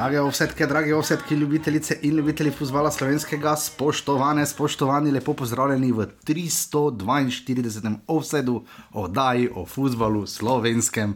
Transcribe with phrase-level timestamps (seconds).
[0.00, 7.94] Drage ovsetke, drage ovsetke, ljubitelice in ljubitelji futbola slovenskega, spoštovane, spoštovani, lepo pozdravljeni v 342.
[8.06, 11.14] offsetu oddaji o futbalu slovenskem.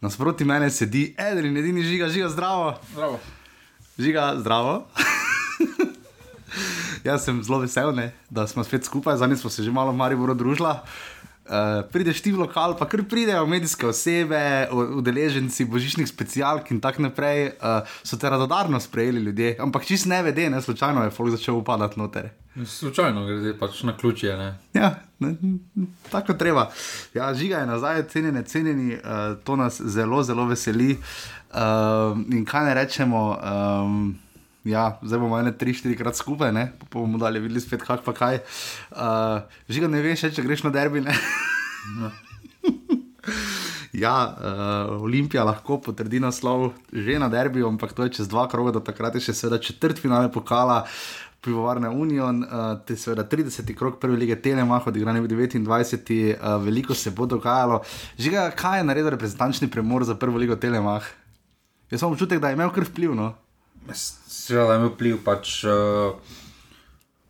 [0.00, 2.74] Nasproti mene sedi eden in edini žiga, žiga zdravo.
[2.92, 3.18] Zdravo.
[3.98, 4.86] Žiga zdravo.
[7.04, 10.16] Jaz sem zelo vesel, ne, da smo spet skupaj, zadnji smo se že malo mari
[10.16, 10.70] boro družila.
[10.70, 11.19] Uh,
[11.92, 17.52] prideš ti v lokal, pa kar pridejo medijske osebe, udeleženci božičnih specialk in tako naprej,
[17.58, 21.56] uh, so te radodarno sprejeli ljudje, ampak čist ne vede, ne slučajno je folk začel
[21.56, 22.30] upadati noter.
[22.66, 24.36] Slučajno gre pač na ključje.
[24.36, 24.54] Ne?
[24.74, 25.34] Ja, ne,
[26.10, 26.70] tako treba.
[27.14, 30.98] Ja, žiga je nazaj, cenjeni, cenjeni, uh, to nas zelo, zelo veseli.
[31.50, 33.22] Uh, in kaj ne rečemo.
[33.38, 34.18] Um,
[34.64, 38.02] Ja, zdaj bomo ene tri, štiri krat skupaj, ne pa bomo dalje videli spet, kak
[38.04, 38.42] pa kaj.
[38.92, 39.40] Uh,
[39.72, 41.00] Žiga ne veš, če greš na derbi.
[41.00, 42.10] No.
[44.04, 48.76] ja, uh, Olimpija lahko potrdi naslov že na derbi, ampak to je čez dva kroga,
[48.76, 50.84] do takrat je še seveda četrt finale pokala.
[51.40, 53.64] Pivovarna Union, uh, te seveda 30.
[53.72, 56.36] krok prve lige Telemach, odigrane v 29.
[56.36, 57.80] Uh, veliko se bo dogajalo.
[58.20, 61.08] Žiga, kaj je naredil reprezentančni premor za prvo ligo Telemach?
[61.88, 63.16] Jaz sem občutek, da je imel kar vpliv.
[63.16, 63.32] No?
[63.86, 65.18] Da je imel vpliv.
[65.24, 66.16] Pač, uh,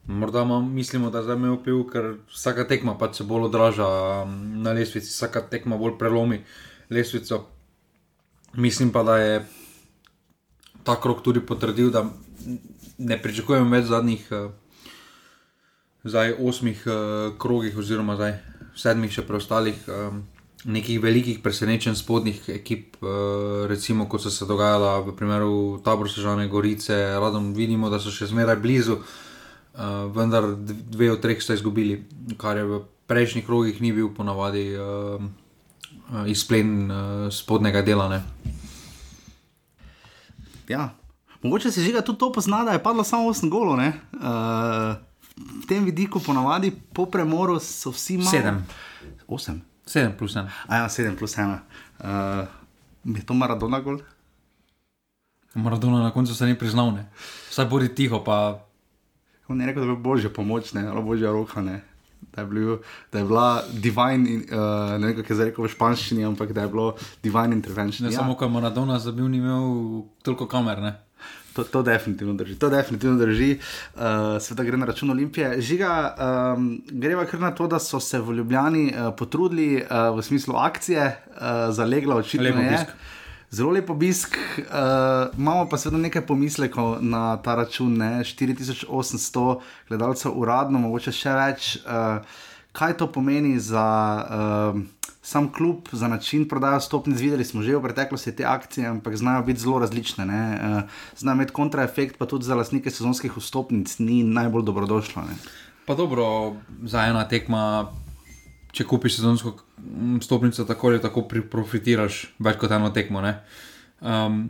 [0.06, 3.89] morda mislimo, da je imel vpliv, ker vsaka tekma pač se bolj odraža
[4.25, 6.42] um, na lesvici, vsaka tekma bolj prelomi
[6.91, 7.45] lesvico.
[8.55, 9.47] Mislim pa, da je
[10.84, 12.07] ta krok tudi potrdil, da
[12.98, 14.27] ne pričakujemo več zadnjih.
[14.31, 14.51] Uh,
[16.01, 16.95] Zdaj, osmih uh,
[17.37, 18.39] krogih, oziroma zdaj,
[18.73, 20.23] sedmih, še preostalih, um,
[20.64, 26.48] nekih velikih presenečenj spodnjih ekip, eh, recimo kot so se dogajala v primeru Tabor Sežane
[26.48, 29.80] Gorice, radom vidimo, da so še zmeraj blizu, eh,
[30.14, 32.05] vendar dve od treh sta izgubili,
[32.36, 35.18] kar je v prejšnjih krogih ni bil ponavadi eh,
[36.27, 36.90] izplen
[37.30, 38.08] spodnjega dela.
[38.08, 38.23] Ne.
[40.68, 40.95] Ja,
[41.42, 43.79] mogoče se žiga tudi to pozna, da je padlo samo 8 golov.
[43.79, 44.98] Uh,
[45.62, 48.30] v tem vidiku ponavadi po premoru so vsi malo.
[48.30, 48.62] 7.
[49.29, 49.70] 8.
[49.90, 50.46] 7 plus 1.
[50.70, 51.58] A ja, 7 plus 1.
[51.98, 52.46] Uh,
[53.05, 53.98] je to Maradona gol?
[55.55, 57.11] Maradona na koncu se ni priznal, ne.
[57.51, 58.62] Vsaj bodi tiho, pa.
[59.50, 61.83] On je rekel, da je božja pomoč, ne, ali božja roka, ne.
[62.30, 62.77] Da je, bil,
[63.11, 66.62] da je bila divine, uh, ne vem, kako je zdaj rekel v španščini, ampak da
[66.62, 68.06] je bilo divine intervention.
[68.06, 68.20] Ne ja.
[68.23, 70.95] samo, ko je Maradona zabil, ni imel toliko kamer, ne.
[71.52, 72.55] To, to definitivno drži.
[72.58, 73.58] To definitivno drži.
[73.94, 74.02] Uh,
[74.40, 75.61] Sveda gre na račun Olimpije.
[75.61, 75.94] Žiga,
[76.56, 80.56] um, greva kar na to, da so se v Ljubljani uh, potrudili uh, v smislu
[80.56, 81.42] akcije uh,
[81.74, 82.44] za leglo očitno.
[82.44, 82.68] Lep je.
[82.68, 82.92] obisk.
[83.50, 87.96] Zelo lep obisk, uh, imamo pa seveda nekaj pomislekov na ta račun.
[87.98, 88.11] Ne?
[88.24, 91.72] 4800 gledalcev uradno, mogoče še več.
[91.82, 92.22] Uh,
[92.73, 93.86] kaj to pomeni za
[94.75, 94.81] uh,
[95.23, 97.20] sam klub, za način prodaje stopnic?
[97.20, 100.25] Videli smo že v preteklosti te akcije, ampak znajo biti zelo različne.
[100.25, 100.83] Uh,
[101.17, 105.23] znajo imeti kontraefekt, pa tudi za lastnike sezonskih vstopnic ni najbolj dobrodošlo.
[105.23, 105.36] Ne?
[105.86, 106.55] Pa dobro,
[106.86, 107.91] za ena tekma,
[108.73, 113.20] če kupiš sezonsko mm, stopnico, tako ali tako profitiraš več kot eno tekmo.
[113.20, 113.41] ne.
[114.01, 114.48] Um,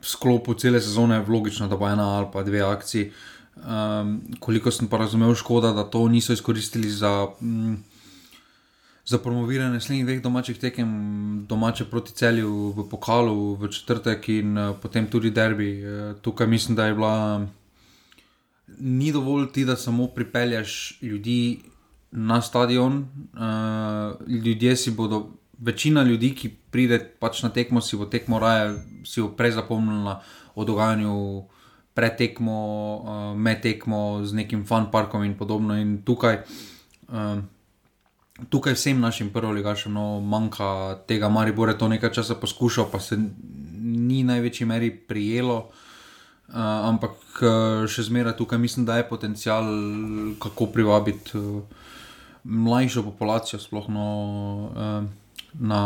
[0.00, 3.12] v sklopu cele sezone je logično, da bo ena ali pa dve akciji.
[3.56, 7.74] Um, koliko sem pa razumel, škoda, da to niso izkoristili za, mm,
[9.04, 14.76] za promoviranje naslednjih dveh domačih tekem, domače proti celju v pokalu v četrtek in uh,
[14.82, 15.70] potem tudi derbi.
[15.80, 17.46] Uh, tukaj mislim, da je bila
[18.78, 21.60] ni dovolj ti, da samo pripelješ ljudi
[22.10, 23.08] na stadion.
[23.32, 28.74] Uh, ljudje si bodo, večina ljudi, ki pride pač na tekmo, si bo tekmo raje,
[29.04, 30.22] si bo prej zapomnila
[30.54, 31.44] o dogajanju
[31.96, 32.56] pred tekmo,
[33.00, 35.76] uh, med tekmo z nekim fun parkom in podobno.
[35.76, 36.42] In tukaj.
[37.08, 37.44] Uh,
[38.52, 43.16] Tukaj vsem našim prvoligašem no, manjka tega, Maribor je to nekaj časa poskušal, pa se
[43.16, 45.70] ni v največji meri prijelo.
[46.52, 47.40] Uh, ampak
[47.88, 49.64] še zmeraj tukaj mislim, da je potencial,
[50.36, 51.64] kako privabiti uh,
[52.44, 54.06] mlajšo populacijo, sploh no,
[54.68, 55.08] uh,
[55.58, 55.82] na,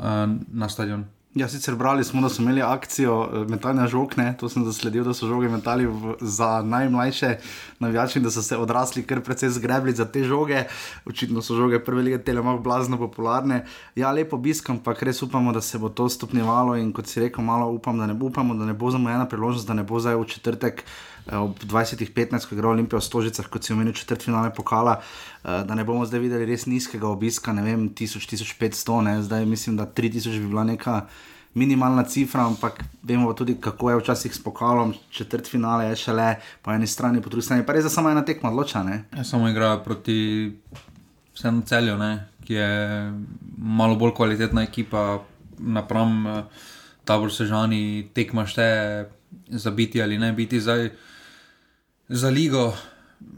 [0.00, 1.04] uh, na stadion.
[1.34, 4.32] Ja, sicer brali smo, da so imeli akcijo eh, metanja žog, ne?
[4.38, 7.36] to sem zasledil, da so žoge metali v, za najmlajše
[7.78, 10.64] navijače in da so se odrasli kar precej zgrebli za te žoge.
[11.06, 13.62] Očitno so žoge prve lige telemah blazno popularne.
[13.94, 17.44] Ja, lepo obisk, ampak res upamo, da se bo to stopnjevalo in kot si rekel,
[17.44, 20.26] malo upam, da ne upamo, da ne bo zamujena priložnost, da ne bo zdaj v
[20.34, 20.84] četrtek.
[21.26, 25.00] Eh, Ob 20.15, ko je igral Olimpijo v Stožicah, kot si omenil, četrt finale pokala,
[25.00, 29.22] eh, da ne bomo zdaj videli res nizkega obiska, ne vem, 1000-1500, ne?
[29.22, 31.06] zdaj mislim, da 3000 bi bila neka
[31.54, 36.72] minimalna cifra, ampak vemo tudi, kako je včasih s pokalom, četrt finale je šele po
[36.72, 38.82] eni strani, po drugi strani pa res za samo ena tekma odloča.
[38.82, 39.04] Ne?
[39.16, 40.52] Ja, samo igra proti
[41.34, 42.70] vsemu celju, ne, ki je
[43.58, 45.22] malo bolj kvalitetna ekipa
[45.58, 46.42] napram uh,
[47.04, 49.08] tabor sežani tekma šteje
[49.48, 50.60] za biti ali ne biti.
[50.60, 50.90] Zdaj,
[52.08, 52.72] za ligo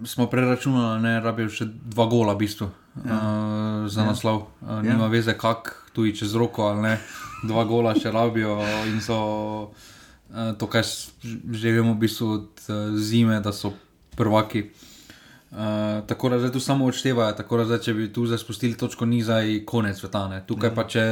[0.05, 2.69] smo preračunali, da rabijo še dva gola, v bistvu,
[3.05, 3.17] ja.
[3.17, 4.07] uh, za ja.
[4.07, 4.47] naslov.
[4.61, 5.13] Uh, nima ja.
[5.13, 6.95] veze, kak tu je čez roko ali ne.
[7.43, 9.19] Dva gola še rabijo in so
[9.69, 10.87] uh, to, kar
[11.53, 13.75] želimo v bistvu od uh, zime, da so
[14.17, 14.69] prvaki.
[15.53, 18.79] Uh, tako da zdaj tu samo odštevajo, tako da zdaj, če bi tu zdaj spustili
[18.79, 20.29] točko, ni zdaj konec sveta.
[20.31, 20.45] Ne.
[20.47, 20.77] Tukaj ja.
[20.77, 21.07] pa če.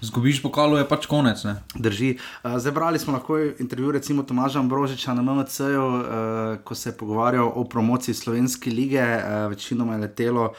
[0.00, 1.42] Zgubiš pokalo, je pač konec.
[1.44, 1.60] Ne?
[1.74, 2.16] Drži.
[2.16, 6.04] Uh, zdaj brali smo lahko intervju, recimo Tomaža Brožiča na MMC-ju, uh,
[6.64, 10.52] ko se je pogovarjal o promociji slovenske lige, uh, večinoma je letelo.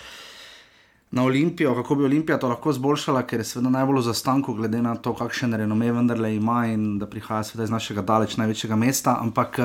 [1.11, 4.79] Na Olimpijo, kako bi Olimpija to lahko zboljšala, ker je seveda najbolj v zastanku, glede
[4.81, 9.17] na to, kakšen renome vendarle ima in da prihaja seveda iz našega daleč največjega mesta.
[9.19, 9.59] Ampak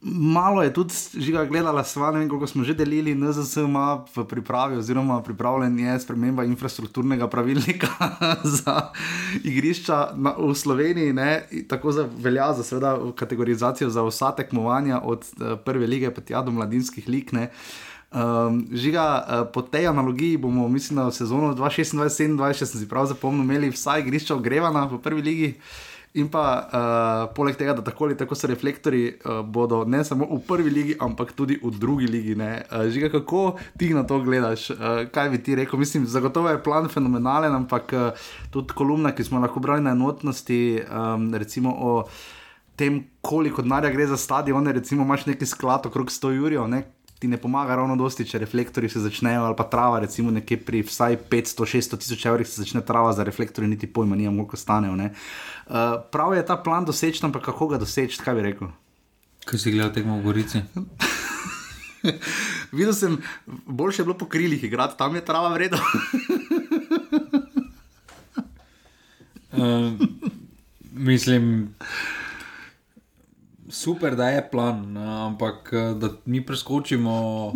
[0.00, 4.24] Malo je tudi žiga gledala, sva, ne vem, koliko smo že delili, NZS ima v
[4.30, 7.88] pripravi, oziroma pripravljen je sprememba infrastrukturnega pravilnika
[8.62, 8.92] za
[9.44, 15.26] igrišča na, v Sloveniji, ne, tako za, velja za seveda kategorizacijo za vsa tekmovanja, od
[15.34, 17.34] uh, prve lige pa tja do mladinskih lig.
[17.34, 17.50] Ne.
[18.14, 23.10] Um, žiga, uh, po tej analogiji bomo, mislim, v sezonu 2026-2027, če sem si prav
[23.10, 25.52] zapomnil, imeli vsaj igrišča ogrevana v prvi ligi.
[26.16, 30.24] In pa uh, poleg tega, da tako ali tako so reflektori, uh, bodo ne samo
[30.30, 32.32] v prvi ligi, ampak tudi v drugi ligi.
[32.34, 34.70] Uh, Žiga, kako ti na to gledaš?
[34.70, 35.78] Uh, kaj bi ti rekel?
[35.78, 40.80] Mislim, zagotovo je plan fenomenalen, ampak uh, tudi kolumna, ki smo lahko brali na enotnosti,
[40.88, 41.92] um, recimo o
[42.78, 46.68] tem, koliko denarja gre za stadione, recimo imaš neki sklad okrog 100 jurjev
[47.18, 50.82] ti ne pomaga ravno dosti, če reflektori se začnejo, ali pa trava, recimo nekje pri
[50.86, 54.94] vsaj 500-600 tisoč evrih se začne trava za reflektori, niti pojma, nima koliko stanejo.
[54.94, 55.02] Uh,
[56.12, 58.68] prav je ta plan doseči, ampak kako ga doseči, kaj bi rekel?
[59.48, 60.62] Kaj si gledal tekmo v Gorici?
[62.76, 63.18] Videla sem,
[63.66, 65.80] boljše je bilo po krilih igrati, tam je trava vredna.
[69.58, 69.92] uh,
[70.92, 71.74] mislim
[73.70, 77.52] super, da je plan, ampak eh, da mi preskočimo.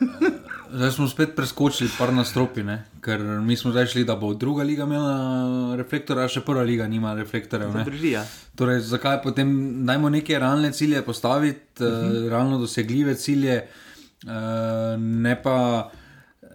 [0.00, 2.84] Eh, zdaj smo spet preskočili par na stropi, ne?
[3.00, 6.88] ker mi smo zdaj šli, da bo druga liga imela reflektor, a še prva liga
[6.88, 7.76] nima reflektorjev.
[8.02, 8.24] Ja.
[8.58, 9.48] Torej, zakaj potem
[9.86, 12.24] najmo neke realne cilje postaviti, uh -huh.
[12.24, 13.62] uh, realno dosegljive cilje,
[14.98, 15.90] ne, pa,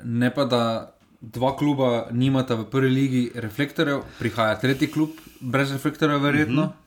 [0.03, 5.09] ne pa da dva kluba nimata v prvi ligi reflektorjev, prihaja tretji klub
[5.39, 6.61] brez reflektorjev, verjetno.
[6.61, 6.80] Uh -huh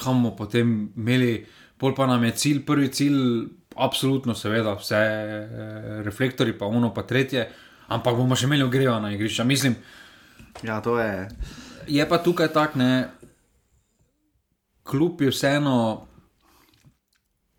[0.00, 1.44] kam bomo potem imeli,
[1.78, 3.20] pol pa nam je cilj, prvi cilj,
[3.76, 7.46] absolutno, seveda, vse e, reflektori, pa ono, pa tretje,
[7.94, 9.44] ampak bomo še imeli ogrevana igrišča.
[9.44, 9.76] Mislim,
[10.66, 11.28] ja, to je.
[11.88, 13.08] Je pa tukaj tak, ne,
[14.88, 15.76] kljub je vseeno.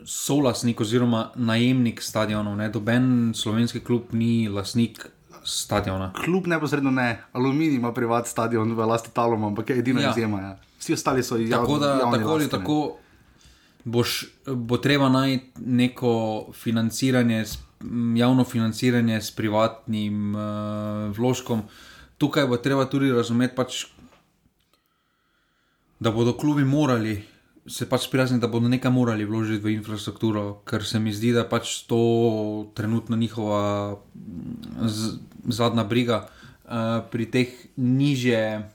[0.02, 5.04] Solasnik oziroma najemnik stadionov, ne doben slovenski klub ni lasnik
[5.44, 6.14] stadiona.
[6.26, 10.12] Klub neposredno ne, aluminij ima privat stadion v lasti Talom, ampak je edina ja.
[10.12, 10.42] izjema.
[10.42, 11.52] Ja vsi ostali so javni.
[11.52, 12.98] Tako da, tako ali tako,
[13.84, 17.46] boš, bo treba najti neko financiranje,
[18.16, 20.42] javno financiranje s privatnim uh,
[21.18, 21.62] vložkom.
[22.18, 23.86] Tukaj bo treba tudi razumeti, pač,
[26.00, 27.24] da bodo klubi morali.
[27.70, 31.46] Se pač sprijazni, da bodo nekaj morali vložiti v infrastrukturo, ker se mi zdi, da
[31.46, 32.02] pač to
[32.74, 34.00] trenutno njihova
[34.82, 38.66] z, zadnja briga uh, pri teh nižje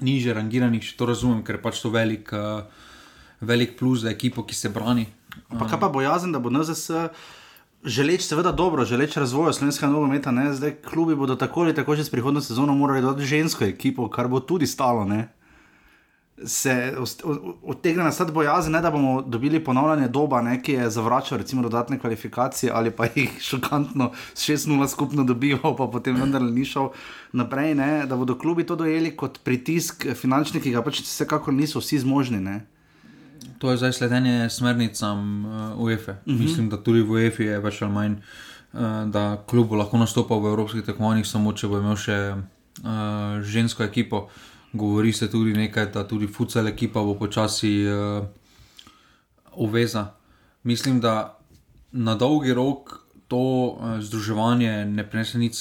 [0.00, 2.64] niže rangiranih, če to razumem, ker je pač to velik, uh,
[3.44, 5.06] velik plus za ekipo, ki se brani.
[5.52, 7.12] Pa kaj pa bojazen, da bo NZS.
[7.80, 12.12] Želeč, seveda, dobro, želeč razvoja slovenskega nogometa, zdaj klubi bodo tako ali tako že s
[12.12, 15.06] prihodno sezono morali dodati žensko ekipo, kar bo tudi stalo.
[15.08, 15.30] Ne?
[16.44, 16.94] Se
[17.62, 22.72] odtegne nastati bojazen, da bomo dobili ponovljanje doba, ne, ki je zavračal recimo dodatne kvalifikacije
[22.74, 26.88] ali pa jih šokantno s 6-0 skupno dobival, pa potem vendar ni šel
[27.32, 31.80] naprej, ne, da bodo klubi to dojeli kot pritisk finančnih, ki ga pač vsekakor niso
[31.80, 32.40] vsi zmožni.
[32.40, 32.60] Ne.
[33.58, 36.12] To je zdaj sledenje smernicam uh, UEFA.
[36.12, 36.36] Mhm.
[36.36, 36.40] -huh.
[36.40, 40.46] Mislim, da tudi v UEFA je več ali manj, uh, da klub lahko nastopa v
[40.46, 44.16] evropskih tekmovanjih, samo če bo imel še uh, žensko ekipo.
[44.16, 48.26] Uh, govori se tudi nekaj, da tudi fucel ekipa bo počasi uh,
[49.56, 50.06] uveza.
[50.62, 51.38] Mislim, da
[51.92, 55.56] na dolgi rok to uh, združevanje ne prinese nič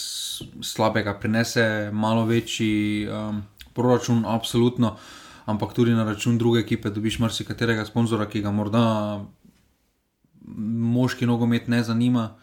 [0.61, 3.41] slabega, prinese malo večji um,
[3.73, 4.95] proračun, absolutno,
[5.45, 9.25] ampak tudi na račun druge ekipe dobiš marsikaterega sponzora, ki ga morda
[10.45, 12.35] moški nogomet ne zanima.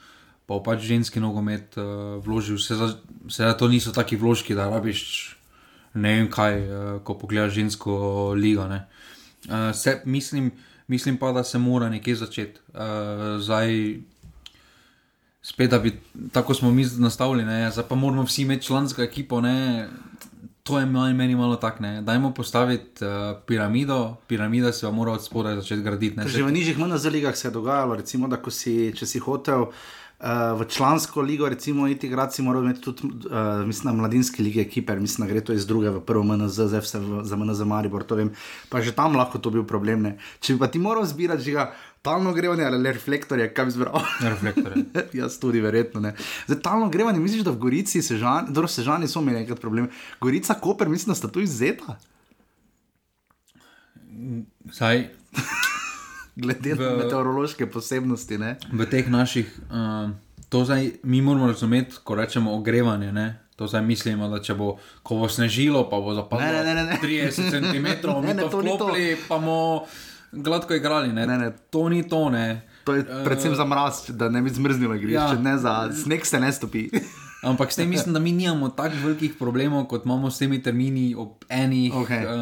[0.47, 2.77] Pa pač ženski nogomet uh, vložil, vse
[3.27, 5.36] za to niso taki vložki, da rabiš
[5.97, 7.97] ne vem kaj, uh, ko pogledaš žensko
[8.37, 8.67] ligo.
[8.69, 10.51] Uh, se, mislim,
[10.89, 12.61] mislim pa, da se mora nekje začeti.
[12.69, 13.97] Uh, zdaj,
[15.43, 16.01] spet, da bi
[16.33, 17.71] tako smo mi nastavili, ne?
[17.71, 19.41] zdaj pa moramo vsi imeti člansko ekipo.
[19.41, 19.89] Ne?
[20.63, 22.03] To je meni, meni malo tako, ne.
[22.03, 23.11] Dajmo postaviti uh,
[23.47, 26.17] piramido, piramida se bo morala od spodaj začeti graditi.
[26.17, 29.71] Ne, Že v nižjih MNZ ligah se je dogajalo, recimo, da si, če si hotel.
[30.17, 31.85] Uh, v člansko ligo, recimo,
[32.31, 35.67] si moral imeti tudi, uh, mislim, na mladinski lige ekipe, mislim, da gre to iz
[35.67, 38.31] druge v prvo MNZ, zdaj vse v, za MNZ Maribor, to vem.
[38.71, 40.03] Pa že tam lahko to bil problem.
[40.03, 40.17] Ne.
[40.41, 41.67] Če bi pa ti moral zbirati, že ga
[42.01, 44.01] talno grevanje ali le reflektorje, kaj bi zbral.
[44.23, 44.85] Reflektorje.
[45.21, 46.15] Jaz tudi, verjetno ne.
[46.49, 49.91] Zdaj, talno grevanje, misliš, da v Gorici, sežani, dobro, sežani so imeli nekaj problem.
[50.21, 51.99] Gorica, Koper, mislim, da sta tu izzeta.
[54.73, 55.11] Saj,
[56.37, 58.37] Glede na V- meteorološke posebnosti.
[58.37, 58.57] Ne?
[58.69, 60.11] v teh naših, uh,
[60.49, 63.09] to zdaj mi moramo razumeti, ko rečemo ogrevanje.
[63.11, 63.27] Ne?
[63.57, 66.85] To zdaj mislimo, da če bo, ko bo snežilo, pa bo zapadlo Ne, ne, ne,
[66.85, 66.99] ne.
[66.99, 67.87] 30 cm,
[68.21, 68.85] Ne, ne, to ni to.
[68.85, 69.87] vklopili, pa bomo
[70.31, 71.09] gladko igrali.
[71.11, 71.25] Ne?
[71.25, 71.49] Ne, ne.
[71.71, 72.47] To ni to, ne.
[72.85, 75.41] To je predvsem za mraz, da ne bi zmrznilo igrišče, Ja.
[75.41, 76.91] ne za sneg se ne stopi.
[77.43, 81.15] Ampak s tem mislim, da mi nimamo tako velikih problemov, kot imamo s temi termini
[81.15, 81.95] ob enih.
[81.95, 82.25] Okej.
[82.27, 82.33] Uh,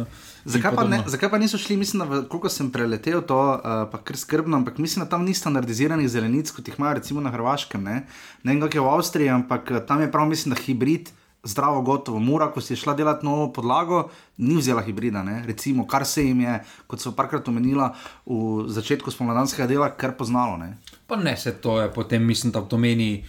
[0.00, 0.06] uh,
[0.46, 3.60] Zakaj pa, ne, zakaj pa niso šli, mislim, da v- koliko sem preletel to, uh,
[3.90, 7.30] pa kar skrbno, ampak mislim, da tam ni standardiziranih zelenic, kot jih imajo recimo na
[7.30, 7.82] Hrvaškem.
[7.82, 8.06] Ne,
[8.42, 11.10] ne vem, kako je v Avstriji, ampak eh, tam je prav, mislim, da hibrid.
[11.44, 12.18] Zdravo, gotovo.
[12.18, 15.22] Mura, ko si je šla delati novo podlago, ni vzela hibrida.
[15.22, 15.44] Ne?
[15.46, 17.92] Recimo, kar se jim je, kot so parkrat omenila,
[18.26, 20.56] v začetku spomladanskega dela, kar poznalo.
[20.56, 20.72] Ne?
[21.06, 23.22] Pa ne se to je, potem mislim, da to meni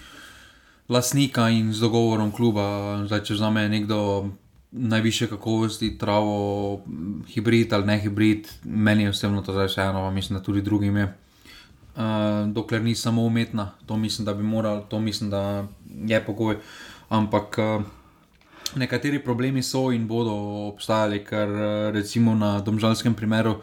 [0.89, 2.65] lasnika in z dogovorom kluba.
[3.05, 4.29] Zdaj, če vzame nekdo
[4.71, 6.81] najviše kakovosti, travo,
[7.27, 10.97] hibrid ali ne hibrid, meni je osebno to zdaj vseeno, pa mislim, da tudi drugim
[10.97, 11.13] je.
[11.95, 12.03] Uh,
[12.53, 15.67] dokler ni samo umetna, to mislim, da bi moral, to mislim, da
[16.05, 16.57] je pogoj.
[17.09, 17.83] Ampak uh,
[18.75, 20.35] nekateri problemi so in bodo
[20.67, 23.61] obstajali, ker uh, recimo na domžalskem primeru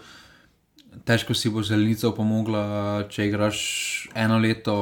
[1.05, 3.59] težko si bo zelenica pomagala, če igraš
[4.15, 4.77] eno leto.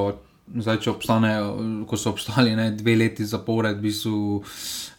[0.52, 1.30] Zdaj, če obstane,
[1.88, 4.42] ko so obstali ne, dve leti zapored, v bistvu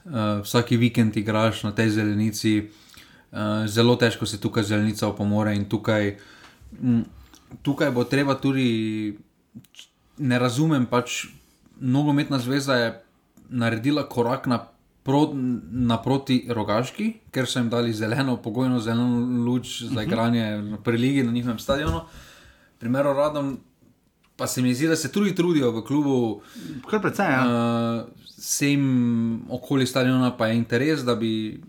[0.06, 5.66] uh, vsaki vikend igraš na tej zelenici, uh, zelo težko se tukaj zelenica opomore in
[5.70, 6.16] tukaj,
[6.82, 7.04] m,
[7.62, 9.18] tukaj bo treba tudi,
[10.18, 11.26] ne razumem, pač
[11.80, 12.94] nogometna zveza je
[13.50, 14.60] naredila korak na
[15.04, 15.30] pro,
[15.72, 21.32] naproti rogaški, ker so jim dali zeleno, pogojno zeleno luč za igranje na preligi na
[21.32, 22.02] njihovem stadionu.
[22.80, 23.58] Primeru Radom
[24.36, 26.42] pa se mi zdi, da se tudi trudijo v klubu,
[26.90, 27.44] Kar precej, ja.
[27.46, 31.62] uh, se jim okoli stadiona pa je interes, da bi.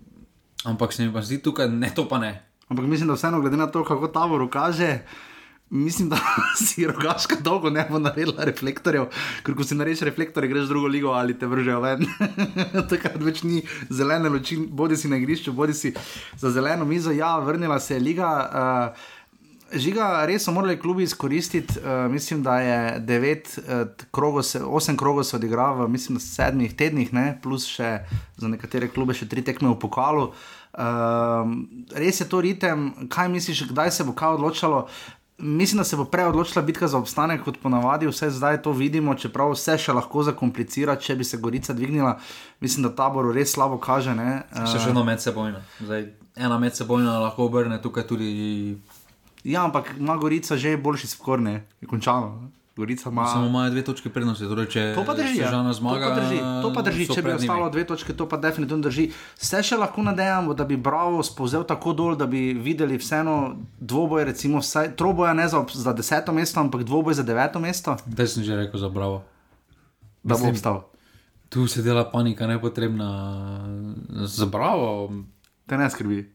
[0.65, 2.41] Ampak se mi pa zdi tukaj, ne to pa ne.
[2.69, 4.99] Ampak mislim, da vseeno, glede na to, kako tabor kaže,
[5.71, 6.17] mislim, da
[6.67, 9.11] si rogaška dolgo ne bo naredila reflektorjev,
[9.45, 12.07] ker ko si narediš reflektorje, greš v drugo ligo ali te vržejo ven.
[12.91, 15.93] Takrat več ni zelene luči, bodi si na igrišču, bodi si
[16.41, 17.13] za zeleno mizo.
[17.13, 18.33] Ja, vrnila se je liga.
[18.49, 19.13] Uh,
[19.75, 21.79] Žiga, res so morali klubi izkoristiti.
[21.79, 26.77] Uh, mislim, da je devet, uh, krogo se, osem krogov se odigra v mislim, sedmih
[26.77, 27.39] tednih, ne?
[27.43, 28.05] plus še
[28.37, 30.31] za nekatere klube še tri tekme v pokalu.
[30.75, 31.51] Uh,
[31.95, 34.87] res je to ritem, kaj misliš, kdaj se bo kaj odločalo?
[35.39, 39.17] Mislim, da se bo prej odločila bitka za obstanek, kot ponavadi, vse zdaj to vidimo,
[39.19, 42.15] čeprav vse še lahko zakomplicira, če bi se Gorica dvignila.
[42.63, 44.15] Mislim, da taboru res slabo kaže.
[44.71, 45.59] Se še eno medsebojno.
[45.83, 46.07] Zdaj,
[46.39, 48.31] ena medsebojna lahko obrne tukaj tudi.
[49.45, 52.51] Ja, ampak ima Gorica že boljši skor, ne, je končano.
[52.77, 53.27] Gorica ima.
[53.27, 54.45] Samo imajo dve točke prednosti.
[54.45, 55.39] Torej, če To pa drži.
[55.39, 55.47] Ja.
[55.47, 57.07] Sežana zmaga, to pa drži, to pa drži.
[57.07, 59.13] če bi ostalo dve točke, to pa definitivno drži.
[59.39, 64.25] Se še lahko nadejamo, da bi Bravo spovzel tako dol, da bi videli vseeno dvoboj,
[64.25, 68.43] recimo vsaj troboja ne za, za deseto mesto, ampak dvoboj za deveto mesto, Zdaj sem
[68.43, 69.23] že rekel za bravo.
[70.25, 70.83] da bo obstal.
[71.49, 73.07] Tu se dela panika nepotrebna.
[74.27, 75.13] Za bravo.
[75.67, 76.34] Te ne skrbi.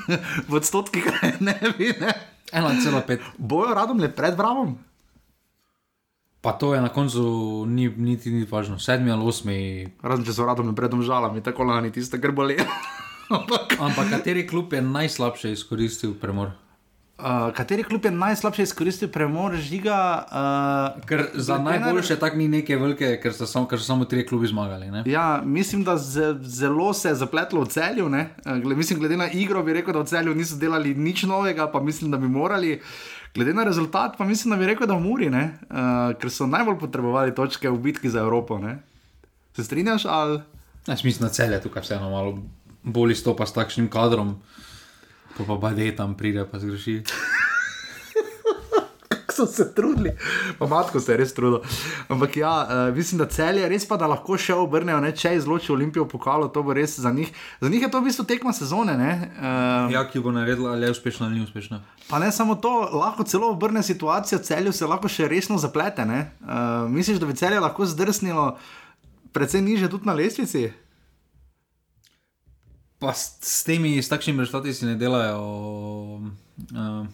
[0.48, 1.06] v odstotkih
[1.46, 1.92] ne bi.
[2.00, 2.14] Ne.
[2.52, 3.36] 1,5.
[3.38, 4.76] Bojo radom le pred Bravom?
[6.42, 7.22] Pa to je na koncu
[7.70, 8.78] ni, niti ni važno.
[8.82, 9.58] Sedmi ali osmi.
[10.02, 12.58] Razen če so radom le pred žalami, tako lani tiste, kar boli.
[13.32, 16.52] Ampak kateri klub je najslabše izkoristil premor?
[17.18, 20.24] Uh, kateri klub je najslabše izkoristil premor žiga?
[20.96, 24.24] Uh, Ker za najboljše tako ni neke velike, ker so samo, ker so samo tri
[24.26, 24.90] klubi zmagali.
[24.90, 25.02] Ne?
[25.06, 28.08] Ja, mislim, da ze, zelo se je zapletlo v celju.
[28.08, 28.34] ne.
[28.46, 31.68] Eh, Gle, mislim, glede na igro bi rekel, da v celju niso delali nič novega,
[31.72, 32.80] pa mislim, da bi morali.
[33.34, 35.44] Glede na rezultat, pa mislim, da bi rekel, da v Muri, uh,
[36.18, 38.58] ker so najbolj potrebovali točke v bitki za Evropo.
[38.58, 38.78] Ne?
[39.56, 40.04] Se strinjaš?
[40.04, 40.40] Ali?
[40.86, 42.38] Jaz mislim, da celje tukaj vseeno malo
[42.82, 44.40] bolj stopa s takšnim kadrom.
[45.38, 47.02] Pa pa bade tam pride, pa zgreši.
[49.46, 50.12] so se trudili,
[50.58, 51.60] pa matko se je res trudil.
[52.08, 55.12] Ampak ja, uh, mislim, da celje res pa, da lahko še obrnejo, ne?
[55.16, 57.32] če izločijo Olimpijo pokalo, to bo res za njih.
[57.60, 58.96] Za njih je to v bistvu tekma sezone.
[58.98, 61.80] Uh, Ja, ki bo naredila, ali je uspešna ali ni uspešna.
[62.08, 66.04] Pa ne samo to, lahko celo obrne situacijo, celju se lahko še resno zaplete.
[66.04, 68.52] Uh, misliš, da bi celje lahko zdrsnilo,
[69.32, 70.70] predvsem niže tudi na lestvici?
[73.02, 75.40] Pa s, s temi, s takšnimi rezultati si ne delajo
[76.70, 77.06] uh,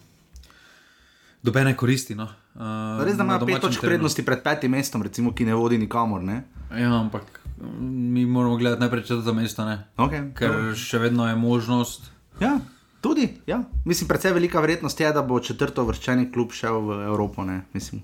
[1.41, 2.13] dobene koristi.
[2.13, 2.29] No.
[2.53, 6.21] Uh, Res, da ima pet točk prednosti pred petim mestom, recimo, ki ne vodi nikamor.
[6.21, 6.43] Ne?
[6.71, 7.25] Ja, ampak
[7.57, 9.79] mm, mi moramo gledati najprej četrto mesto, ne?
[9.97, 10.29] Okay.
[10.33, 12.11] ker še vedno je možnost.
[12.37, 12.59] Ja,
[13.01, 13.41] tudi.
[13.47, 13.63] Ja.
[13.81, 17.43] Mislim, predvsej velika verjetnost je, da bo četrto vrščeni klub šel v Evropo.
[17.43, 17.63] Ne?
[17.73, 18.03] Mislim.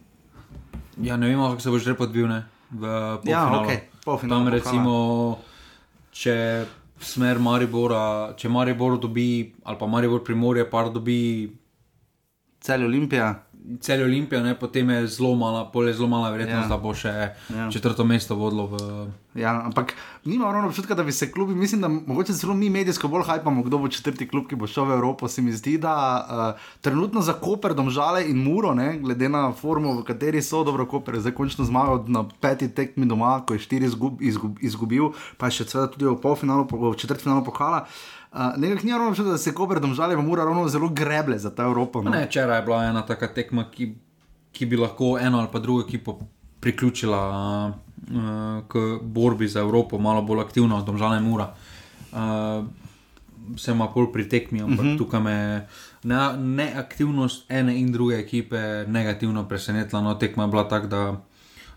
[0.97, 2.41] Ja, ne vemo, kako se bo že podbil ne?
[2.71, 2.81] v
[3.23, 3.61] Ja, polfinalu.
[3.61, 3.69] ok,
[4.01, 4.55] polfinale Tam pokala.
[4.57, 4.93] recimo,
[6.11, 6.35] če
[6.99, 11.51] smer Maribora, če Maribor dobi, ali pa Maribor Primorje, pa dobi
[12.59, 13.44] Cel Olimpija.
[13.79, 16.69] Cel Olimpijo, ne, potem je zelo mala, je zelo mala verjetnost, Ja.
[16.69, 17.13] da bo še
[17.49, 17.69] Ja.
[17.69, 18.75] četrto mesto vodilo v.
[19.35, 19.93] Ja, ampak
[20.23, 23.63] nima ravno občutka, da bi se klubi, mislim, da mogoče celo mi medijsko bolj hajpamo,
[23.63, 25.27] kdo bo četrti klub, ki bo šel v Evropo.
[25.27, 25.93] Se mi zdi, da
[26.55, 30.85] uh, trenutno za Koper, Domžale in Muro, ne, glede na formo, v kateri so dobro
[30.85, 35.09] Koper, je zdaj končno zmagal na peti tekmi doma, ko je štiri izgub, izgub, izgubil,
[35.37, 37.83] pa je še tudi v polfinalu, po- v četrtfinalu pokala.
[37.83, 38.14] Uh,
[38.57, 42.01] Nekaj ni ravno da se Koper, Domžale in Mura ravno zelo greble za ta Evropo.
[42.01, 42.11] No.
[42.11, 43.93] Ne, včeraj je bila ena taka tekma, ki,
[44.51, 46.19] ki bi lahko eno ali pa drugo ekipo
[46.59, 47.21] priključila
[47.67, 51.53] uh, k borbi za Evropo, malo bolj aktivno, domžalna mura.
[52.11, 52.65] Uh,
[53.57, 54.97] se ima bolj pri tekmi, ampak uh -huh.
[54.97, 55.67] tukaj me
[56.03, 60.01] ne, neaktivnost ene in druge ekipe negativno presenetila.
[60.01, 61.21] No, tekma je bila taka, da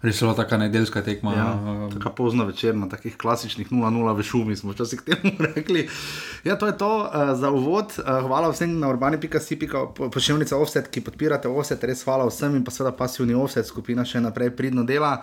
[0.03, 1.35] res bila taka nedeljska tekma.
[1.35, 5.89] Ja, uh, tako pozno večer, na takih klasičnih 0-0 v šumi smo včasih temu rekli.
[6.45, 7.95] Ja, to je to uh, za uvod.
[7.99, 9.59] Uh, hvala vsem na urbani.si,
[10.13, 14.21] pošiljnica offset, ki podpirate offset, res hvala vsem in pa seveda pasivni offset, skupina še
[14.21, 15.19] naprej pridno dela.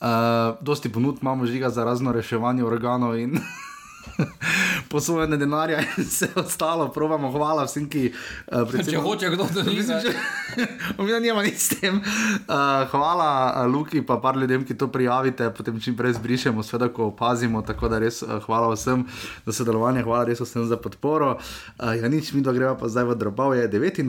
[0.00, 3.38] Uh, dosti ponud imamo žiga za razno reševanje organov in
[4.90, 6.88] posojene denarja in vse ostalo.
[6.88, 8.12] Probamo, hvala vsem, ki
[8.52, 10.00] uh, če hoče kdo to Mislim, niže.
[10.02, 11.98] že- Omenja nima nič s tem.
[11.98, 12.54] Uh,
[12.88, 17.10] hvala uh, Luki, pa par ljudem, ki to prijavite, potem čim prej zbrišemo, seveda, ko
[17.10, 17.62] opazimo.
[17.62, 19.04] Tako da res uh, hvala vsem
[19.42, 21.36] za sodelovanje, hvala res vsem za podporo.
[21.76, 24.04] Uh, ja, nič mi dva greva pa zdaj v drobove 29.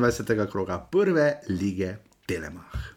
[0.47, 2.94] kroga prve lige Telemach.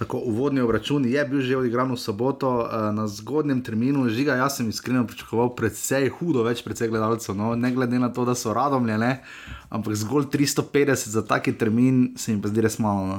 [0.00, 4.32] Tako uvodni obračun je bil že odigran v soboto eh, na zgodnjem terminu, žiga.
[4.34, 7.36] Jaz sem iskreno pričakoval precej hudo, več precej gledalcev.
[7.36, 9.20] No, ne glede na to, da so radomljene,
[9.68, 13.04] ampak zgolj 350 za taki termin se jim pa zdi res malo.
[13.06, 13.18] No.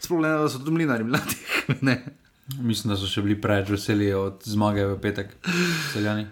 [0.00, 1.36] Sploh ne, da so tudi mlinari mladi.
[2.62, 5.32] Mislim, da so še bili preveč veseli od zmage v petek,
[5.92, 6.26] celjani.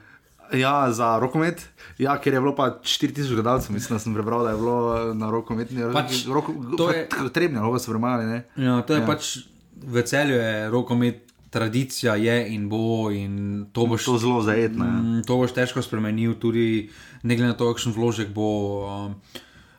[0.54, 1.64] Ja, za rokomet,
[1.98, 4.76] ja, ker je bilo pa 4000 gledalcev, mislim, da sem prebral, da je bilo
[5.14, 8.26] na rokometni Pač, roko, to je- Trebno, lahko so premajali.
[8.26, 8.38] ne.
[8.56, 9.06] Ja, to je ja.
[9.06, 9.32] pač
[9.82, 11.22] v celju, je rokomet,
[11.54, 14.84] tradicija je in bo, in to boš, To zelo zajetno.
[14.84, 14.90] Ja.
[14.90, 16.90] mm, to boš težko spremenil, tudi
[17.22, 18.48] ne glede na to, kakšen vložek bo.
[18.90, 19.14] Um,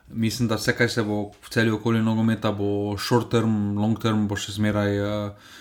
[0.08, 4.24] mislim, da vse, kar se bo v celju okoli nogometa, bo short term, long term,
[4.28, 5.54] bo še zmeraj uh,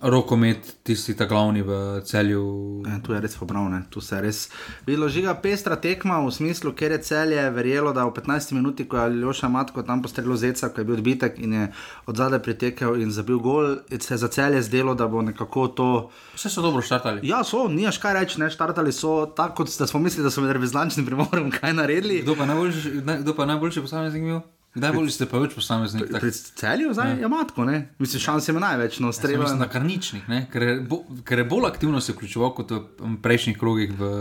[0.00, 2.82] rokomet, tisti ta glavni v celju.
[2.86, 4.48] Ja, tu je res popravljeno, tu se je res
[4.86, 8.96] videlo, žiga pestra tekma v smislu, ker je celje verjelo, da v 15 minuti, ko
[8.96, 11.68] je Ljoša Matko tam postrelil zeca, ko je bil odbitek in je
[12.06, 16.10] od zadaj pritekel in zabil gol, se je za celje zdelo, da bo nekako to.
[16.34, 17.20] Vse so dobro štartali.
[17.28, 20.52] Ja, so, nimaš kaj reči, ne, štartali so tako, da smo mislili, da so med
[20.52, 22.22] revezlančnim primorom kaj naredili.
[22.22, 24.40] Kdo pa najboljši, naj- kdo pa najboljši posameznik bil?
[24.72, 26.06] Kdaj bolj ste pa več posameznik?
[26.08, 27.90] Tak, Pri celju zdaj je matko, ne?
[28.00, 29.44] Mislim, šans ima največ, no, strela.
[29.44, 30.46] Mislim, da karničnik, ne?
[30.52, 33.92] ker je, bo, ker je bolj aktivno se vključeval kot v prejšnjih krogih.
[33.98, 34.12] V,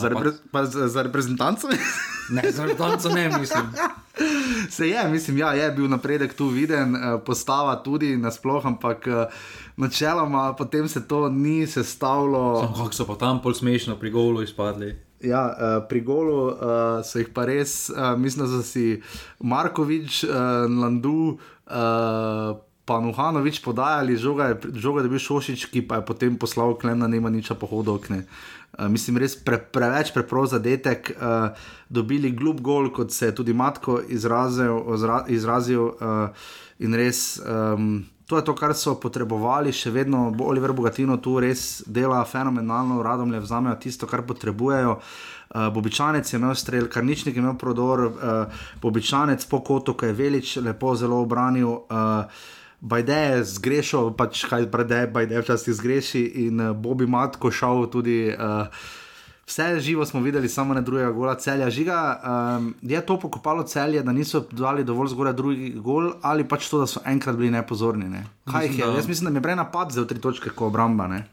[0.00, 1.68] Za, repre, pa za, za reprezentanco?
[2.28, 3.70] Ne, za reprezentanco ne, mislim.
[4.76, 9.26] Se je, mislim, ja, je bil napredek tu viden, eh, postava tudi nasploh, ampak eh,
[9.76, 12.60] načeloma potem se to ni sestavilo.
[12.60, 15.07] Samo kako so pa tam pol smešno pri golu izpadli.
[15.20, 16.54] Ja, uh, pri golu uh,
[17.02, 19.00] so jih pa res, uh, mislim, da so si
[19.42, 22.54] Markovič, uh, Landu, uh,
[22.88, 27.10] pa Nuhanovič podajali, žoga je, žoga je bil Šošič, ki pa je potem poslal Klemna,
[27.10, 28.22] nema nič pohodov okne.
[28.78, 31.50] Uh, mislim, res pre, preveč preprost zadetek, uh,
[31.90, 34.78] dobili glup gol, kot se je tudi Matko izrazil.
[34.86, 36.30] Ozra, izrazil uh,
[36.78, 41.38] in res, um, to je to, kar so potrebovali, še vedno bo Oliver Bogatino tu
[41.40, 44.98] res dela fenomenalno, radom le vzamejo tisto, kar potrebujejo.
[45.48, 50.18] Uh, Bobičanec je imel strel, Karničnik je imel prodor, uh, Bobičanec po kotu, ki je
[50.20, 51.88] velič lepo zelo obranil.
[51.88, 52.28] Uh,
[52.84, 58.26] Bajde je zgrešil, pač kaj brede, Bajde včasih zgreši in uh, Bobi Matko šel tudi.
[58.28, 58.68] Uh,
[59.48, 61.70] Vse živo smo videli, samo ne drugega gola celja.
[61.70, 61.98] Žiga,
[62.56, 66.78] um, je to pokopalo celje, da niso dali dovolj zgoraj drugi gol, ali pač to,
[66.78, 68.08] da so enkrat bili nepozorni.
[68.08, 68.26] Ne?
[68.44, 68.76] Kaj jih je?
[68.76, 71.06] Mislim, da- Jaz mislim, da mi je prej napad za tri točke, kot obramba.
[71.08, 71.24] Ne?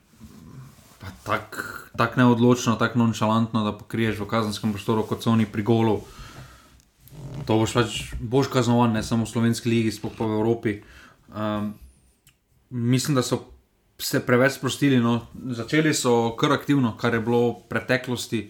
[1.24, 1.58] Tako
[1.98, 6.02] tak neodločno, tako nonšalantno, da pokriješ v kazenskem prostoru kot so oni pri golu.
[7.46, 10.74] To boš pač boš kaznovan, ne samo v slovenski ligi, sploh pa v Evropi.
[11.30, 11.74] Um,
[12.70, 13.44] mislim, da so
[13.98, 15.00] se preveč sprostili.
[15.00, 15.28] No.
[15.34, 18.50] Začeli so kar aktivno, kar je bilo v preteklosti.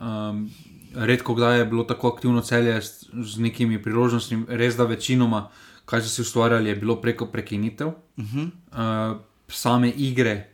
[0.00, 0.50] Um,
[0.94, 5.48] redko kdaj je bilo tako aktivno celje z, z nekimi priložnostmi, res da večinoma,
[5.88, 7.88] kaj so si ustvarjali, je bilo preko prekinitev.
[7.88, 8.50] Uh -huh.
[8.72, 10.48] uh, same igre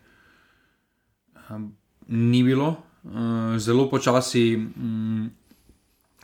[1.50, 1.77] um,
[2.09, 5.31] ni bilo, uh, zelo počasi, um,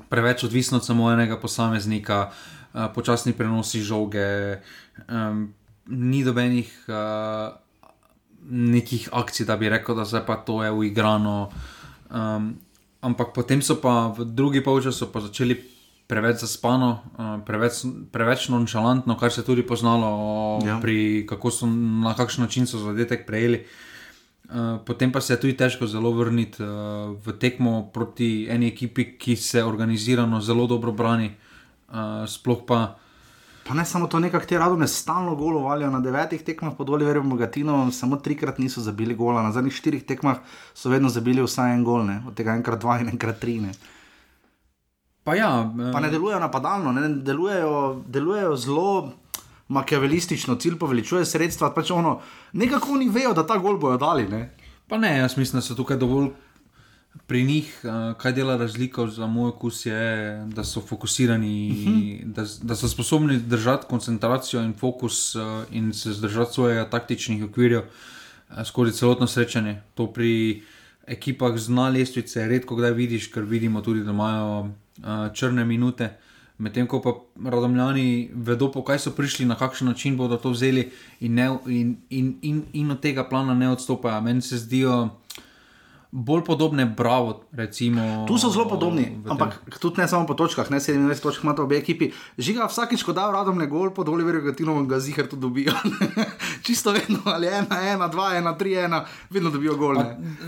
[0.09, 2.31] preveč odvisno od samo enega posameznika,
[2.75, 4.61] uh, počasni prenosi žoge.
[5.09, 5.55] Um,
[5.87, 7.57] Ni dobenih uh,
[8.49, 11.51] nekih akcij, da bi rekel, da se pa to je uigrano.
[12.11, 12.55] Um,
[13.01, 15.57] ampak potem so pa v drugi polčasu začeli
[16.11, 20.81] preveč zaspano, uh, preveč, preveč nonšalantno, kar se je tudi poznalo, ja.
[20.83, 23.65] pri, kako so na kakšen način so zadetek prejeli.
[24.51, 29.15] Uh, potem pa se je tudi težko zelo vrniti uh, v tekmo proti eni ekipi,
[29.19, 31.31] ki se organizirano zelo dobro brani,
[31.95, 32.99] uh, sploh pa.
[33.67, 37.93] Pa ne samo to, nekako ti radome stalno golovalijo na devetih tekmah pod Oliverjem Bogatinom,
[37.93, 40.37] samo trikrat niso zabili gola, na zadnjih štirih tekmah
[40.75, 42.23] so vedno zabili vsaj en gol, ne?
[42.27, 43.61] od tega enkrat dva in enkrat tri.
[43.61, 43.73] Ne?
[45.25, 45.51] Pa, ja,
[45.93, 47.09] pa ne eh, delujejo napadalno, ne?
[47.09, 49.13] delujejo, delujejo zelo
[49.69, 52.21] makiavelistično, cilj poveličuje sredstva, pač ono,
[52.53, 54.27] nekako oni vejo, da ta gol bojo dali.
[54.29, 54.49] Ne?
[54.89, 56.33] Pa ne, jaz mislim, da so tukaj dovolj
[57.27, 62.01] pri njih, uh, kaj dela razliko za moj okus, je, da so fokusirani, uh mhm.
[62.01, 62.25] -huh.
[62.25, 67.81] da, da so sposobni držati koncentracijo in fokus uh, in se zdržati svojega taktičnih okvirjev
[67.81, 69.83] uh, skozi celotno srečanje.
[69.95, 70.63] To pri
[71.07, 76.17] ekipah z dna lestvice redko kdaj vidiš, ker vidimo tudi, da imajo uh, črne minute.
[76.59, 77.15] Medtem ko pa
[77.51, 81.97] radomljani vedo, po kaj so prišli, na kakšen način bodo to vzeli, in, ne, in,
[82.11, 84.21] in, in, in od tega plana ne odstopajo.
[84.21, 85.09] Meni se zdijo,
[86.11, 87.41] bolj podobne, bravo.
[87.53, 91.63] Recimo, tu so zelo podobni, ampak tudi ne samo po točkah, ne 27 točk imata
[91.63, 92.11] obe ekipi.
[92.39, 95.73] Žiga vsakič, ko da radom ne gol, pod Oliverjem Gatinom ga zihar tudi dobijo.
[96.67, 100.03] Čisto vedno, ali ena, ena, dva, ena, tri, ena, vedno dobijo gol.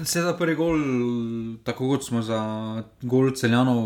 [0.04, 0.82] Se za prvi gol,
[1.64, 2.42] tako kot smo za
[3.02, 3.82] gol celjanov,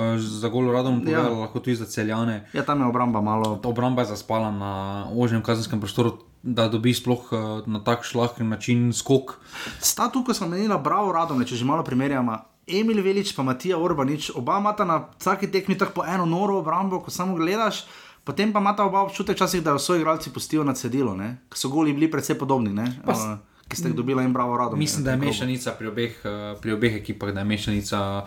[0.00, 1.28] eh, za gol radom, ja.
[1.28, 2.46] lahko tudi za celjane.
[2.52, 3.60] Ja, tam je obramba malo.
[3.64, 8.92] Obramba je zaspala na ožjem kazenskem prostoru da dobi sploh uh, na tak šlahen način
[8.92, 9.36] skok.
[9.80, 12.38] Sta tukaj, ko smo menili, bravo, radom, če že malo primerjamo.
[12.70, 17.00] Emil Velič, pa Matija Urbanič, oba imata na vsaki tekmi tako po eno noro obrambo,
[17.00, 17.84] ko samo gledaš,
[18.24, 21.16] potem pa imata oba občutek, časih, da so igralci pustijo na cedilo,
[21.50, 22.72] ki so goli bili predvsej podobni.
[23.04, 24.78] Uh, ki ste jih dobili in bravo, radom.
[24.78, 28.26] Mislim, ne, da je mešanica pri obeh, uh, pri obeh ekipah, da je mešanica.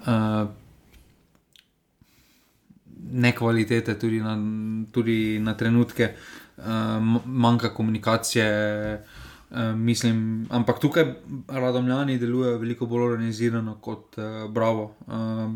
[0.00, 0.48] Uh,
[3.08, 4.34] Nekvalitete, tudi na,
[4.92, 6.12] tudi na trenutke.
[6.12, 6.47] Uh,
[7.24, 8.48] manjka komunikacije.
[9.50, 11.04] Uh, mislim, ampak tukaj
[11.48, 14.94] radomljani delujejo veliko bolj organizirano kot uh, Bravo.
[15.06, 15.14] Uh,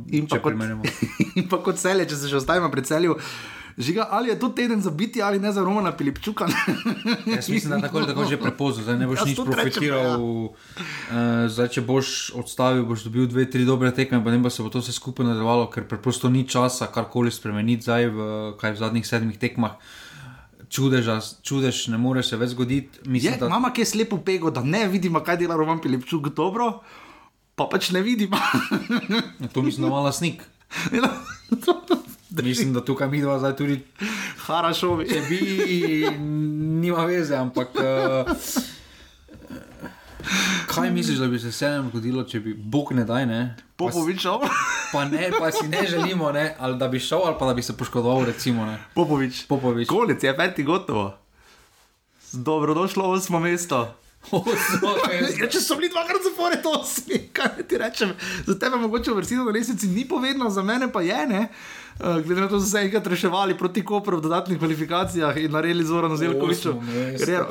[0.08, 0.54] in, pa kot,
[1.38, 3.18] in pa kot celje, če se že ostavimo pri celju.
[3.78, 6.46] Žiga, ali je to teden za biti ali ne za Romana Pilipčuka?
[7.36, 10.04] Jaz mislim, da tako je tako že prepozno, da ne boš ja, nič profitiral.
[10.04, 10.16] Ja.
[10.16, 10.54] Uh,
[11.48, 14.72] zdaj, če boš odstavil, boš dobil dve, tri dobre tekme, pa ne bo se bo
[14.72, 19.36] to vse skupaj nadaljevalo, ker preprosto ni časa karkoli spremeniti zdaj v, v zadnjih sedmih
[19.40, 19.76] tekmah.
[20.72, 23.02] Čudeža, čudež ne more se več zgoditi.
[23.04, 23.48] Mislim, je, da...
[23.52, 26.78] Mama, ki je slepo pego, da ne vidimo, kaj dela Roman Pilipčuk dobro,
[27.54, 28.40] pa pač ne vidimo.
[29.42, 30.44] Ja, to mislim, da ima lasnik.
[30.92, 31.10] Ja,
[32.42, 33.82] mislim, da tukaj mi dva zdaj tudi.
[34.46, 35.08] Harašovi.
[35.10, 35.40] Če bi,
[36.80, 37.76] nima veze, ampak.
[37.76, 38.32] Uh,
[40.66, 43.26] Kaj misliš, da bi se vseeno zgodilo, če bi Bog ne daj?
[43.26, 43.40] Ne?
[43.76, 44.44] Popovič šel?
[44.92, 46.54] Pa, ne, pa si ne želimo, ne?
[46.58, 48.24] ali da bi šel, ali pa da bi se poškodoval.
[48.24, 49.46] Recimo, Popovič.
[49.48, 49.88] Popovič.
[49.88, 51.14] Kolic je peti gotovo.
[52.32, 53.94] Dobrodošlo v osmo mesto.
[55.40, 58.14] ja, če so bili dvakrat zapored, to si, kaj ti rečem.
[58.46, 61.26] Za tebe mogoče vrstiti na resnici ni povedno, za mene pa je.
[61.28, 61.42] Ne?
[62.00, 65.52] Uh, glede na to, da so se enkrat reševali proti Koperu v dodatnih kvalifikacijah in
[65.52, 66.78] naredili zelo na zelo kovičo.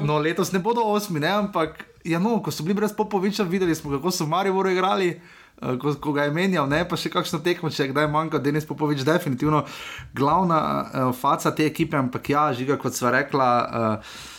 [0.01, 1.29] No, letos ne bodo osmi, ne?
[1.29, 5.13] ampak ja, no, ko so bili brez Popoviča, videli smo, kako so v Mariboru igrali.
[5.61, 8.65] Uh, ko, ko ga je menjal, ne pa še kakšno tekmo, če kdaj manjka, Denis
[8.65, 9.67] Popovič, definitivno
[10.17, 13.49] glavna uh, faca te ekipe, ampak ja, žiga, kot sva rekla.
[13.69, 14.29] Uh,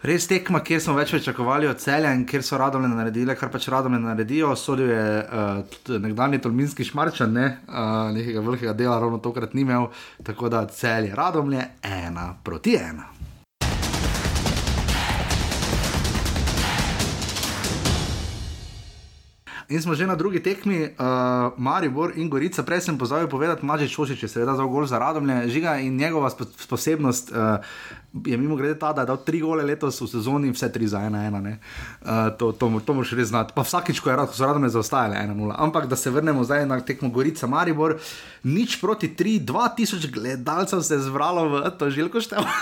[0.00, 3.66] Res tekma, kjer smo več pričakovali od celja in kjer so radovne naredile, kar pač
[3.68, 4.54] radovne naredijo.
[4.56, 7.48] Sodil je uh, nekdanji tolminski šmarčan, ne?
[7.68, 9.90] uh, nekega velikega dela, ravno tokrat ni imel,
[10.24, 13.10] tako da cel je radovne ena proti ena.
[19.70, 22.66] In smo že na drugi tekmi, uh, Maribor in Gorica.
[22.66, 26.26] Prej sem pozabil povedati, Maži Čošič je seveda za gol za Radomlje, žiga in njegova
[26.66, 27.62] posebnost uh,
[28.26, 31.06] je mimo grede ta, da je dal tri gole letos v sezoni vse tri za
[31.06, 31.38] ena, ena.
[31.38, 33.54] Uh, to, to, to moraš res znati.
[33.54, 35.54] Pa vsakič, ko je rad, so Radomlje zaostajale ena nula.
[35.58, 38.00] Ampak da se vrnemo zdaj na tekmo Gorica Maribor,
[38.42, 42.50] nič proti tri, dva tisoč gledalcev se je zvralo v to žilko število.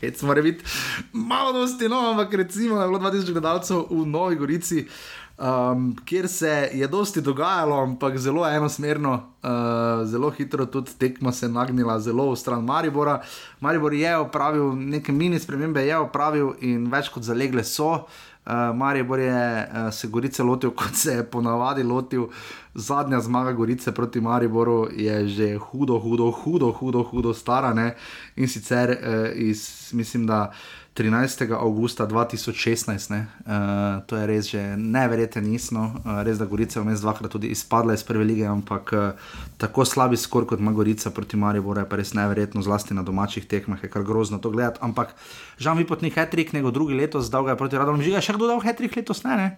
[0.00, 0.64] hec mora biti
[1.12, 4.86] malo dosti, no, ampak recimo, da je bilo 2000 gledalcev v Novi Gorici.
[5.36, 11.46] Um, kjer se je dosti dogajalo, ampak zelo enosmerno, uh, zelo hitro tudi tekma se
[11.46, 13.20] je nagnila, zelo v stran Maribora.
[13.60, 18.06] Maribor je opravil neke mini spremembe, je opravil in več kot zalegle so.
[18.46, 22.30] Uh, Maribor je uh, se Gorice lotil, kot se je ponavadi lotil.
[22.74, 27.74] Zadnja zmaga Gorice proti Mariboru je že hudo, hudo, hudo, hudo, hudo stara.
[27.74, 27.94] Ne?
[28.36, 30.52] In sicer uh, iz, mislim, da
[30.96, 31.52] 13.
[31.52, 37.28] augusta 2016, uh, to je res že neverjetno nisno, uh, res da Gorica vmes dvakrat
[37.28, 39.12] tudi izpadla iz prve lige, ampak uh,
[39.60, 43.44] tako slabi skor kot ima Gorica proti Mariboru je pa res neverjetno, zlasti na domačih
[43.44, 44.80] tekmah, je kar grozno to gledati.
[44.80, 45.12] Ampak
[45.60, 48.64] žal mi potni hetrik, nego drugi letos, dolga je proti Radom, žiga še kdo dal
[48.64, 49.36] hetrik letos, ne?
[49.36, 49.48] ne?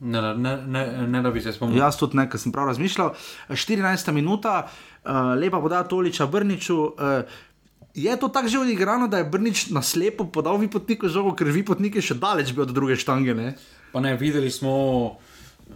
[0.00, 1.78] Ne, ne, ne, ne da bi se spomnil.
[1.78, 3.14] Jaz tudi ne, ker sem prav razmišljal.
[3.50, 6.78] 14 minuta, uh, lepa podaja Toliča Brniču.
[6.98, 7.38] Uh,
[7.94, 11.94] je to tako že odigrano, da je Brnič na slepo podal vipotniku žogo, ker vipotnik
[11.98, 13.34] je še daleč bil od druge štange?
[13.34, 13.54] Ne?
[13.92, 15.16] Pa ne, videli smo.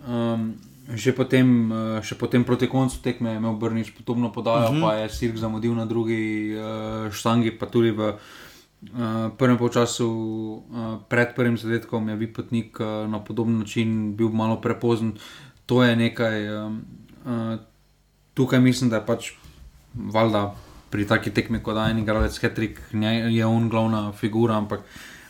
[0.07, 1.71] Um, Že potem,
[2.03, 4.83] še potem proti koncu tekme je imel Brnič podobno podajo, uh -huh.
[4.83, 10.99] pa je Sirk zamudil na drugi uh, štangi, pa tudi v uh, prvem času uh,
[11.09, 15.15] pred prvim zadetkom je Vipotnik uh, na podoben način bil malo prepozen.
[15.67, 16.83] To je nekaj, um,
[17.25, 17.59] uh,
[18.35, 19.33] tukaj mislim, da je pač
[19.95, 20.55] valjda
[20.93, 24.85] pri taki tekmi, kot da je en igralec Hetrik, je on glavna figura, ampak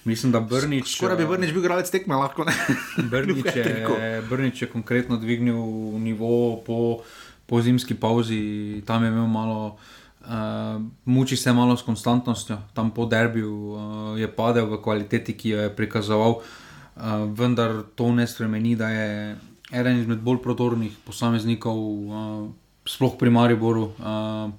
[0.04, 0.96] mislim, da Brnič.
[0.96, 2.54] Skoraj bi Brnič bil igralec tekme, lahko ne.
[3.12, 5.62] Brnič je, Brnič je konkretno dvignil
[6.02, 7.02] nivo po,
[7.46, 9.76] po zimski pauzi, tam je imel malo.
[10.22, 13.80] Uh, muči se malo s konstantnostjo, tam po derbiju uh,
[14.14, 19.34] je padel v kvaliteti, ki jo je prikazoval, uh, vendar to ne spremeni, da je
[19.74, 22.46] eden izmed bolj prodornih posameznikov, uh,
[22.86, 24.54] sploh pri Mariboru, uh,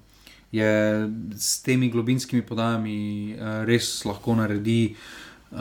[0.54, 5.58] je s temi globinskimi podajami uh, res lahko naredi uh,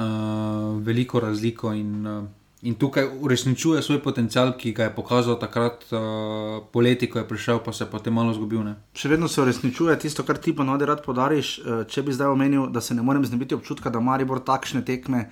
[0.86, 1.74] veliko razliko.
[1.74, 2.24] In, uh,
[2.64, 7.60] In tukaj uresničuje svoj potencial, ki ga je pokazal takrat uh, poleti, ko je prišel,
[7.60, 8.62] pa se je potem malo zgubil.
[8.64, 8.78] Ne?
[8.96, 11.50] Še vedno se uresničuje tisto, kar ti pa nodi rad podariš.
[11.92, 15.26] Če bi zdaj omenil, da se ne morem znebiti občutka, da Maribor takšne tekme.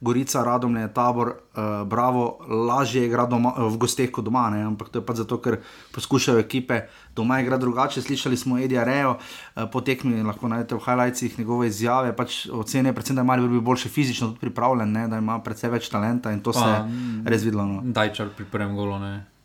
[0.00, 4.62] Gorica, Radomlje, Tabor, uh, Bravo, lažje igra doma, v gosteh kot doma, ne?
[4.62, 5.58] ampak to je pa zato, ker
[5.94, 6.80] poskušajo ekipe
[7.16, 8.02] doma igrati drugače.
[8.02, 12.92] Slišali smo Edija Rejo, uh, po tekmi lahko najdete v highlightsih njegove izjave, pač ocene,
[12.94, 15.08] predvsem da je Maribor bil boljše fizično pripravljen, ne?
[15.08, 17.66] da ima predvsej več talenta in to pa, se je res videlo.
[17.66, 17.82] No.
[17.82, 19.00] Dajčar pri prvem golu.
[19.02, 19.37] Ne?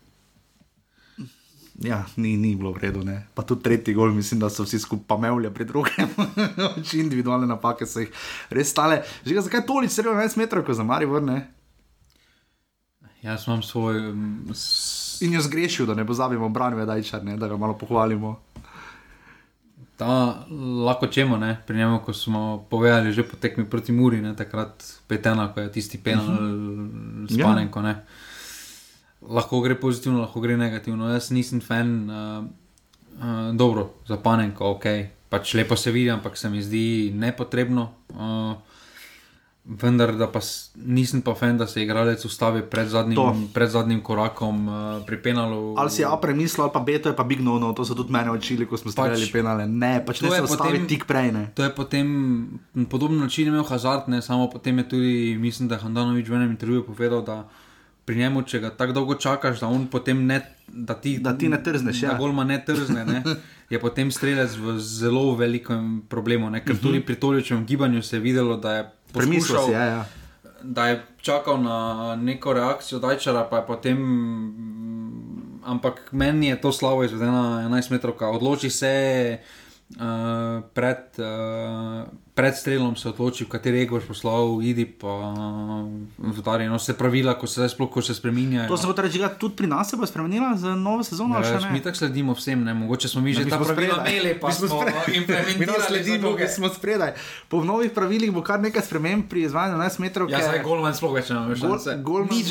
[1.82, 3.02] Ja, ni, ni bilo v redu.
[3.04, 3.26] Ne.
[3.34, 6.10] Pa tudi tretji gol, mislim, da so vsi skupaj pamevali pri drugem.
[6.86, 8.14] Če individualne napake so jih
[8.54, 9.02] res stale.
[9.26, 11.40] Že zakaj toliko sredo 11 metrov, ko za Mari vrne?
[13.24, 14.12] Jaz imam svoj.
[14.12, 15.22] Um, s...
[15.26, 17.00] In jo zgrešil, da ne pozabimo branve, da,
[17.38, 18.36] da ga malo pohvalimo.
[19.98, 20.46] Ta,
[20.86, 21.58] lahko čemo, ne?
[21.68, 24.36] pri njemu, ko smo povedali, že potekmi proti Muri, ne?
[24.36, 27.34] takrat petena, ko je tisti penal, uh -huh.
[27.34, 27.80] spanenko.
[27.80, 28.02] Ja
[29.30, 31.10] lahko gre pozitivno, lahko gre negativno.
[31.14, 32.44] Jaz nisem fan, uh,
[33.20, 34.86] uh, dobro, za panenko, ok,
[35.30, 37.90] pač lepo se vidi, ampak se mi zdi nepotrebno.
[38.14, 38.54] Uh,
[39.64, 40.42] Vendar, da pa
[40.76, 44.74] nisem pa fan, da se igralec ustavi pred zadnjim, pred zadnjim korakom uh,
[45.08, 45.78] pri penalu.
[45.80, 47.96] Ali si A premislil, ali pa B, to je pa Big No, no to so
[47.96, 49.64] tudi meni učili, ko smo stavili pač, penale.
[49.64, 51.32] Ne, pač ne se ustavi tik prej.
[51.32, 51.46] Ne.
[51.56, 52.08] To je potem
[52.92, 56.52] podoben način imel Hazard, ne samo potem je tudi, mislim, da je Handanovič v enem
[56.60, 57.48] intervjuju povedal, da
[58.06, 59.70] pri njemu, če ga tako dolgo čakaš, da,
[60.14, 62.02] ne, da, ti, da ti ne trzneš.
[62.02, 62.18] Da ja.
[62.18, 63.24] golma ne trzne, ne,
[63.74, 66.50] je potem strelec v zelo velikem problemu.
[66.50, 66.84] Ne, ker uh -huh.
[66.84, 69.72] tudi pri toličnem gibanju se je videlo, da je premislil.
[69.72, 70.06] Ja, ja.
[70.64, 74.00] Da je čakal na neko reakcijo Dajčara, pa je potem.
[75.66, 79.38] Ampak meni je to slabo izvedeno, 11 metrov, odloči se
[79.96, 80.98] uh, pred.
[81.18, 85.34] Uh, pred strelom se odloči, kateri ego boš poslal, idi pa
[86.18, 86.66] v Darje.
[86.70, 88.68] No, se pravila, ko se zdaj sploh se spremenjajo.
[88.68, 91.38] To se bo reči, da tudi pri nas se bo spremenila za novo sezono.
[91.38, 92.74] Ja, mi tako sledimo vsem, ne?
[92.74, 94.82] mogoče smo mi že ta pravila imeli, pa smo
[95.22, 95.84] implementirali.
[95.88, 97.14] Sledimo, ki smo spredaj.
[97.50, 100.32] Po novih pravilih bo kar nekaj sprememb pri izvajanju 11 metrov.
[100.32, 101.62] Ja, zdaj golman sploh več ne veš.
[102.02, 102.42] Golman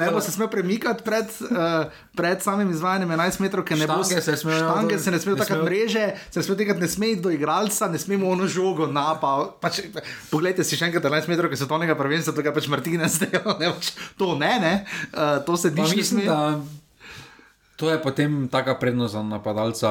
[0.00, 4.04] ne bo se smel premikati pred, uh, pred samim izvajanjem 11 metrov, ker ne bo
[4.04, 4.60] se smel.
[4.60, 7.98] Štange se ne smejo takrat mreže, se ne smejo tega ne smejo do igralca, ne
[7.98, 9.84] smemo ono žogo napad pa, pač,
[10.34, 13.38] poglejte si še enkrat 11 metrov, ki so to nekaj prvenstva, tega pač Martina zdaj,
[13.62, 14.74] ne, pač, to ne, ne,
[15.14, 16.02] uh, to se diši.
[16.02, 16.58] Mislim, da
[17.82, 19.90] to je potem taka prednost za napadalca.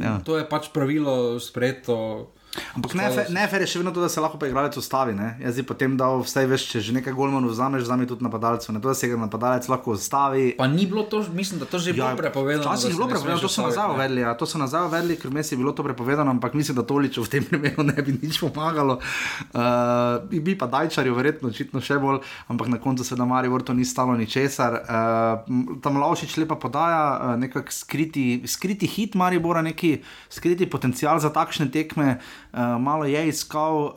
[0.00, 0.24] Ja.
[0.24, 2.30] To je pač pravilo sprejeto.
[2.74, 5.14] Ampak ne, fe, ne fer je še vedno to, da se lahko pa igralec ustavi.
[5.16, 5.34] Ne?
[5.42, 8.74] Jaz bi potem dal vse več, če že nekaj golmanov vzameš, vzami tudi napadalcev.
[8.74, 8.82] Ne?
[8.82, 10.54] To, da se ga napadalec lahko ustavi.
[10.58, 12.66] Pa ni bilo to, mislim, da to že Ja, bilo prepovedano.
[12.66, 14.22] Včasih je bilo prepovedano, to so nazaj uvedli.
[14.22, 17.26] Ja, to so nazaj uvedli, ker meni je bilo to prepovedano, ampak mislim, da toliču
[17.26, 18.98] v tem primeru ne bi nič pomagalo.
[19.50, 23.66] Uh, bi, bi pa Dajčarju verjetno očitno še bolj, ampak na koncu se da Maribor
[23.66, 24.78] to ni stalo ničesar.
[24.84, 29.98] Uh, tam Lavšič lepa podaja uh, nekak skriti, skriti hit Maribora, neki
[30.30, 32.18] skriti potencial za takšne tekme.
[32.18, 32.43] Uh,
[32.78, 33.92] malo je iskal uh,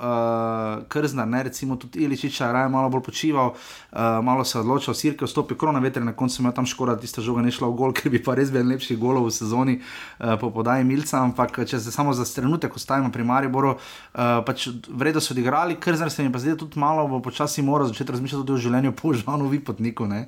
[0.88, 5.56] Krznar, ne, recimo tudi Iličiča, raje malo bolj počival, uh, malo se odločil, Sirke vstopi
[5.58, 8.12] krona veter, na koncu ima tam škoda, da tista žoga ne šla v gol, ker
[8.12, 11.92] bi pa res bil lepši golov v sezoni uh, po podaji Milca, ampak če se
[11.92, 16.40] samo za trenutek ostavimo pri Mariboru, uh, pač vredno so odigrali, Krznar se mi pa
[16.40, 20.28] da tudi malo bo počasi moral začeti razmišljati tudi o življenju po Žanu Vipotniku, ne.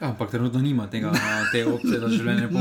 [0.00, 1.12] Ja, ampak trenutno nima tega,
[1.52, 2.48] te opcije za življenje.
[2.48, 2.58] Po,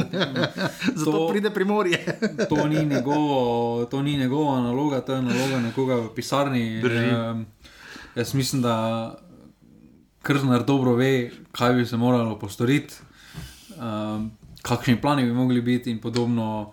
[0.96, 2.00] Zato To- pride primorje.
[2.50, 6.82] to, ni njegovo, to ni njegova naloga, to je naloga nekoga v pisarni.
[6.82, 7.10] Drži.
[7.12, 7.46] Um,
[8.16, 8.76] jaz mislim, da
[10.22, 12.94] Krznar dobro ve, kaj bi se moralo postoriti,
[13.78, 16.72] um, kakšni plani bi mogli biti in podobno.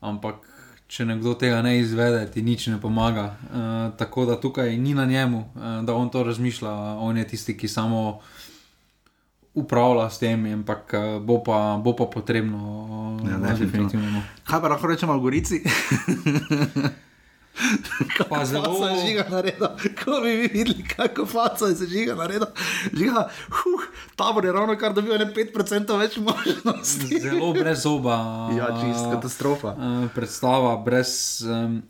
[0.00, 0.34] Ampak
[0.86, 3.36] če nekdo tega ne izvede, ti nič ne pomaga.
[3.44, 3.56] Uh,
[3.96, 7.68] tako da tukaj ni na njemu, uh, da on to razmišlja, on je tisti, ki
[7.68, 8.18] samo
[9.52, 12.58] upravlja s tem, ampak uh, bo, pa, bo pa potrebno,
[13.20, 13.88] Ja, uh, definitivno.
[13.88, 14.22] definitivno.
[14.42, 15.60] Kaj pa lahko rečemo Gorici?
[18.28, 19.66] Pa zelo- je žiga naredil,
[19.98, 22.46] ko bi vi videli, kako faca je se žiga naredil.
[22.90, 23.82] Žiga, huh,
[24.16, 25.52] tabor je ravno kar dobil ne 5%
[25.98, 27.20] več možnosti.
[27.20, 28.16] Zelo brez zoba.
[28.50, 29.68] Ja, čist katastrofa.
[29.70, 31.10] Uh, predstava, brez.
[31.42, 31.82] Um,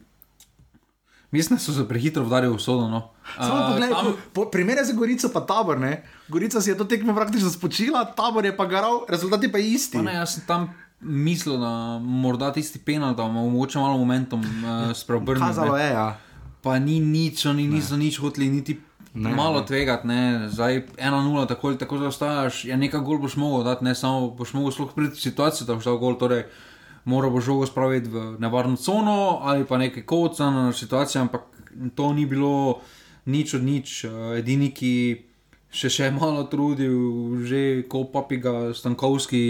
[1.31, 2.89] mislim, da so se prehitro vdarili v sodo.
[2.89, 3.11] No.
[3.37, 5.93] Samo Uh, poglej, tam- po, primerjaj za Gorico pa tabor, ne?
[6.29, 9.97] Gorica si je to tekmo praktično spočila, tabor je pa garal, rezultat je pa isti.
[9.97, 14.41] Pa Ne, jaz sem tam mislil, da morda tisti penal, da bomo mogoče malo momentum
[14.41, 15.47] uh, spreobrnili.
[15.47, 15.85] Kazalo ne.
[15.85, 16.19] je, ja.
[16.63, 18.81] Pa ni nič, oni niso nič hoteli, niti
[19.15, 19.61] Ne, ne, malo ne.
[19.61, 19.67] ne.
[19.67, 20.07] tvegati.
[20.07, 20.49] Ne.
[20.49, 24.53] Zdaj 1-0, tako ali tako zaostajaš, ja, nekaj gol boš mogel dati, ne samo boš
[24.53, 26.15] mogel sploh priti v situacijo, da boš dal gol.
[26.15, 26.45] Torej,
[27.05, 31.43] Mora bo žogo spraviti v nevarno cono ali pa nekaj kocano situacijo, ampak
[31.95, 32.81] to ni bilo
[33.27, 34.05] nič od nič.
[34.05, 35.25] Eh, Edini, ki
[35.71, 36.93] še še malo trudil,
[37.47, 39.41] že ko papiga Stankovski,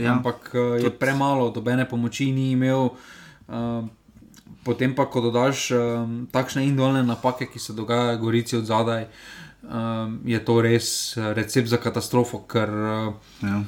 [0.00, 0.14] Ja.
[0.14, 2.94] ampak eh, je premalo, dobene pomoči ni imel.
[3.48, 3.84] Uh,
[4.62, 9.08] Potem pa, ko dodaš um, takšne individualne napake, ki se dogajajo, gorici od zadaj,
[9.66, 13.10] um, je to res recept za katastrofo, ker uh,
[13.42, 13.58] ja.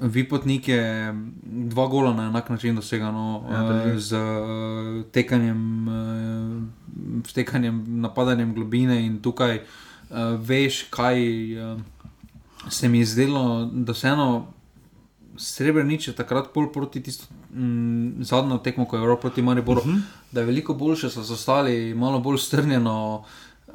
[0.00, 7.22] Vipotnik je dva gola na enak način dosegano, Ja, ja, uh, z uh, tekanjem, uh,
[7.30, 11.22] vtekanjem, napadanjem globine in tukaj uh, veš, kaj
[11.72, 11.80] uh,
[12.68, 14.46] se mi je zdelo, da se eno.
[15.38, 19.86] Srebrenic je takrat pol proti tisto mm, zadnjo tekmo, ko je Evropa proti Mariboru, uh
[19.86, 20.00] -huh.
[20.32, 23.24] da je veliko boljše, so ostali malo bolj strnjeno,
[23.68, 23.74] uh,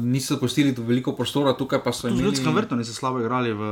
[0.00, 2.26] niso pustili veliko prostora, tukaj pa so Tudi v imeli.
[2.26, 3.62] ljudskem vrtu niso slabo igrali v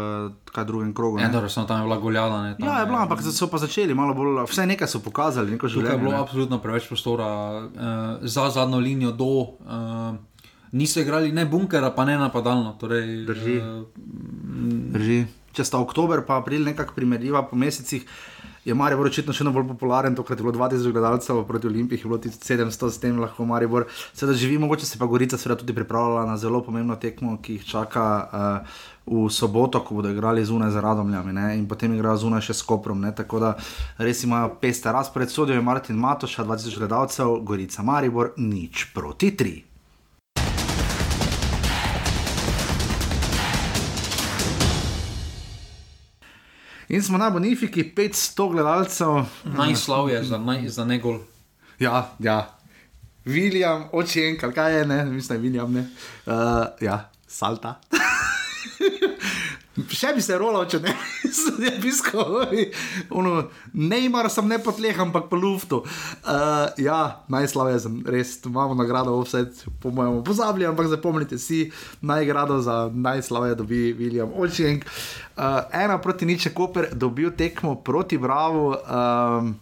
[0.47, 1.19] kaj drugem krogu.
[1.19, 1.33] Ja, ne.
[1.33, 2.43] dobro, samo tam je bila goljada.
[2.43, 5.51] Ne, tam Ja, je bilo, ampak so pa začeli malo bolj, vse nekaj so pokazali,
[5.51, 5.99] neko Tukaj je življenje.
[6.01, 6.19] bilo ne.
[6.19, 7.65] absolutno preveč prostora uh,
[8.23, 9.25] za zadnjo linijo do.
[9.25, 10.17] Uh,
[10.73, 12.73] niso igrali ne bunkera, pa ne napadalno.
[12.75, 13.57] Torej, Drži.
[13.59, 13.85] Uh,
[14.91, 15.25] Drži.
[15.53, 18.07] Če sta oktober pa april nekako primerljiva po mesecih,
[18.65, 20.15] je Maribor očitno še bolj popularen.
[20.15, 23.89] Tokrat je bilo 2000 gledalcev proti Olimpiji, je bilo tudi 700, s tem lahko Maribor.
[24.15, 27.69] Sedaj živi, mogoče se pa Gorica seveda tudi pripravljala na zelo pomembno tekmo, ki jih
[27.75, 28.09] čaka.
[28.33, 32.55] Uh, V soboto, ko bodo igrali zunaj z Radomljami ne, in potem igrajo zunaj še
[32.55, 33.01] s Koprom.
[33.03, 33.51] Ne, tako da
[33.99, 35.27] res imajo peste razpored.
[35.27, 39.72] Sodijo je Martin Matoša, 2000 gledalcev, Gorica Maribor, nič proti tri.
[46.93, 49.25] In smo na Bonifiki, 500 gledalcev.
[49.45, 51.19] Najslavje za, naj, za negol.
[51.79, 52.59] Ja, ja.
[53.25, 55.87] William, očenk, ali kaj je, ne, mislim, je William, ne.
[56.27, 57.81] Uh, ja, salta.
[59.73, 60.93] Še bi se rolal, če ne
[61.63, 62.43] bi piskal.
[63.73, 65.81] Neymar sem ne po tleh, ampak po luftu.
[66.21, 69.47] Uh, ja, najslavje sem, res, imamo nagrado, vse
[69.81, 71.65] po mojem pozabili, ampak zapomnite si,
[72.05, 74.85] nagrado za najslavje dobi William Očenk.
[74.85, 78.77] Uh, ena proti niče Koper dobil tekmo proti Bravo.
[78.77, 79.55] Um,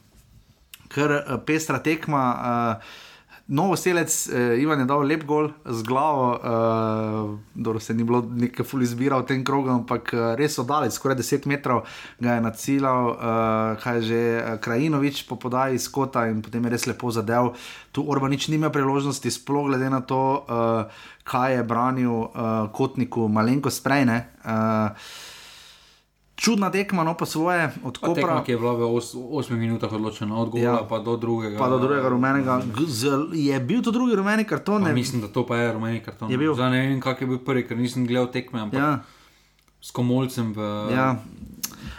[0.90, 2.24] kar uh, pestra tekma.
[2.34, 3.06] Uh,
[3.50, 8.22] Novo selec, uh, Ivan je dal lep gol z glavo, uh, dobro se ni bilo
[8.22, 11.82] nekaj ful izbira v tem krogu, ampak uh, res oddalec, skoraj 10 metrov
[12.22, 16.70] ga je nacilal, uh, kaj že uh, Krajinovič po podaji iz kota in potem je
[16.76, 17.56] res lepo zadev.
[17.90, 20.86] Tu Orbanič ni imel priložnosti, sploh glede na to, uh,
[21.26, 24.30] kaj je branil uh, kotniku malenko sprejne.
[24.46, 24.94] Uh,
[26.40, 28.42] čudna tekma, no pa svoje, od Pa tekma, Kopra.
[28.42, 29.12] ki je bila v 8
[29.54, 30.76] minutah odločena, od gola Ja.
[30.82, 31.54] pa do drugega.
[31.54, 32.64] Pa do drugega rumenega.
[32.82, 34.80] Zel- Je bil to drugi rumeni karton?
[34.80, 34.94] Pa Ne?
[34.94, 36.26] mislim, da to pa je rumeni karton.
[36.26, 36.54] Je bil.
[36.54, 38.80] Zdaj ne vem, kak je bil prvi, ker nisem gledal tekme, ampak.
[38.80, 39.04] Ja,
[39.78, 40.60] s komolcem v.
[40.90, 41.20] ja.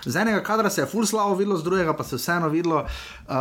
[0.03, 2.85] Z enega kadra se je full slavo videlo, z drugega pa se je vseeno videlo.
[3.23, 3.35] Uh,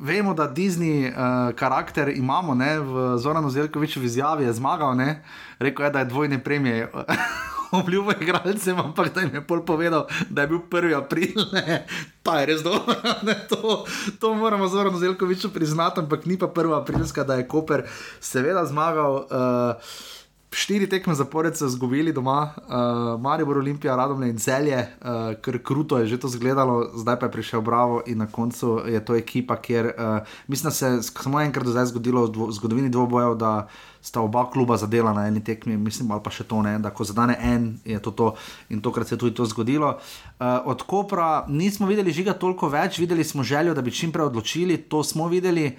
[0.00, 1.14] vemo, da Disney uh,
[1.52, 2.80] karakter imamo, ne?
[2.80, 5.22] v Zoranu Zelkoviču v izjavi je zmagal, ne?
[5.58, 6.90] rekel je, da je dvojne premije.
[7.72, 10.96] Obljubil igralcem, ampak da jim je pol povedal, da je bil 1.
[10.96, 11.86] april, ne,
[12.22, 12.96] ta je res dobro.
[13.52, 13.84] To,
[14.20, 16.76] to moramo Zoranu Zelkoviču priznati, ampak ni pa 1.
[16.80, 17.86] aprilska, da je Koper
[18.20, 19.24] seveda zmagal.
[19.30, 20.20] Uh,
[20.52, 25.96] Štiri tekme zapored so izgubili doma, uh, Maribor, Olimpija, Radomlje in Celje, uh, ker kruto
[25.98, 29.56] je že to izgledalo, zdaj pa je prišel Bravo in na koncu je to ekipa,
[29.56, 33.34] kjer uh, mislim, da se je samo enkrat do zdaj zgodilo v dvo, zgodovini dvobojev,
[33.34, 33.68] da
[34.02, 37.04] sta oba kluba zadela na eni tekmi, mislim, ali pa še to ne, da ko
[37.04, 38.34] zadane en, je to to
[38.68, 39.96] in tokrat se je tudi to zgodilo.
[40.36, 44.28] Uh, od Kopra nismo videli žiga toliko več, videli smo željo, da bi čim prej
[44.28, 45.70] odločili, to smo videli,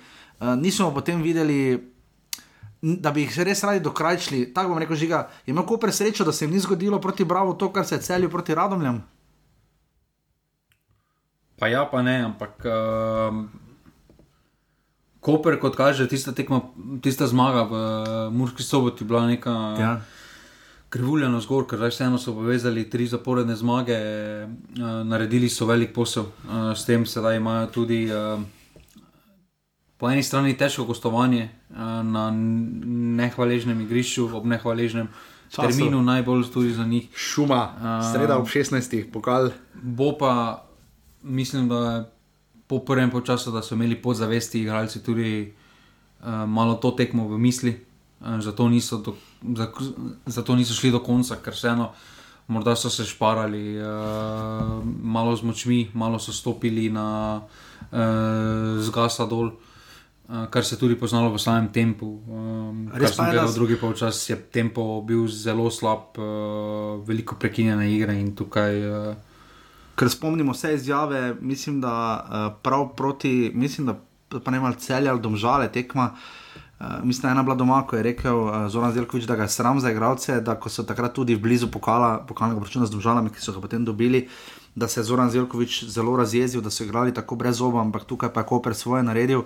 [0.41, 1.92] uh, nismo potem videli
[2.83, 4.49] da bi jih res radi dokrajčili.
[4.53, 7.53] Tako bom rekel, žiga, je imel Koper srečo, da se jim ni zgodilo proti Bravo
[7.53, 9.03] to, kar se je celil proti Radomljam.
[11.59, 12.65] Pa ja, pa ne, ampak.
[12.65, 13.45] Uh,
[15.19, 16.59] Koper, kot kaže, tista, tekma,
[17.01, 17.75] tista zmaga v
[18.35, 20.01] Murski soboti bila neka Ja.
[20.89, 23.95] krivulja na zgor, ker vseeno so povezali tri zaporedne zmage,
[24.43, 28.43] uh, naredili so velik posel, uh, s tem sedaj imajo tudi uh,
[30.03, 32.25] po eni strani težko gostovanje uh, na
[33.23, 35.07] nehvaležnem igrišču, ob nehvaležnem
[35.47, 35.61] Času.
[35.63, 37.07] terminu, najbolj tudi za njih.
[37.15, 37.61] Šuma,
[38.11, 38.97] sreda ob 16.
[39.13, 39.53] pokal.
[39.79, 40.65] Bo pa,
[41.23, 42.03] mislim, da je
[42.67, 45.53] po prvem času, da so imeli podzavesti igralci tudi
[46.19, 47.77] uh, malo to tekmo v misli,
[48.19, 49.15] uh, zato, niso do,
[49.55, 49.71] za,
[50.25, 51.93] zato niso šli do konca, ker vseeno.
[52.47, 59.47] Morda so se šparali, uh, malo z močmi, malo so stopili na uh, zgasa dol,
[59.47, 59.62] uh,
[60.49, 62.07] kar se je tudi poznalo v samem tempu.
[62.27, 66.25] Um, kar sem gledal, s- drugi polčas je tempo bil zelo slab, uh,
[67.03, 68.73] veliko prekinjene igre in tukaj.
[68.81, 69.15] Uh,
[69.93, 72.23] Ker spomnimo vse izjave, mislim, da uh,
[72.63, 73.93] prav proti, mislim, da
[74.39, 76.15] pa ne malo celja ali domžale tekma.
[76.79, 79.43] Uh, mislim, da je ena bila doma, ko je rekel uh, Zoran Zelkovič, da ga
[79.43, 83.29] je sram za igralce, da ko so takrat tudi blizu pokala, pokalnega računa z domžalami,
[83.29, 84.25] ki so ga potem dobili,
[84.75, 88.33] da se je Zoran Zelkovič zelo razjezil, da so igrali tako brez oba, ampak tukaj
[88.33, 89.39] pa je Koper svoje naredil.
[89.39, 89.45] Uh,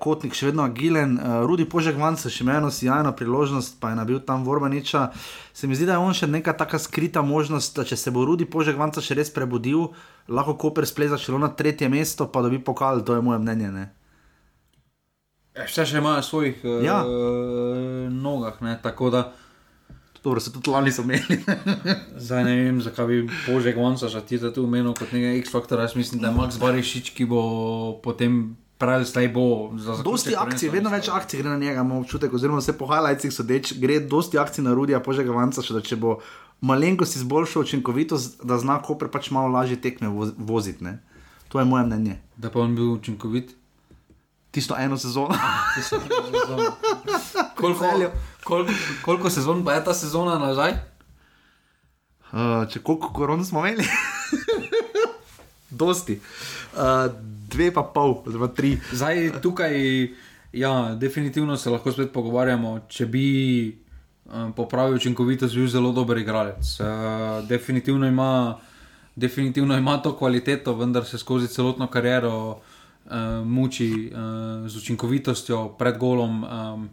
[0.00, 3.98] Kotnik še vedno agilen, uh, Rudi Požek Vanca še ima eno sjajno priložnost, pa je
[3.98, 5.10] nabil tam Vorbaniča.
[5.52, 8.24] Se mi zdi, da je on še neka taka skrita možnost, da če se bo
[8.24, 9.90] Rudi Požek Vanca še res prebudil,
[10.24, 13.68] lahko Koper spleza celo na tretje mesto, pa dobi pokal, to je moje mnenje.
[13.74, 13.84] Ne?
[15.58, 17.02] Vse še imajo svojih uh, Ja.
[18.08, 18.78] nogah, ne?
[18.80, 19.26] tako da
[20.24, 21.38] Dobro, se tudi lani so imeli.
[22.24, 25.86] zdaj ne vem, zakaj bi Božek Vanca že ti tu omenil kot nekaj X-faktora.
[25.86, 30.36] Jaz mislim, da je Max Barišič, ki bo potem pravi, zdaj bo za zaključek Dosti
[30.36, 34.00] akcij, vedno več akcij gre na njega, imam občutek, oziroma vse po highlightsih sodeč, gre
[34.00, 36.18] dosti akcij na Rudija Požega Vanca, še da če bo
[36.60, 40.84] malenkost izboljšal učinkovitost, da zna Koper pač malo lažje tekme voz- voziti.
[40.84, 40.98] Ne?
[41.48, 42.18] To je moje mnenje.
[42.36, 43.54] Da pa on bil učinkovit.
[44.50, 45.34] Tisto eno sezono.
[47.58, 48.08] koliko, Celju.
[48.44, 48.72] koliko,
[49.04, 50.72] koliko sezon pa je ta sezona nazaj?
[52.32, 53.84] Uh, če koliko koron smo imeli?
[55.70, 56.20] Dosti.
[56.74, 57.08] Uh,
[57.48, 58.76] dve pa pol, oziroma tri.
[58.92, 59.74] Zdaj tukaj,
[60.52, 63.26] ja, definitivno se lahko spet pogovarjamo, če bi
[64.28, 66.74] um, popravil učinkovitost, bi bil zelo dober igralec.
[66.80, 66.86] Uh,
[67.48, 68.58] definitivno, ima,
[69.16, 72.60] definitivno ima to kvaliteto, vendar se skozi celotno kariero uh,
[73.44, 76.88] muči uh, z učinkovitostjo, pred golom, um,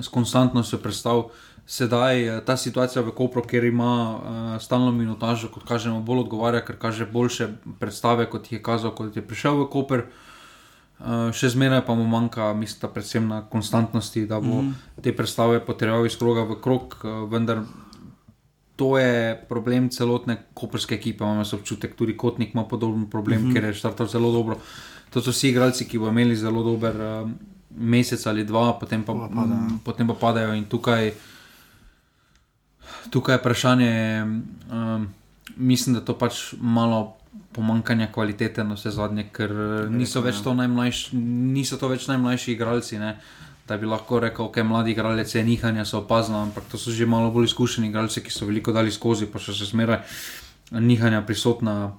[0.00, 1.28] s konstantnostjo predstav.
[1.66, 6.60] Sedaj eh, ta situacija v Kopru, kjer ima uh, stalno minutažo, kot kažemo, bolj odgovarja,
[6.62, 7.48] ker kaže boljše
[7.80, 10.04] predstave, kot jih je kazal, kot je prišel v Koper.
[10.96, 15.02] Uh, še zmeraj pa mu manjka, mislim, predvsem na konstantnosti, da bo mm.
[15.02, 17.66] te predstave potreboval iz kroga v krog, uh, vendar
[18.76, 21.24] to je problem celotne koperske ekipe.
[21.24, 23.54] Imam jaz občutek, tudi Kotnik ima podoben problem, mm -hmm.
[23.54, 24.56] ker je štartal zelo dobro.
[25.10, 27.30] To so vsi igralci, ki bodo imeli zelo dober uh,
[27.76, 29.60] mesec ali dva, potem pa, Pa padajo.
[29.60, 31.12] mm, potem pa padajo in tukaj.
[33.10, 33.92] Tukaj je vprašanje,
[34.70, 35.08] um,
[35.56, 37.16] mislim, da to pač malo
[37.52, 39.52] pomankanja kvalitete na vse zadnje, ker
[39.90, 41.16] niso, več to najmlajši,
[41.56, 43.00] niso to več najmlajši igralci.
[43.00, 43.16] Ne?
[43.66, 46.94] Da bi lahko rekel, da okay, mladi igralci je nihanja, so opazna, ampak to so
[46.94, 50.04] že malo bolj izkušeni igralci, ki so veliko dali skozi, pa še se zmeraj
[50.76, 51.96] nihanja prisotna.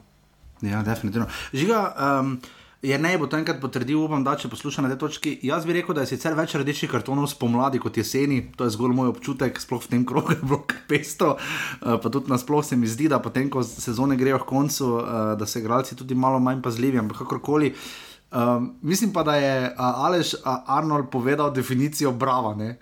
[0.65, 1.27] Ja, definitivno.
[1.53, 2.37] Žiga, um,
[2.81, 5.31] Je ne bo to enkrat potrdil, upam, da če posluša na tej točki.
[5.49, 8.93] Jaz bi rekel, da je sicer več rdečih kartonov spomladi kot jeseni, to je zgolj
[8.93, 11.33] moj občutek, sploh v tem krogu je bilo pesto.
[11.81, 15.33] Uh, pa tudi nasploh se mi zdi, da potem, ko sezone grejo k koncu, uh,
[15.39, 17.73] da se igralci tudi malo manj pazljivi, ampak kakorkoli.
[18.29, 22.53] Um, mislim pa, da je uh, Aleš uh, Arnold povedal definicijo brava.
[22.53, 22.75] Ne?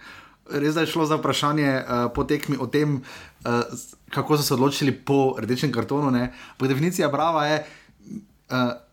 [0.51, 3.63] Res je šlo za vprašanje uh, po tekmi o tem, uh,
[4.11, 6.11] kako so se odločili po rdečem kartonu.
[6.59, 7.61] Po definicija brava je.
[8.51, 8.83] Uh,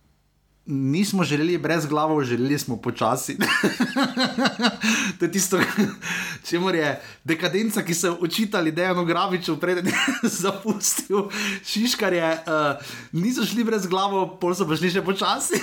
[0.67, 3.39] nismo želeli brez glave, želeli smo počasi.
[5.19, 5.61] to je tisto,
[6.47, 9.95] če mora je dekadenca, ki so učitali Dejano Graviču, preden je
[10.43, 11.29] zapustil
[11.65, 15.61] Šiškarje, uh, niso šli brez glave, pol so pa šli še počasi.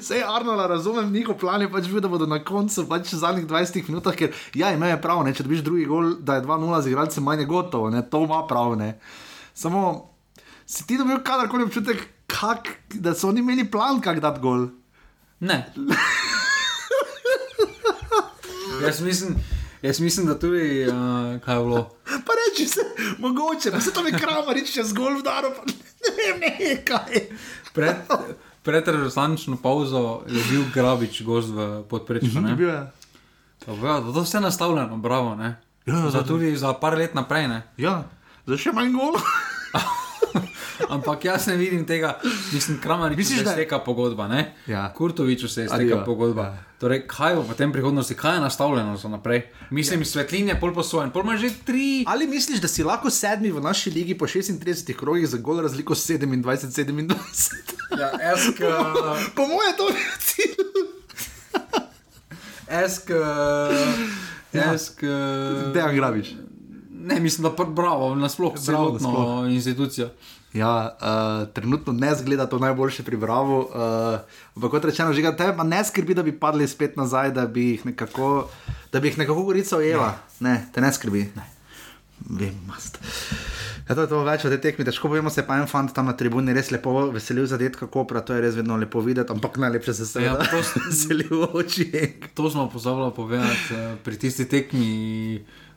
[0.00, 3.46] Sej Arnold, razumem, njihov plan je pač bil, da bodo na koncu, pač v zadnjih
[3.48, 6.80] 20 minutah, ker ja, ima je prav, ne, če dobiš drugi gol, da je 2-0
[6.82, 8.78] z igralcem manj gotovo, ne, to ima prav.
[8.80, 8.94] Ne.
[9.52, 9.82] Samo
[10.64, 12.06] si ti dobil kadarkoli občutek,
[12.40, 14.68] kak, da so oni imeli plan, kako da gol.
[15.40, 15.72] Ne.
[18.84, 19.34] jaz, mislim,
[19.82, 20.94] jaz mislim, da tudi uh,
[21.44, 21.90] kaj je bilo.
[22.04, 22.80] Pa reči se,
[23.18, 25.72] mogoče, da se to mi krama, reči če zgolj vdaro, pa ne
[26.16, 27.28] vem, nekaj.
[27.74, 27.96] Pred,
[28.62, 32.40] pred režisančno pauzo je bil Grabič gost v podprečju.
[32.40, 32.86] Ne, bil je.
[33.66, 35.34] To, ja, to vse nastavljeno, bravo.
[35.34, 35.56] Ne?
[35.86, 37.48] Ja, za tudi za par let naprej.
[37.48, 37.62] Ne?
[37.76, 38.02] Ja,
[38.46, 39.18] za še manj gol.
[40.88, 42.18] Ampak jaz ne vidim tega,
[42.52, 44.54] mislim, Kramarič se je steka pogodba, ne?
[44.66, 44.92] Ja.
[44.94, 46.42] Kurtoviču se je steka pogodba.
[46.42, 46.64] Ja.
[46.78, 49.42] Torej, kaj bo v tem prihodnosti, kaj je nastavljeno za naprej?
[49.70, 50.06] Mislim, ja.
[50.06, 52.04] svetlinje, pol posvojen, pol ima že tri.
[52.06, 55.94] Ali misliš, da si lahko sedmi v naši ligi po 36 krogih za gol razliko
[55.94, 57.08] 27-27?
[57.98, 58.62] Ja, esk.
[58.62, 59.18] Uh...
[59.36, 60.54] po mojem, to je cilj.
[62.68, 63.10] esk.
[63.10, 64.74] Uh...
[64.74, 65.02] Esk.
[65.02, 65.72] Uh...
[65.74, 66.34] Dejan Gravič.
[66.90, 70.10] Ne, mislim, da je bravo, nasplošno celotno institucijo.
[70.52, 73.58] Ja, uh, trenutno ne zgleda to najboljše pri Bravo.
[74.56, 77.70] Uh, kot rečeno, že te pa ne skrbi, da bi padli spet nazaj, da bi
[77.70, 78.48] jih nekako,
[78.92, 80.14] da bi jih nekako gorica ojela.
[80.40, 80.50] Ne.
[80.50, 81.28] ne, te ne skrbi.
[81.36, 81.44] Ne.
[82.26, 82.98] Vem, mast.
[83.88, 84.84] Ja, to je to več od te tekme.
[84.84, 88.20] Težko povemo, se pa en fant tam na tribuni res lepo veselil za detka kopra,
[88.20, 90.34] to je res vedno lepo videti, ampak najlepše se se ja,
[90.88, 91.86] veselil v oči.
[92.36, 94.90] To smo pozabili povedati uh, pri tisti tekmi.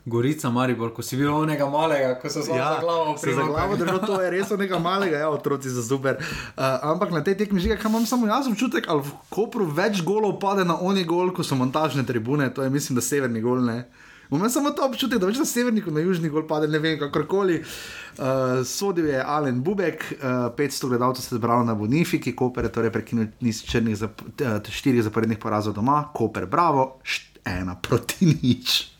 [0.05, 3.99] Gorica, Maribor, ko si bil onega malega, ko so se ja, za glavo pripravili.
[4.07, 6.17] To je res onega malega, ja, otroci za super.
[6.17, 10.01] Uh, ampak na tej tekmi žiga, kam imam samo jaz občutek, ali v Kopru več
[10.01, 13.61] golov pade na oni gol, ko so montažne tribune, to je mislim, da severni gol
[13.61, 13.85] ne.
[14.31, 17.59] Imam samo to občutek, da več na severni na južni gol pade, ne vem, kakorkoli.
[17.61, 22.73] Uh, sodil je Alen Bubek, uh, 500 gledalcev se je zbralo na Bonifiki, Koper je
[22.73, 24.25] torej prekinil niz črnih, zap,
[24.65, 27.03] štirih zaporednih porazov doma, Koper, bravo,
[27.45, 28.90] ena proti nič.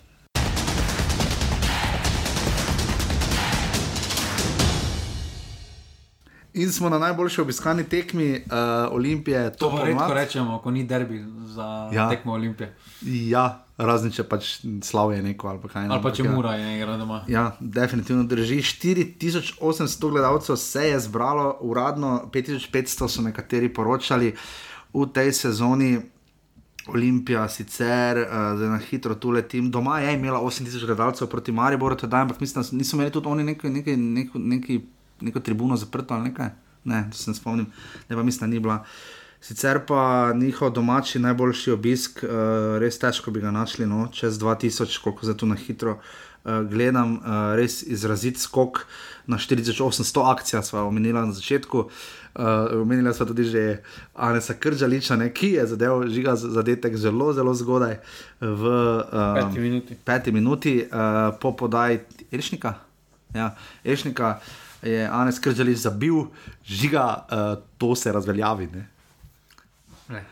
[6.54, 8.42] In smo na najboljši obiskani tekmi uh,
[8.92, 9.54] Olimpije.
[9.54, 12.10] To pa redko rečemo, ko ni derbi za ja.
[12.10, 12.76] tekmo Olimpije.
[13.06, 14.50] Ja, razen če pač
[14.84, 15.88] slav je neko ali kaj.
[15.88, 16.32] Ali pa če ja.
[16.32, 17.24] mora je nekaj doma.
[17.32, 18.60] Ja, definitivno drži.
[18.62, 24.36] 4800 gledalcev se je zbralo, uradno 5500 so nekateri poročali
[24.94, 25.94] v tej sezoni.
[26.92, 31.96] Olimpija sicer, uh, zdaj na hitro tu letim, doma je imela 8000 gledalcev proti Mariboru,
[32.12, 33.70] ampak mislim, da niso imeli tudi oni nekaj.
[33.70, 34.80] nekaj, nekaj, nekaj
[35.22, 36.50] neko tribuno zaprto ali nekaj.
[36.84, 37.66] Ne, se spomnim,
[38.10, 38.86] ne pa mislim, da ni bila.
[39.42, 42.30] Sicer pa njihov domači najboljši obisk, uh,
[42.80, 47.16] res težko bi ga našli, no, čez 2000, koliko za to na hitro uh, gledam,
[47.18, 48.86] uh, res izrazit skok
[49.28, 51.90] na 4800 akcij, smo omenili na začetku.
[52.36, 53.82] Uh, omenili smo tudi že
[54.16, 57.98] Anesa Kržaliča, ne, ki je zadev, žiga zadetek zelo, zelo zgodaj
[58.42, 62.00] v uh, peti minuti, peti minuti uh, po podaji
[62.32, 62.74] Ešnika.
[63.34, 64.40] Ja, Ešnika
[64.82, 66.26] je Anes Kržalič zabil,
[66.66, 68.70] žiga, uh, to se razveljavi.
[68.74, 68.88] Ne?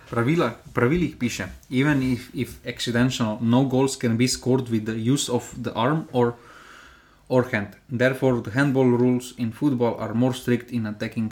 [0.10, 5.32] Pravila, pravilih piše, even if, if accidental, no goals can be scored with the use
[5.32, 6.34] of the arm or,
[7.30, 7.78] or hand.
[7.88, 11.32] Therefore, the handball rules in football are more strict in attacking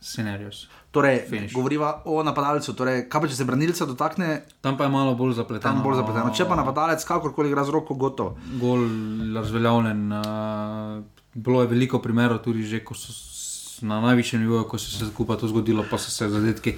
[0.00, 0.68] scenarios.
[0.90, 2.72] Torej, govoriva o napadalcu.
[2.72, 4.42] Torej, kaj pa če se branilca dotakne?
[4.64, 5.66] Tam pa je malo bolj zapleteno.
[5.66, 6.30] Tam bolj zapleteno.
[6.32, 8.38] Če pa napadalec, kakorkoli gre z roko, gotovo.
[8.62, 8.86] Gol
[9.34, 10.06] razveljavljen.
[10.12, 12.82] Uh, bilo je veliko primerov, tudi že
[13.82, 16.74] na najvišjem nivoju, ko se je skupaj to zgodilo, pa so se zadetki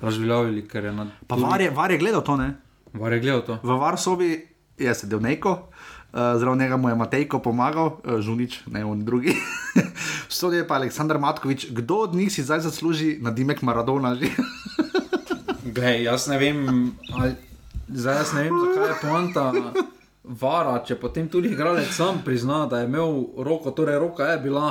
[0.00, 0.68] razveljavili.
[0.92, 2.54] Na, pa var je, var je gledal to, ne?
[2.92, 3.58] Var je gledal to.
[3.62, 4.46] V Varsovi
[4.78, 5.50] je sedel neko.
[5.50, 9.34] Uh, eh, Zraven njega mu je Matejko pomagal, uh, Žunič, ne on drugi.
[10.28, 14.16] Sodi je pa Aleksandr Matkovič, kdo od njih si zdaj zasluži na dimek Maradona?
[15.74, 17.34] Glej, jaz ne vem, ali,
[17.88, 19.52] zdaj jaz ne vem, zakaj je poanta
[20.24, 24.70] vara, če potem tudi igralec sam prizna, da je imel roko, torej roka je bila.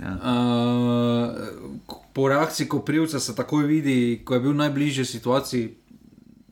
[0.00, 0.14] Ja.
[0.16, 5.68] Uh, po reakciji Koprivca se takoj vidi, ko je bil najbližje situaciji,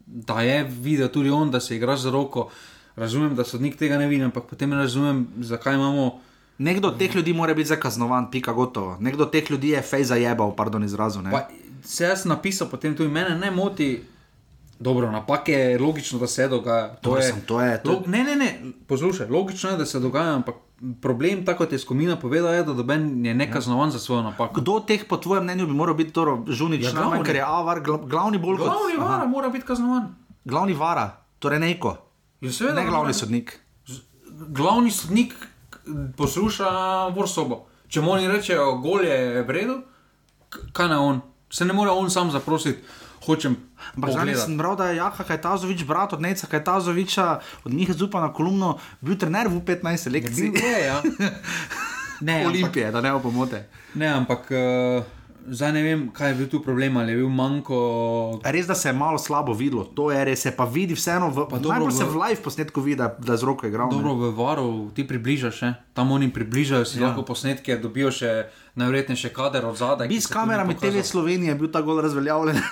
[0.07, 2.49] da je videl tudi on, da se igra z roko.
[2.97, 6.21] Razumem, da sodnik tega ne vidi, ampak potem ne razumem, zakaj imamo.
[6.59, 8.97] Nekdo teh ljudi mora biti zakaznovan, pika gotovo.
[9.01, 11.23] Nekdo teh ljudi je fej zajebal, pardon, izrazu.
[11.23, 11.31] Ne?
[11.31, 11.47] Pa,
[11.85, 14.03] se jaz napisal, potem tudi mene ne moti.
[14.81, 16.89] Dobro, napake je logično, da se dogaja.
[16.89, 18.49] To Dobro, je, to je- to- Log, ne, ne, ne,
[18.87, 20.55] poslušaj, logično je, da se dogaja, ampak
[21.01, 24.55] problem, tako kot je Skomina povedal, je, da doben je nekaznovan za svojo napako.
[24.55, 27.25] Kdo teh, po tvojem mnenju, bi moral biti Toro Žunič, Ja, ja, glavni.
[27.25, 30.15] ker je Avar gl glavni bolj kot Glavni vara mora biti kaznovan.
[30.45, 31.09] glavni vara,
[31.39, 31.97] torej neko,
[32.41, 33.13] Ja, seveda, ne glavni mora.
[33.15, 33.59] sodnik.
[34.49, 35.35] Glavni sodnik
[36.15, 36.69] posluša
[37.09, 37.57] Vorsobo.
[37.89, 39.79] Če mu oni rečejo, gol je v redu,
[40.73, 41.21] kaj na on?
[41.51, 42.79] Se ne more on sam zaprositi,
[43.29, 43.57] hočem.
[43.95, 44.41] Ampak pogledati.
[44.41, 47.27] sem bral, da je Jaka Kajtazovič, brat od Neca Kajtazoviča,
[47.69, 50.99] od njih zupa na kolumno, bil trener v 15 selekciji Bil je, ja.
[52.21, 53.69] Ne, ampak, Olimpije, da ne bo pomote.
[53.95, 55.05] ne, ampak uh,
[55.51, 57.79] zdaj ne vem, kaj je bil tu problem, ali je bil manjko.
[58.45, 61.47] Res, da se je malo slabo videlo, to je res, se pa vidi vseeno, v,
[61.51, 63.87] dobro, najbolj se v- v live posnetku vidi, da, da z roko je igral.
[63.87, 63.95] ne.
[63.95, 65.75] Dobro, v varu ti približaš, ne?
[65.93, 67.07] tam oni približajo si Ja.
[67.07, 70.07] lahko posnetke, dobijo še najverjetneje še kader od zadaj.
[70.07, 70.75] Bi s kamerami.
[70.75, 72.57] TV Slovenije bil ta gol razveljavljen.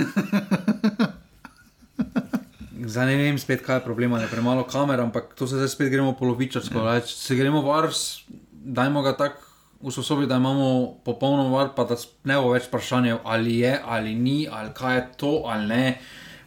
[2.78, 5.88] Zdaj ne vem spet, kaj je problem, je premalo kamer, ampak to se zdaj spet
[5.88, 6.78] gremo polovičarsko.
[6.78, 7.00] Ja.
[7.00, 8.22] Se gremo var, s-
[8.52, 9.42] dajmo ga tako
[9.80, 10.68] usposobiti, da imamo
[11.04, 15.08] popolno var, pa da ne bo več vprašanje, ali je ali ni, ali kaj je
[15.16, 15.98] to ali ne.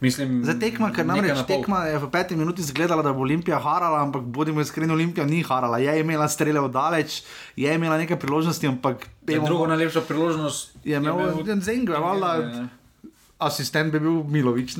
[0.02, 4.00] Mislim, Za tekma, ker namreč tekma je v petih minutah izgledala, da bo Olimpija harala,
[4.00, 5.78] ampak bodimo iskreni, Olimpija ni harala.
[5.78, 7.18] Je imela strele od daleč,
[7.56, 12.00] je imela nekaj priložnosti, ampak Je pemo- drugo najlepša priložnost je imel Zen Zengo, je
[12.00, 12.68] valjda.
[13.40, 14.76] Asistent bi bil Milovič.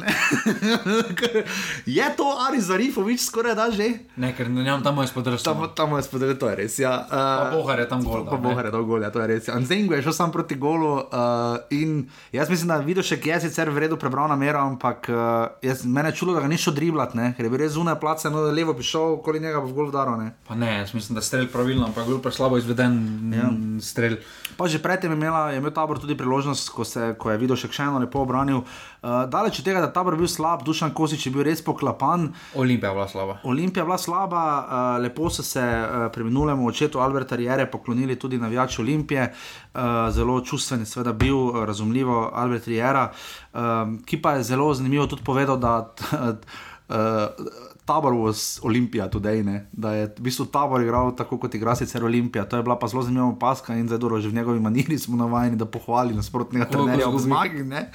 [1.86, 4.04] je to Ari Zarifovič, skoraj da že.
[4.20, 5.40] Ne, ker na njem tam je spodrsal.
[5.40, 6.76] Tam, tam je spodel, to je res.
[6.80, 7.08] Ja.
[7.08, 8.26] Pa Uh, Bohar je tam gol.
[8.28, 8.36] Pa.
[8.36, 9.48] Bohar je dal gol, ja, to je res.
[9.48, 13.88] Anzengo je šel sam proti golu uh, in jaz mislim, da Vidošek je sicer v
[13.88, 15.18] redu prebral namero, ampak uh,
[15.64, 17.32] jaz, mene čulo, da ga ni šel driblat, ne?
[17.38, 20.20] ker je bil res zunaj place, no levo prišel, okoli njega bo v gol udaril.
[20.20, 20.36] ne.
[20.48, 23.00] Pa ne, jaz mislim, da je strelj pravilno, ampak je bil preslabo izveden
[23.32, 23.48] Ja.
[23.48, 23.50] ja.
[23.80, 24.20] strelj.
[24.58, 27.56] Pa že predtem je, imela, je imel tabor tudi priložnost, ko, se, ko je videl
[27.56, 28.64] še eno lepo obranil.
[29.00, 32.34] Uh, daleč od tega, da je tabor bil slab, Dušan Kosič je bil res poklapan.
[32.56, 33.38] Olimpija je bila slaba.
[33.44, 38.38] Olimpija je bila slaba, uh, lepo so se uh, preminulemu očetu Alberta Jere poklonili tudi
[38.38, 39.32] navijači Olimpije,
[39.74, 39.82] uh,
[40.12, 43.12] zelo čustven, je seveda bil, uh, razumljivo, Albert Jera,
[43.54, 46.98] um, ki pa je zelo zanimivo tudi povedal, da uh,
[47.90, 49.66] tabor was Olimpija today, ne?
[49.72, 52.46] da je v bistvu tabor igral tako, kot igra sicer Olimpija.
[52.46, 55.18] To je bila pa zelo zanimiva paska in zdaj dobro, že v njegovi maniri smo
[55.18, 57.64] navajeni, da pohvali nasprotnega trenerja v zmagi.
[57.64, 57.90] ne.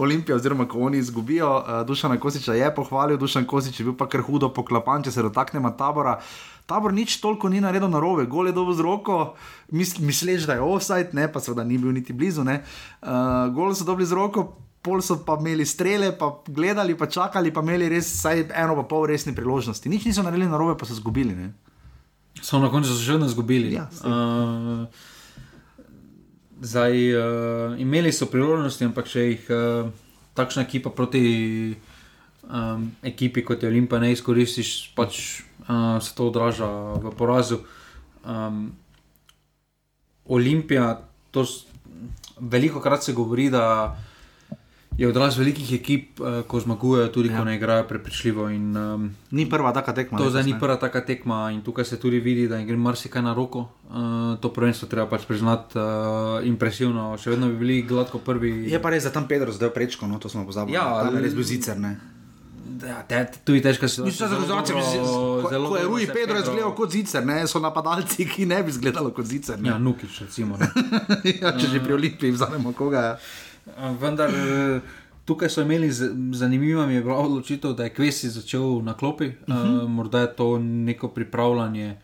[0.00, 4.08] Olimpija, oziroma ko oni izgubijo, uh, Dušana Kosiča je pohvalil, Dušan Kosič je bil pa
[4.08, 6.16] kar hudo poklapan, če se dotaknemo tabora.
[6.66, 9.34] Tabor nič toliko ni naredil na robe, gol je dobil z roko,
[9.68, 12.40] mis, misliš, da je offside, ne, pa seveda ni bil niti blizu.
[12.40, 14.54] Uh, gol so dobili z roko,
[14.84, 18.84] pol so pa imeli strele, pa gledali, pa čakali, pa imeli res vsaj eno pa
[18.88, 19.88] pol resni priložnosti.
[19.88, 21.32] Nič niso naredili na robe, pa so izgubili.
[22.42, 23.72] So na koncu so še vedno izgubili.
[23.72, 24.84] Ja, uh,
[26.60, 29.88] zdaj, uh, imeli so priložnosti, ampak če jih uh,
[30.36, 31.24] takšna ekipa proti
[32.50, 36.68] um, ekipi kot je Olimpija ne izkoristiš, pač uh, se to odraža
[37.00, 37.62] v porazu.
[38.24, 38.72] Um,
[40.24, 40.98] Olimpija,
[41.30, 41.44] to
[42.40, 43.94] veliko krat se govori, da
[44.94, 47.38] je odraz velikih ekip, uh, ko zmagujejo, tudi ja.
[47.38, 48.48] ko ne igrajo prepričljivo.
[48.48, 50.18] In, um, Ni prva taka tekma.
[50.18, 53.22] To zdaj ni prva taka tekma in tukaj se tudi vidi, da jim gre marsikaj
[53.22, 53.64] na roko.
[53.84, 53.96] Uh,
[54.38, 55.84] to prvenstvo treba pač priznati uh,
[56.44, 58.70] impresivno, še vedno bi bili gladko prvi.
[58.70, 60.74] Je pa res, da tam Pedro zdaj prečko, no to smo pozabili.
[60.74, 61.74] Ja, tam je ali- res bil zicer.
[61.76, 61.96] Ne.
[62.80, 64.04] Ja, te, tudi težka situacija.
[64.04, 67.26] Mislim, da Zelo dobro- ko, zelo ko je dobro Rui se Pedro izgledal kot zicer,
[67.26, 69.56] ne, so napadalci, ki ne bi izgledali kot zicer.
[69.56, 69.78] Ja, Ne.
[69.80, 70.56] Nukič, recimo.
[70.56, 70.68] ne.
[71.42, 73.14] Ja, če že pri Olimpiji vzamemo koga.
[73.14, 73.43] Uh,
[74.00, 74.80] Vendar eh,
[75.24, 79.26] tukaj so imeli z- zanimivo, mi je bila odločitev, da je Kvesi začel na klopi.
[79.26, 79.82] Uh -huh.
[79.82, 81.96] uh, morda je to neko pripravljanje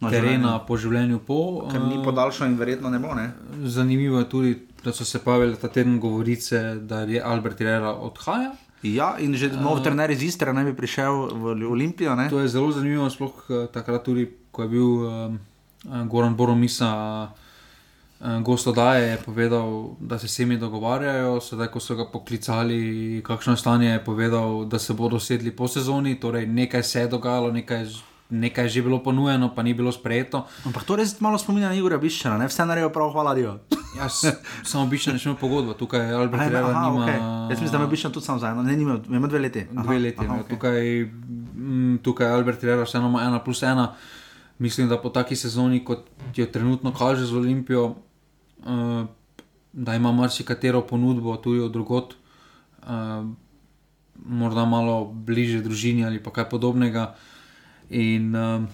[0.00, 1.68] Na terena po življenju po.
[1.72, 3.14] Ker ni eh, podaljšal in verjetno ne bo.
[3.14, 3.32] Ne.
[3.64, 4.52] Zanimivo je tudi,
[4.84, 8.52] da so se pojavile ta teden govorice, da je Albert Rera odhaja.
[8.82, 12.14] Ja, in že nov trener iz Istra naj bi prišel v Olimpijo.
[12.14, 12.28] Ne.
[12.30, 15.38] To je zelo zanimivo, sploh eh, takrat tudi, ko je bil um,
[16.08, 16.92] Goran Boromisa.
[17.24, 17.47] eh,
[18.42, 19.66] Gost odaje je povedal,
[20.00, 22.78] da se vsemi dogovarjajo, sedaj ko so ga poklicali,
[23.22, 27.08] kakšno je stanje, je povedal, da se bodo sedli po sezoni, torej nekaj se je
[27.08, 27.86] dogajalo, nekaj,
[28.30, 30.46] nekaj je že bilo ponujeno, pa ni bilo sprejeto.
[30.64, 33.54] Ampak to res malo spominja na Igorja Biščana, ne vse naredijo prav, hvala Dio.
[33.98, 34.18] Jaz
[34.64, 36.50] samo bišče ne šel pogodbo, tukaj je Albert aha,
[36.82, 37.06] nima.
[37.06, 37.18] okay.
[37.50, 39.62] Jaz mislim, da me Biščan tudi sam za eno, ne, nima, ima dve leti.
[39.70, 40.20] Aha, Dve leti.
[40.20, 40.50] aha, okej.
[40.50, 40.82] tukaj,
[41.54, 43.94] mm, tukaj Albert Rera vseeno ima ena plus ena.
[44.58, 45.98] mislim, da po taki sezoni, kot
[46.36, 47.94] jo trenutno kaže z Olimpijo,
[49.72, 52.14] da ima marsikatero ponudbo tudi od drugot,
[52.82, 52.88] uh,
[54.24, 57.14] morda malo bliže družini ali pa kaj podobnega.
[57.90, 58.64] In, uh,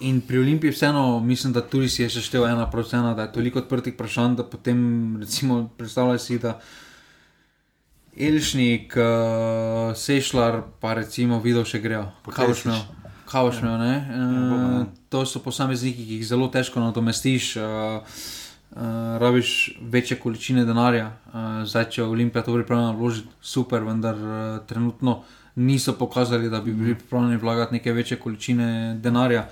[0.00, 3.32] in pri Olimpiji vseeno mislim, da tudi si je še števil ena procena, da je
[3.32, 4.80] toliko odprtih vprašanj, da potem
[5.20, 6.60] recimo predstavljaj si, da.
[8.16, 12.06] Elšnik, uh, Sešljar, pa recimo videl še grejo.
[12.24, 12.78] Kaj boš imel?
[13.32, 13.70] Imel?
[13.70, 13.94] Ja, ne.
[14.10, 17.56] Uh, to so posamezniki, ki jih zelo težko nadomestiš.
[17.60, 18.18] Uh,
[18.76, 18.82] Uh,
[19.16, 25.22] rabiš večje količine denarja, uh, zdaj če Olimpija to pripravlja vložiti, super, vendar uh, trenutno
[25.56, 29.46] niso pokazali, da bi bili pripravljeni vlagati neke večje količine denarja.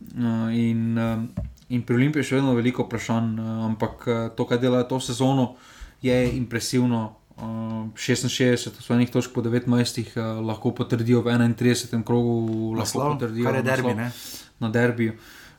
[0.00, 1.22] Uh, in, uh,
[1.68, 5.00] in pri Olimpiji je še vedno veliko vprašanj, uh, ampak uh, to, kar delajo to
[5.00, 5.54] sezono,
[6.02, 7.17] je impresivno.
[7.38, 12.02] Uh, 66, svojih točk po 19, uh, lahko potrdijo v 31.
[12.04, 15.12] krogu, lahko Naslov, potrdijo kar je derbi, naslov na derbiju.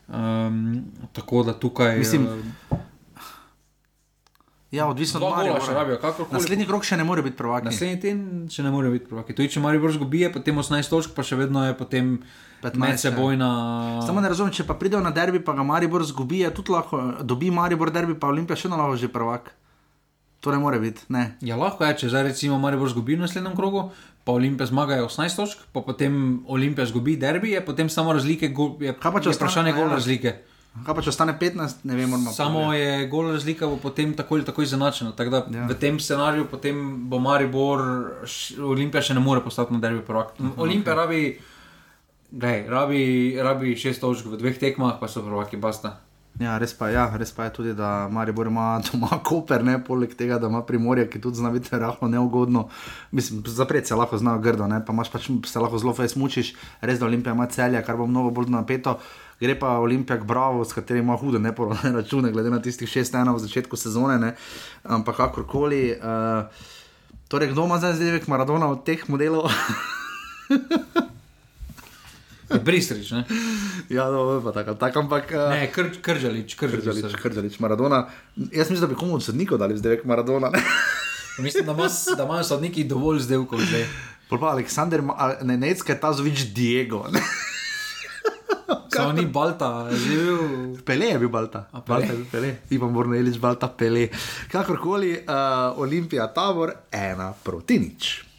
[0.08, 1.98] Um, tako da tukaj.
[1.98, 2.78] Mislim, uh,
[4.70, 5.74] Ja, odvisno od še Maribora.
[5.74, 6.36] rabijo, kakorkoli.
[6.38, 7.64] Naslednji krok še ne more biti prvak.
[7.66, 9.34] Naslednji teden še ne more biti prvaki.
[9.34, 12.12] To je, če Maribor zgubi, je potem 18 točk, pa še vedno je potem
[12.62, 13.48] 15, medsebojna.
[14.06, 17.02] Samo ne razumem, če pa pridejo na derbi, pa ga Maribor zgubi, je tudi lahko,
[17.26, 19.50] dobi Maribor derbi, pa Olimpija še na lahko že prvak.
[20.40, 21.36] To ne more biti, ne.
[21.40, 23.90] Ja, lahko je, če zdaj recimo Maribor zgubi v naslednjem krogu,
[24.24, 26.14] pa Olimpija zmaga 18 točk, pa potem
[26.48, 29.84] Olimpija zgubi derbi, je potem samo razlike, gol- je, Kaj pa, če je vprašanje gol
[29.84, 29.92] ja.
[29.92, 30.32] razlike.
[30.80, 32.32] Kaj pa če ostane 15, ne vem, moramo.
[32.32, 35.12] Samo je gol razlika, bo potem tako ali tako izenačena.
[35.12, 35.58] Tako da Ja.
[35.58, 35.66] ja.
[35.66, 37.80] v tem scenariju potem bo Maribor,
[38.64, 40.32] Olimpija še ne more postati na derbi prvak.
[40.56, 41.24] Olimpija rabi,
[42.32, 43.02] glej, rabi,
[43.38, 45.98] rabi šest točk v dveh tekmah, pa so prvaki basta.
[46.40, 50.14] Ja, res pa, ja, res pa je tudi, da Maribor ima doma koper, ne, poleg
[50.16, 52.68] tega, da ima primorje, ki tudi zna biti rahlo neugodno.
[53.12, 56.54] Mislim, zapret se lahko znajo grdo, ne, pa imaš pač se lahko zelo fajn smučiš,
[56.80, 58.96] res da Olimpija ima celje, kar bo mnogo bolj napeto.
[59.40, 63.44] Gre pa Olimpija Bravo, s katerim ima hude neporodne račune, glede na tistih 6-1 v
[63.44, 64.34] začetku sezone, ne.
[64.84, 65.84] ampak kakorkoli.
[66.00, 66.48] Uh,
[67.28, 69.52] torej, kdo ima zdaj zdaj Maradona od teh modelov?
[72.58, 73.22] Bristrič, ne?
[73.88, 75.30] ja, no, pa tako, tak, ampak.
[75.30, 76.82] Uh, Ne, kr, kržalič, kržalič.
[76.82, 78.08] Krdžalič, Krdžalič, Maradona.
[78.36, 80.50] Jaz mislim, da bi komu od sodnikov dali zdaj Maradona.
[81.38, 83.86] Mislim, da, mas, da imajo sodniki dovolj zdevkov že.
[84.28, 87.06] Pa Aleksandr, Ma- a- ne Necka, Tazovič, Diego.
[87.08, 87.22] ne.
[88.90, 90.38] Samo ni Balta, bil.
[90.82, 91.66] Pele je bil Balta.
[91.70, 91.98] A, Pele?
[91.98, 92.50] Balta je bil Pele.
[92.70, 94.08] Ivan Bornelič, Balta, Pele.
[94.48, 95.24] Kakorkoli, uh,
[95.76, 98.29] Olimpija, tabor, ena proti nič.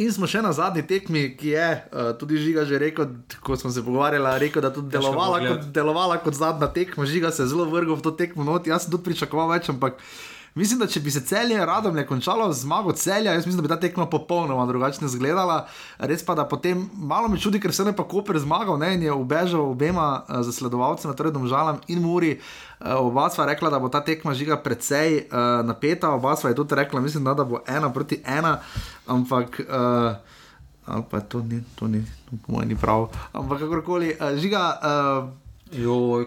[0.00, 3.10] In smo še na zadnji tekmi, ki je uh, tudi Žiga že rekel,
[3.44, 7.04] ko smo se pogovarjali, rekel, da je tudi delovala kot, delovala kot zadnja tekma.
[7.04, 10.00] Žiga se je zelo vrgel v to tekmo, no, jaz sem tudi pričakoval več, ampak
[10.56, 13.66] mislim, da če bi se celje radom je končalo z zmago celja, jaz mislim, da
[13.66, 15.66] bi ta tekma popolnoma drugače izgledala.
[16.00, 19.04] Res pa, da potem malo me čudi, ker se je pa Koper zmagal ne, in
[19.04, 22.38] je ubežal obema uh, zasledovalcema, torej Domžalam in Muri.
[22.80, 26.56] Uh, oba sva rekla, da bo ta tekma žiga precej uh, napeta, oba sva je
[26.56, 28.58] tudi rekla, mislim, da, da bo ena proti ena,
[29.06, 29.60] ampak.
[29.68, 30.16] Uh,
[31.10, 33.10] pa to ni, to ni, to po mojem ni prav.
[33.32, 35.28] Ampak kakorkoli, uh, žiga, uh,
[35.72, 36.26] Jo,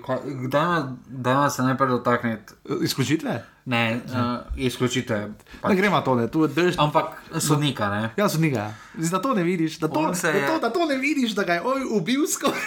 [1.08, 2.54] da nas se najprej dotakniti.
[2.82, 3.46] izključitve?
[3.66, 5.32] Ne, uh, izključite.
[5.70, 6.76] Ne gremo to, ne, tu je drž.
[6.78, 7.06] Ampak
[7.40, 8.10] sodnika, ne.
[8.18, 8.74] Ja, so njega.
[9.12, 11.54] Da to ne vidiš, da to, se da to, da to ne vidiš, da ga
[11.54, 12.60] je oj ubil skoraj.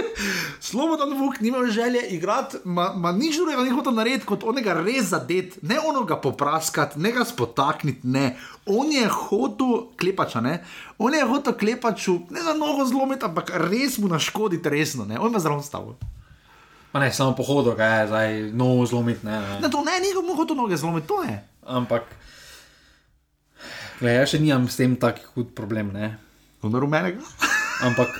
[0.60, 5.10] Slobodan Vuk nima želje igrati, ma, ma nič drugega ni hotel narediti, kot onega res
[5.12, 8.36] zadeti, ne onoga popraskati, ne ga spotakniti, ne.
[8.66, 10.64] On je hotel klepača, ne.
[10.98, 15.18] On je hotel klepaču, ne za nogo zlomiti, ampak res mu naškoditi resno, ne.
[15.18, 15.96] On ima zelo stavo.
[16.92, 19.40] Pa ne, samo pohodo, kaj je zdaj, novo zlomiti, ne.
[19.40, 19.60] ne.
[19.60, 21.38] Ne, to ne, ni mu hotel noge zlomiti, to je.
[21.62, 22.04] Ampak,
[24.00, 26.16] gled, jaz še nimam s tem taki hud problem, ne.
[26.62, 27.18] Ono rumenega.
[27.82, 28.12] Ampak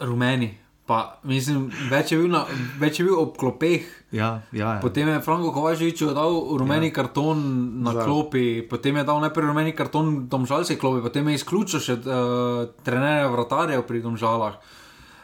[0.00, 0.54] rumeni,
[0.88, 2.44] pa mislim, več je bil, na,
[2.80, 3.84] več je bil ob klopeh.
[4.12, 4.78] Ja, ja.
[4.78, 4.80] ja.
[4.80, 6.94] Potem je Franko Kovačevič dal rumeni ja.
[6.96, 7.42] karton
[7.84, 11.98] na Za- klopi, potem je dal najprej rumeni karton domžalske klopi, potem je izključil še
[12.00, 14.56] uh, trenerja vratarjev pri domžalah.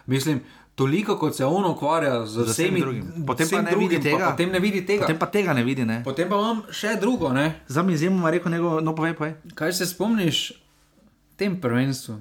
[0.07, 0.43] Mislim,
[0.77, 3.05] toliko kot se on ukvarja z Z vsem vsemi drugim.
[3.27, 4.25] Potem vsem pa ne vidi drugim, tega.
[4.25, 5.03] Pa, potem ne vidi tega.
[5.07, 6.03] Potem pa tega ne vidi, ne.
[6.05, 7.47] Potem pa imam še drugo, ne?
[7.69, 9.35] Za mi izjemno rekel njegov, no povej, povej.
[9.55, 10.53] kaj se spomniš
[11.41, 12.21] tem prvenstvu,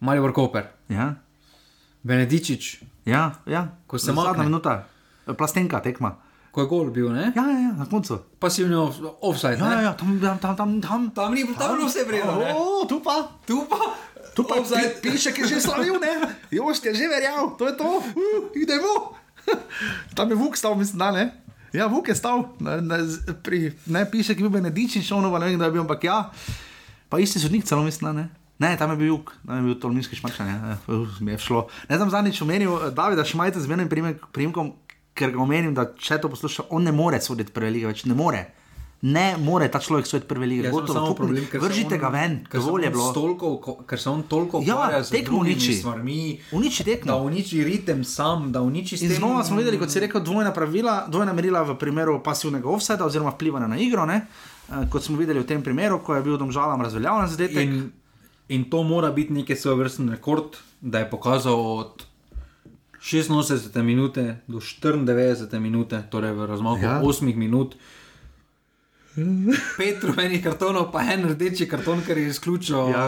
[0.00, 1.14] Maribor Koper, Ja,
[2.06, 2.64] Benedičič,
[3.04, 3.66] ja, ja.
[3.84, 4.44] Ko se Zadnja makne.
[4.44, 4.86] minuta,
[5.28, 6.22] plastenka tekma.
[6.48, 7.32] ko je gol bil, ne?
[7.34, 8.16] Ja, ja, ja na koncu.
[8.38, 10.70] Pasivni off- offside, Ja, ja, ja, tam, tam, tam, tam.
[10.80, 11.00] tam.
[11.10, 12.32] Tam ni tam bilo vse vredno?
[12.32, 13.28] O, tu pa.
[13.42, 13.76] Tu pa,
[14.32, 16.12] Tu pa pi- piše, ki je že slavil, ne?
[16.50, 18.04] Još ti je že verjel, to je to, uh,
[18.54, 19.16] idemo.
[20.16, 21.24] Tam je Vuk stal, mislim, da ne.
[21.72, 25.38] Ja, Vuk je stal, ne, z- pri, ne piše, ki bi bil Benedičič, ono pa
[25.38, 26.30] ne vem, da je bil, ampak ja.
[27.06, 28.24] Pa isti sodnik celo mislim, ne.
[28.58, 31.66] Ne, tam je bil Juk, tam je bil Tolminski šmačan, ja, uh, mi je šlo.
[31.88, 33.88] Ne znam zadnjič omenil eh, Davida Šmajta z menim
[34.32, 34.72] primkom,
[35.12, 38.14] ker ga omenim, da če to posluša, on ne more soditi prve lige več, ne
[38.14, 38.46] more.
[39.02, 40.62] Ne more ta človek soditi prve lige.
[40.62, 43.10] Sem Gotovo, samo problem, ker Vržite on- ga ven, dovolj je bilo.
[43.10, 45.74] Stolko, ko- ker se on toliko Ja, ukvarja z tekmo uniči.
[45.74, 46.16] stvarmi,
[46.52, 47.06] Uniči tekmo.
[47.06, 50.20] da uniči ritem sam, da uniči s In tem- znova smo videli, kot si rekel,
[50.22, 54.06] dvojna pravila, dvojna merila v primeru pasivnega offsajda oziroma vplivanja na igro.
[54.06, 54.26] Ne?
[54.66, 57.68] Eh, Kot smo videli v tem primeru, ko je bil domžalam razveljavljen zadetek.
[57.68, 57.92] In,
[58.48, 60.44] in to mora biti neki svoj vrsten rekord,
[60.80, 62.04] da je pokazal od
[63.02, 63.42] 86
[63.78, 65.06] minute do 94
[65.58, 66.92] minute, torej v razmaku Ja.
[66.92, 67.02] ja.
[67.02, 67.74] 8 minut.
[69.76, 73.00] Pet rumenih kartonov, pa en rdeči karton, ker je izključil Ja.
[73.00, 73.06] ja.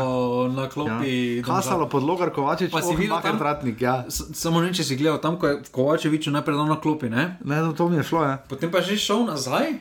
[0.49, 1.37] na klopi.
[1.37, 1.43] Ja.
[1.45, 3.77] Kasalo pod Logar Kovačič, Pa si oh, videl Makar tam- Tratnik.
[3.79, 4.05] Ja.
[4.09, 7.37] Samo ne, če si gledal tam, ko je Kovačevič najprej dal na klopi, ne?
[7.43, 8.25] Ne, no, to mi je šlo.
[8.25, 8.41] Ja.
[8.41, 9.77] potem pa že šel nazaj,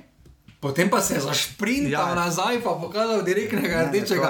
[0.59, 2.09] potem pa se je zašprintal Ja.
[2.09, 2.15] ja.
[2.17, 4.27] nazaj, pa pokazal direktnega Ne, rdečega.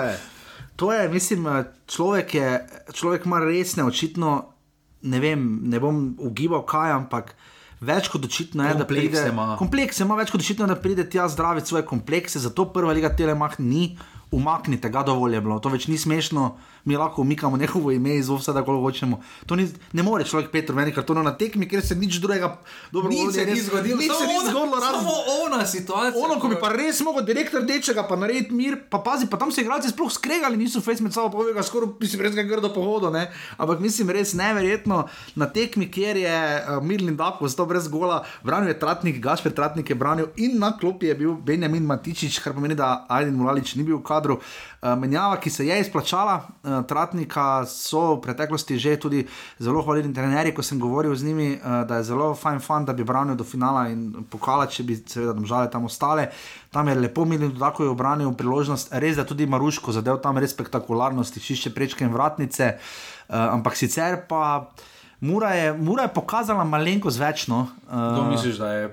[0.78, 2.49] To je, mislim, eh, človek, je,
[2.93, 4.53] človek ima resne, očitno,
[5.01, 7.34] ne vem, ne bom ugibal kaj, ampak
[7.82, 9.30] več kot očitno je, da Komplekse pride.
[9.34, 9.47] ima.
[9.57, 13.59] Komplekse ima več kot očitno, da pride tja zdraviti svoje komplekse, zato prva liga Telemach
[13.59, 13.97] ni.
[14.32, 16.57] Umaknite ga, dovolj je bilo, to več ni smešno,
[16.88, 19.21] mi lahko umikamo njegovo ime iz vsega, kako hočemo.
[19.45, 22.57] To ni, ne more človek Petr meni kartonov na tekmi, ker se nič drugega
[22.91, 25.13] dobro Nič se ni zgodilo, Nič se ni zgodilo, razen Samo
[25.45, 26.23] ona situacija.
[26.25, 29.51] Ono, ko bi pa res mogel direktor dečega, pa narediti mir, pa pazi, pa tam
[29.51, 33.11] se igralci sploh skregali, niso face med sabo povedali, skoraj mislim, res ga grdo pohodo,
[33.11, 33.28] ne?
[33.57, 35.05] ampak mislim, res neverjetno
[35.36, 39.89] na tekmi, kjer je uh, Mirlin Dako, zato brez gola, branil je Tratnik, Gašper Tratnik
[39.89, 43.84] je branil in na klopi je bil Benjamin Matičič, kar pomeni, da Aydin Mulalič ni
[43.88, 44.39] bil v kadru.
[44.82, 49.24] Uh, menjava, ki se je izplačala, uh, Tratnika so v preteklosti že tudi
[49.59, 52.93] zelo hvalili trenerji, ko sem govoril z njimi, uh, da je zelo fajn fan, da
[52.93, 56.30] bi branil do finala in pokala, če bi seveda domžale tam ostale.
[56.72, 60.53] Tam je lepo minil, tako je obranil priložnost, res da tudi Maruško zadev tam res
[60.53, 64.74] spektakularno, stišišče prečke in vratnice, uh, ampak sicer pa.
[65.18, 67.47] Mura je, Mura je pokazala malenkost več.
[67.49, 67.63] No.
[67.89, 68.89] Kdo Uh, misliš, da je?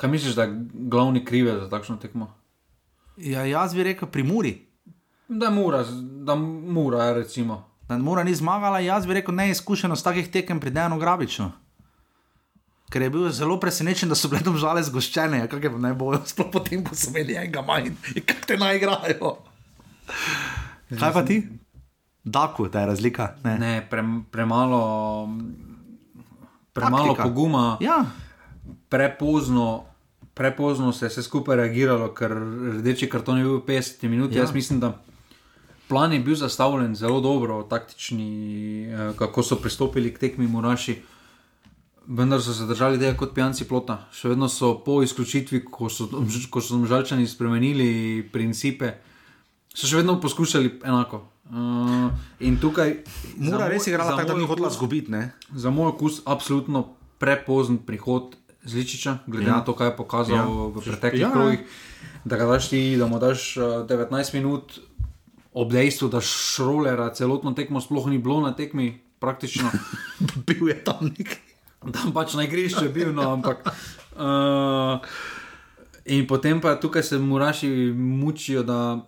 [0.00, 0.54] Kaj misliš, da je
[0.88, 2.30] glavni krive za takšno tekmo?
[3.16, 4.66] Ja, jaz bi rekel pri Muri.
[5.28, 5.84] Da mora,
[6.24, 7.66] da mora, recimo.
[7.88, 11.48] Da Mura ni zmagala, jaz bi rekel neizkušenost takih tekem pri Dejanu Grabiču.
[12.90, 16.20] Ker je bil zelo presenečen, da so bile tam žale zgoščene, kako je ne bojo,
[16.26, 19.36] sploh potem, ko so imeli enega manj in kako te naj igrajo.
[20.98, 21.42] Kaj pa ti?
[22.24, 23.34] Daku, ta je razlika.
[23.44, 23.58] Ne.
[23.58, 25.28] Ne, pre, premalo,
[26.72, 27.22] premalo Taktika.
[27.22, 28.04] poguma, Ja,
[28.88, 29.84] prepozno,
[30.40, 32.32] prepozno se je vse skupaj reagiralo, ker
[32.80, 34.32] rdeči karton je bil v 50 minut.
[34.32, 34.38] Ja.
[34.38, 34.42] Ja.
[34.46, 34.94] Jaz mislim, da
[35.88, 38.30] plan je bil zastavljen zelo dobro, taktični,
[38.88, 40.96] eh, kako so pristopili k tekmi Muraši.
[42.06, 43.98] Vendar so se držali tega kot pijanci plota.
[44.16, 46.08] Še vedno so po izključitvi, ko so,
[46.50, 48.94] ko so žalčani spremenili principe,
[49.74, 51.20] so še vedno poskušali enako.
[51.50, 52.08] Uh,
[52.40, 52.96] in tukaj
[53.36, 55.22] mora res igrala tako, da ni hotela izgubiti.
[55.52, 56.86] Za moj okus, absolutno
[57.20, 59.54] prepozen prihod Zličiča, glede Ja.
[59.54, 60.44] na to, kaj je pokazal Ja.
[60.44, 61.28] v preteklih Ja.
[61.28, 61.32] ja.
[61.32, 61.60] krogih.
[62.24, 64.80] Da ga daš ti, da mu daš uh, 19 minut,
[65.52, 69.70] ob dejstvu, da šrolera celotno tekmo sploh ni bilo na tekmi, praktično.
[70.46, 71.38] Bil je tam nek.
[71.92, 73.64] tam pač na igrišču je bil, no, ampak.
[74.12, 75.00] Uh,
[76.04, 79.00] in potem pa tukaj se muraši mučijo, da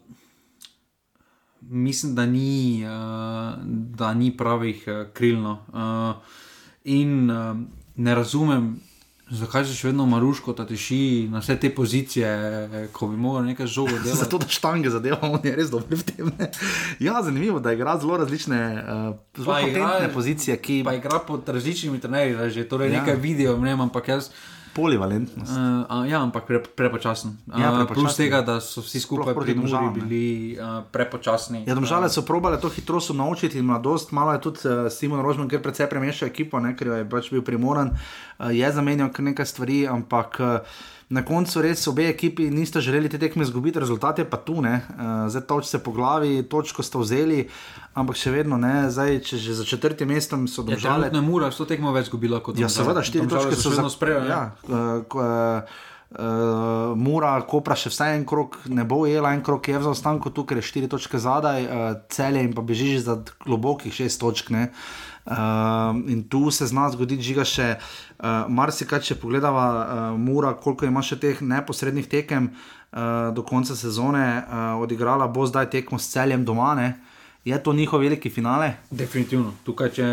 [1.60, 3.60] mislim, da ni, uh,
[3.92, 5.58] da ni pravih uh, krilno.
[5.68, 6.22] Uh,
[6.84, 7.56] in uh,
[7.96, 8.80] ne razumem,
[9.32, 12.28] zakaj se še vedno maruško ta teši na vse te pozicije,
[12.92, 14.18] ko bi mogel nekaj žogo delati.
[14.18, 16.32] Zato, da štange zadevamo, on je res dober v tem.
[16.32, 16.50] Ne?
[17.00, 22.00] Ja, zanimivo, da igra zelo različne, uh, zelo igra- pozicije, ki Pa igra pod različnimi
[22.00, 23.00] trenerji, že torej Ja.
[23.00, 24.30] nekaj vidijo, ne vem, ampak jaz.
[24.74, 25.52] Polivalentnost.
[25.52, 27.36] Uh, a, ja, ampak pre, prepočasen.
[27.46, 27.94] Ja, Uh, prepočasen.
[27.94, 30.24] plus tega, da so vsi skupaj pri Muri bili
[30.56, 31.64] uh, prepočasni.
[31.66, 35.48] Ja, domžale so probale to hitrost naučiti in mladost, malo je tudi uh, Simon Rožman,
[35.48, 39.46] ker precej premešal ekipo, ne, ker je pač bil primoran, uh, je zamenjal kar nekaj
[39.46, 40.58] stvari, ampak uh,
[41.12, 44.78] na koncu res obe ekipi nista želeli te tekme izgubiti, rezultat je pa tu, ne,
[44.88, 47.44] uh, zdaj toč se po glavi, točko sta vzeli,
[47.92, 51.10] ampak še vedno ne, zdaj če že za četrtim mestom so Ja, domžale.
[51.10, 52.76] trenutno je Mura, so tekmo več zgubila kot Ja, Domžale.
[52.80, 54.28] seveda, štiri točke so vedno sprejeli.
[54.32, 55.60] Ja, uh, uh,
[56.16, 60.32] uh, Mura, Kopra še vsaj en krok ne bo jela, en krok je v zaostanku
[60.32, 64.20] tu, ker je štiri točke zadaj, uh, celje in pa beži že za globokih šest
[64.20, 64.48] točk.
[64.50, 64.70] Ne?
[65.22, 67.82] Uh, in tu se zna zgoditi, žiga še uh,
[68.48, 74.26] marsikaj, če pogledava uh, Mura, koliko ima še teh neposrednih tekem uh, do konca sezone,
[74.42, 76.74] uh, odigrala bo zdaj tekmo s celjem doma.
[76.78, 76.94] Ne?
[77.44, 79.56] Je to njihov veliki finale, Definitivno.
[79.66, 80.10] Tukaj, če,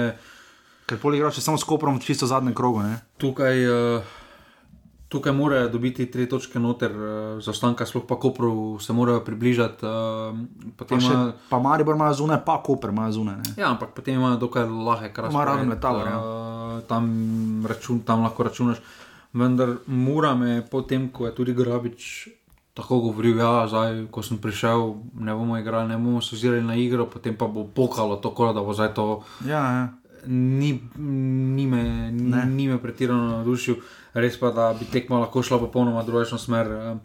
[0.90, 2.82] ker pol igraš samo s Koprom v čisto zadnjem krogu.
[2.82, 2.98] Ne?
[3.22, 4.18] tukaj uh,
[5.10, 7.04] tukaj morajo dobiti tri točke noter, uh,
[7.40, 9.82] za ostanka, sploh pa Kopru se morajo približati.
[9.82, 10.38] Uh,
[10.78, 13.36] Pa, še, ima- pa Maribor ima zunaj, pa Koper ima zunaj.
[13.38, 13.54] Ne?
[13.58, 15.34] Ja, ampak potem imajo dokaj lahek razplet.
[15.34, 16.18] Ima Radom Letover, ja.
[16.18, 17.06] uh, tam,
[17.66, 18.78] račun, tam lahko računaš.
[19.34, 22.30] Vendar mora me potem, ko je tudi Grabič
[22.74, 26.76] tako govoril, ja, zdaj, ko sem prišel, ne bomo igrali, ne bomo se ozirali na
[26.76, 29.20] igro, potem pa bo pokalo tako, da bo zdaj to.
[29.44, 29.88] Ja, ja.
[30.26, 32.46] Ni, ni, me, Ne.
[32.46, 33.76] ni, me pretirano navdušil,
[34.14, 36.68] res pa, da bi tekma lahko šla popolnoma drugačno smer.
[36.68, 36.98] eh,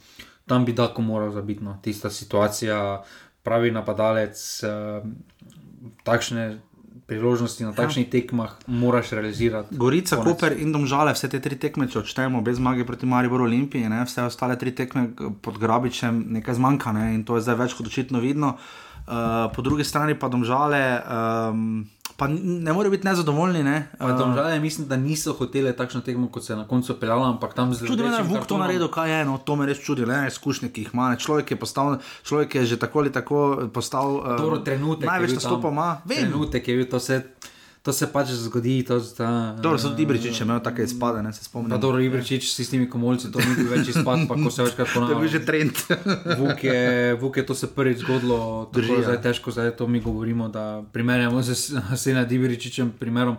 [0.46, 1.78] Tam bi Dako moral zabiti, no.
[1.82, 3.02] tista situacija,
[3.42, 5.02] pravi napadalec, eh,
[6.02, 6.58] takšne
[7.06, 9.76] priložnosti na takšnih tekmah moraš realizirati.
[9.76, 10.34] Gorica, Konec.
[10.34, 14.04] Koper in Domžale, vse te tri tekme, če odštejemo, brez zmage proti Mariboru Olimpiji, ne,
[14.04, 15.10] vse ostale tri tekme
[15.42, 18.48] pod Grabičem, nekaj zmanjka ne, in to je zdaj več kot očitno vidno.
[18.48, 18.83] Uh,
[19.54, 21.00] po drugi strani pa Domžale,
[21.50, 21.84] um,
[22.16, 23.62] pa ne morejo biti nezadovoljni.
[23.62, 27.28] Ne, uh, Domžale mislim, da niso hoteli takšno tekmo, kot se je na koncu peljala,
[27.28, 29.66] ampak tam zelo Čudi me, da je Vuk to naredil, kaj je, no, to me
[29.66, 31.10] res čudi, le izkušnje, ki jih ima.
[31.12, 31.18] Ne.
[31.20, 34.16] Človek je, postal, človek je že tako ali tako postal.
[34.16, 35.08] Uh, Dobro, trenutek.
[35.08, 36.00] Največ nastopov ima.
[36.08, 37.22] Trenutek je bil, to se,
[37.84, 38.80] to se pač zgodi.
[38.82, 41.76] To, ta, Dobro, so tudi Ibričič imel take izpade, ne se Pa spomnim.
[41.76, 45.04] dobro, Ibričič s tistimi komolci, to ni bil več izpad, pa ko se večkrat To
[45.04, 45.44] je bil že ponavlja.
[45.44, 45.74] trend.
[46.40, 46.80] Vuk je,
[47.14, 49.02] Vuk je to se prvič zgodilo, tako Drži, ja.
[49.04, 51.52] zdaj težko, zdaj to mi govorimo, da primerjamo z
[52.02, 53.36] Sena Dibričičem primerom.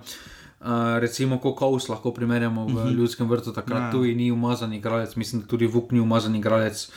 [0.58, 0.68] Uh,
[0.98, 2.94] recimo, ko Kaus lahko primerjamo v uh -huh.
[2.94, 3.92] ljudskem vrtu, takrat Ja.
[3.92, 6.90] tudi ni umazan igralec, mislim, da tudi Vuk ni umazan igralec.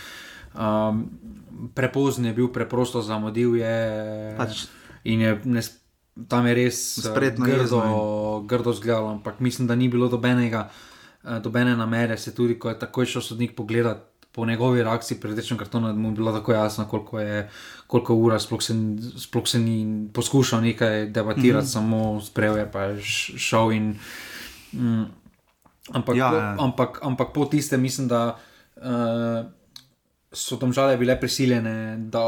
[0.54, 1.08] Um,
[1.70, 3.76] prepozen je bil, preprosto zamudil je.
[4.36, 4.68] Pač-
[5.04, 5.77] In je, ne, s-
[6.28, 10.68] tam je res eh, Spretno grdo, jezno grdo zgledalo, ampak mislim, da ni bilo dobenega,
[11.24, 12.18] eh, dobene namere.
[12.18, 15.98] Se tudi, ko je takoj šel sodnik pogledat po njegovi reakciji pred rečem kartonom, da
[15.98, 17.48] mu je bilo tako jasno, koliko je,
[17.86, 18.74] koliko ura, sploh se,
[19.18, 21.72] sploh se ni poskušal nekaj debatirati, mm -hmm.
[21.72, 22.96] samo sprejel je pa
[23.36, 23.96] šel in.
[24.72, 25.04] Mm,
[25.92, 26.56] ampak, Ja, po, ja.
[26.58, 28.38] ampak, ampak po tistem mislim, da.
[28.76, 29.46] Uh,
[30.32, 32.20] So tam žale bile prisiljene, da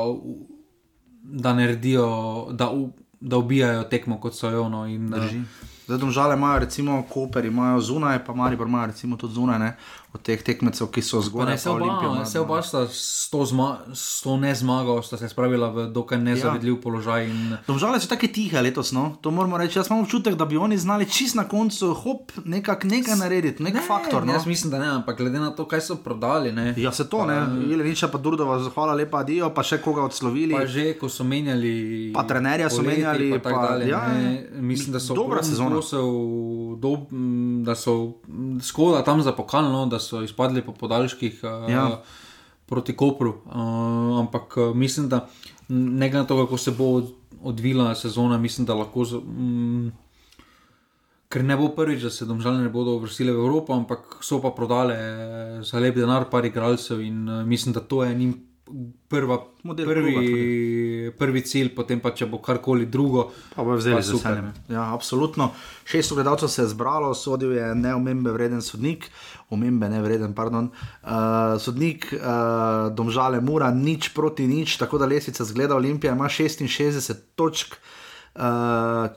[1.23, 2.73] da naredijo, da,
[3.21, 4.69] da ubijajo tekmo kot so jo.
[4.69, 5.43] No, in, eh, Drži.
[5.87, 9.77] Zdaj, domžale imajo, recimo, Koper imajo zunaj, pa Maribor imajo, recimo, tudi zunaj, ne,
[10.11, 11.59] od teh tekmecev, ki so Pa zgoraj.
[11.59, 15.69] se pa oba, se oba sta s to, zma, s to nezmago sta se spravila
[15.69, 16.81] v dokaj nezavidljiv ja.
[16.83, 17.27] položaj.
[17.27, 19.17] In, Domžale so tako tihe letos, no?
[19.21, 19.79] to moramo reči.
[19.79, 23.75] Jaz imam občutek, da bi oni znali čist na koncu, hop, nekak, nekaj narediti, nek
[23.75, 24.27] ne, faktor.
[24.27, 24.33] No?
[24.33, 26.51] Jaz mislim, da ne, ampak glede na to, kaj so prodali.
[26.53, 27.39] Ne, Ja, se to, ne,
[27.71, 30.55] Ileniča pa Durdova, hvala lepa, adijo, pa še koga odslovili.
[30.55, 32.11] Pa že, ko so menjali.
[32.11, 34.49] Pa trenerja so menjali, pa, pa- dalje, ja, ne.
[34.53, 35.77] mislim, da so dobra sezona.
[35.77, 36.03] Posel,
[36.77, 37.95] do, m, da so
[38.27, 42.01] m, škoda tam za pokalno, da so izpadli po podaljških uh, Ja.
[42.67, 43.31] proti Kopru.
[43.45, 43.53] Uh,
[44.19, 45.29] ampak uh, mislim, da
[45.69, 49.05] ne glede na to, kako se bo od- odvila sezona, mislim, da lahko.
[49.05, 49.93] Z, m,
[51.29, 54.51] Ker ne bo prvič, da se domžalne ne bodo uvrstile v Evropo, ampak so pa
[54.51, 55.11] prodale eh,
[55.63, 58.33] za lep denar par igralcev in mislim, da to je njim
[59.09, 60.21] prva, Model prvi, kluba
[61.19, 63.29] prvi cilj, potem pa če bo karkoli drugo.
[63.55, 64.39] Pa bo vzeli Pa z super.
[64.39, 64.53] veseljem.
[64.73, 65.51] Ja, absolutno.
[65.85, 69.09] Šest gledalcev se je zbralo, sodil je neomembe vreden sodnik,
[69.51, 70.71] omembe ne vreden, pardon.
[71.03, 77.13] Uh, sodnik uh, Domžale Mura, nič proti nič, tako da lesica zgleda Olimpija, ima 66
[77.37, 77.77] točk.
[78.35, 79.11] Uh,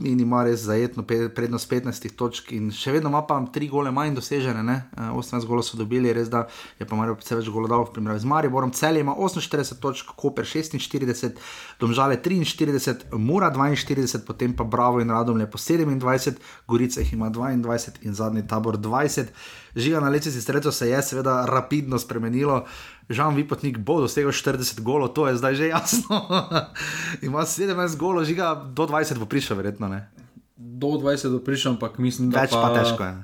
[0.00, 4.14] In ima res zajetno prednost 15 točk, in še vedno ima pa 3 gole manj
[4.16, 4.76] dosežene, ne?
[4.96, 6.46] Eh, 18 golov so dobili, res da
[6.78, 8.72] je pa Marijo vse več golov dal v primerjavi z Mariborom.
[8.72, 11.36] Celje ima 48 točk, Koper 46,
[11.76, 18.00] Domžale 43, Mura 42, potem pa Bravo in Radomlje po 27, Gorica jih ima 22
[18.08, 19.28] in zadnji tabor 20.
[19.76, 22.64] Žiga na streco se je seveda rapidno spremenilo.
[23.12, 26.26] Žan Vipotnik bo dosegel 40 golov, to je zdaj že jasno.
[27.22, 30.08] ima 17 golov, žiga do 20 bo prišel, verjetno ne.
[30.56, 33.14] Do 20 doprišem, ampak mislim, da Več pa težko je.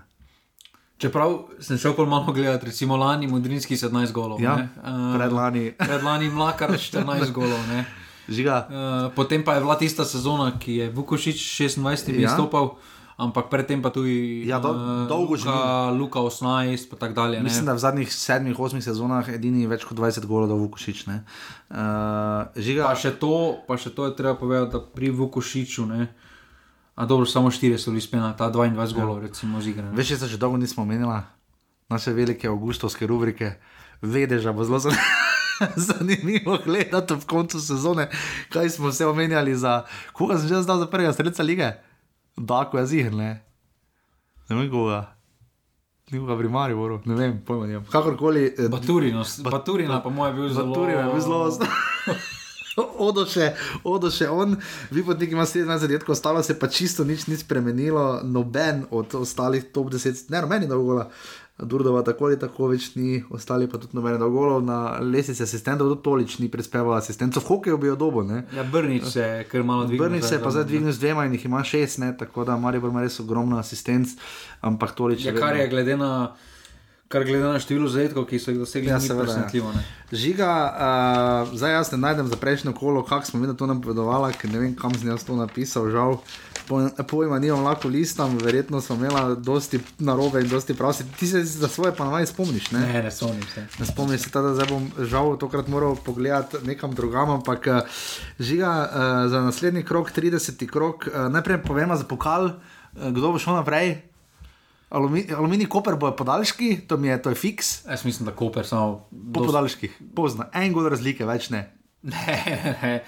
[0.99, 4.41] Čeprav sem šel pol malo gledati, recimo lani Mudrinski 17 golov.
[4.41, 4.69] Ja, ne.
[4.75, 5.65] Eh, predlani.
[5.73, 7.59] predlani Mlakar 14 golov.
[7.69, 7.87] ne.
[8.29, 8.75] Žiga, Uh,
[9.15, 12.29] potem pa je bila tista sezona, ki je Vukošič 26 Ja.
[12.29, 12.77] izstopal,
[13.19, 17.37] ampak predtem pa tudi Ja, do- eh, dolgo že Luka, Luka 18 in tako dalje.
[17.37, 17.43] ne.
[17.43, 21.05] mislim, da v zadnjih 7-8 sezonah edini več kot 20 golov do Vukošič.
[21.05, 21.17] Uh,
[22.57, 26.09] žiga, Pa še, to, pa še to je treba povedati, da pri Vukošiču, ne,
[26.95, 29.83] a dobro, samo 4 so bili spena, ta 22 golov, recimo, z igre.
[29.85, 29.93] ne.
[29.93, 31.19] veš, se že dolgo nismo omenili,
[31.87, 33.59] naše velike avgustovske rubrike,
[34.01, 34.95] vedeža bo zelo zan-
[35.89, 38.07] zanimivo gledati ob koncu sezone,
[38.49, 41.69] kaj smo vse omenjali za, koga sem že znal za prvega streljca lige.
[42.39, 43.43] Dako je zihr, ne.
[44.49, 45.15] Ne vem koga.
[46.11, 47.85] Nikoga pri Mariboru, ne vem, pojma nimam.
[47.93, 48.55] Kakorkoli.
[48.59, 50.67] eh, Baturino, Baturina, pa moj je bil zelo.
[50.67, 51.51] Baturina je bil zelo.
[52.99, 53.51] Odo še,
[53.85, 54.55] odo še on,
[54.95, 59.65] vi nekaj imate 17 zadetkov, ostalo se pa čisto nič ni spremenilo, noben od ostalih
[59.75, 61.09] top 10, ne, meni dolgo.
[61.59, 66.05] Durdova tako ali tako več ni, ostali pa tudi nobene dolgov na lesici asistentov, tudi
[66.05, 68.23] tolič ni prispeval asistentov, v hokeju bi jo dobo.
[68.23, 68.45] Ne?
[68.55, 70.05] Ja, Brnič se je kar malo dvignil.
[70.05, 72.13] Brnič se je pa zdaj dvignil z dvema in jih ima šest, ne?
[72.19, 74.15] tako da Marijo ima res ogromno asistenc,
[74.61, 75.27] ampak tolič.
[75.27, 76.13] Ja, kar je glede na
[77.09, 79.73] kar glede na število zadetkov, ki so jih dosegli, ja, seveda presenetljivo.
[80.13, 84.53] Žiga, uh, zdaj jaz ne najdem za prejšnjo kolo, kako smo mi to napovedovali, ker
[84.53, 86.21] ne vem, kam sem jaz to napisal, žal.
[87.09, 90.97] Pojma, nimam lahko listam, verjetno smo imeli dosti narobe in dosti prav.
[91.19, 92.81] Ti se za svoje pa naj spomniš, ne?
[92.81, 93.67] Ne, ne spomnim se.
[93.79, 97.69] Ne spomnim se, da zdaj bom žal tokrat moral pogledati nekam drugam, ampak
[98.39, 100.67] žiga uh, za naslednji krok, 30.
[100.67, 102.53] krok, uh, najprej povemo za pokal, uh,
[103.11, 103.97] kdo bo šel naprej.
[104.91, 107.85] Aluminij, aluminij koper bo podaljški, to, je, to je fiks.
[107.89, 109.09] Jaz mislim, da koper samo.
[109.11, 109.47] Po dost...
[109.47, 111.69] podaljških, pozna, en gol razlike, več ne.
[112.03, 113.05] Ne, ne.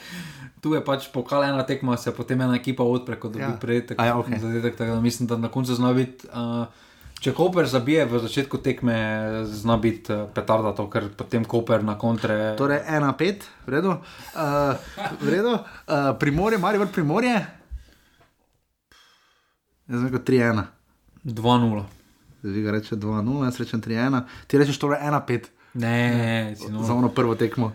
[0.61, 3.57] Tu je pač pokal ena tekma, se potem ena ekipa odpre, kot da bi ja.
[3.61, 4.41] prej tako ja, okay.
[4.41, 4.77] zadetek.
[4.77, 6.29] Tako da mislim, da na koncu zna biti.
[6.29, 6.67] Uh,
[7.21, 8.95] Če Koper zabije v začetku tekme,
[9.45, 12.55] zna biti petarda, to, ker potem Koper na kontre.
[12.57, 13.99] Torej, ena pet, v redu.
[14.33, 14.73] Uh,
[15.21, 15.53] v redu.
[15.85, 17.35] Uh, primorje, Marijo, primorje.
[19.85, 20.65] Jaz sem rekel 3-1.
[21.29, 21.85] 2-0.
[22.41, 24.25] Zdaj ga reče 2-0, jaz rečem 3-1.
[24.49, 25.53] Ti rečeš torej 1-5.
[25.75, 27.73] Ne, za ono prvo tekmo.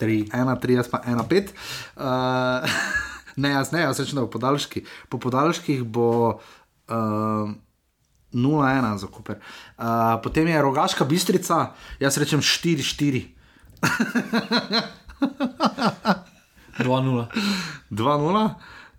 [0.00, 0.28] 1-3.
[0.28, 1.52] Uh, 1-3, jaz pa 1-5.
[1.96, 2.64] Uh,
[3.42, 4.84] ne, jaz ne, jaz rečem, da bo podaljški.
[5.08, 6.40] Po podaljških bo.
[6.88, 7.54] Uh,
[8.36, 9.38] 0-1 za Koper.
[9.78, 11.72] Uh, potem je rogaška bistrica,
[12.02, 13.22] jaz rečem 4-4.
[16.78, 17.26] 2-0.
[17.90, 18.50] 2-0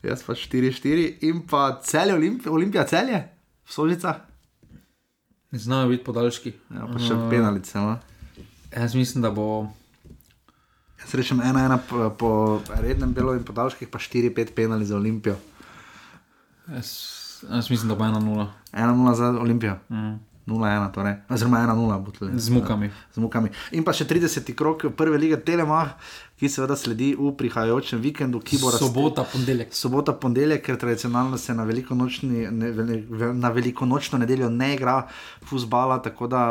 [0.03, 3.23] jaz pa 4-4 in pa celje Olimp Olimpija, celje,
[3.65, 4.15] sožica.
[5.51, 6.53] Znajo biti podaljški.
[6.75, 7.79] Ja, pa še uh, penalice.
[7.79, 7.97] No?
[8.73, 9.67] Jaz mislim, da bo.
[11.07, 12.29] Jaz rečem 1-1 po, po
[12.83, 15.37] rednem delu in podaljških, pa 4-5 penali za Olimpijo.
[16.67, 16.89] Jaz,
[17.47, 18.47] jaz mislim, da bo 1-0.
[18.73, 19.77] 1-0 za Olimpijo.
[19.87, 20.19] Mm.
[20.47, 22.39] 0-1, torej, oziroma 1-0, bo tudi.
[22.39, 22.91] Z mukami.
[23.15, 23.49] Z mukami.
[23.71, 24.51] In pa še 30.
[24.51, 25.95] krok prve lige Telemach,
[26.37, 28.93] ki seveda sledi v prihajajočem vikendu, ki bo razdeljen.
[28.93, 29.71] Sobota, ponedeljek.
[29.73, 32.69] Sobota, ponedeljek, ker tradicionalno se na velikonočni, ne,
[33.33, 34.99] na velikonočno nedeljo ne igra
[35.49, 35.97] fusbala.
[36.05, 36.41] Tako da,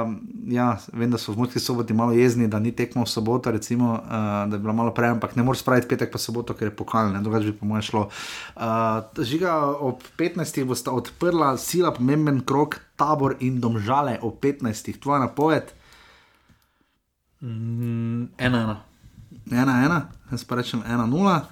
[0.51, 3.93] ja, vem, da so v Murski soboti malo jezni, da ni tekmo v soboto, recimo,
[3.93, 4.09] uh,
[4.51, 7.23] da je bila malo prej, ampak ne moreš spraviti petek pa soboto, ker je pokalno,
[7.23, 8.09] drugače bi po mojem šlo.
[8.57, 10.65] Uh, žiga ob 15.
[10.67, 14.99] bo sta odprla sila, pomemben krok, tabor in domžale ob 15.
[14.99, 15.71] Tvoja napoved?
[17.41, 18.77] Mm, ena, ena
[19.51, 21.47] ena, ena, jaz pa rečem ena, nula.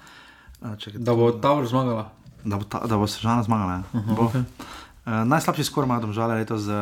[0.95, 2.11] Da bo ta vrh zmagala.
[2.45, 3.73] Da bo, ta, da bo sežana zmagala.
[3.73, 3.83] Ja.
[3.93, 4.43] Uh -huh, okay.
[5.07, 6.73] uh, najslabši skor ima domžale letos z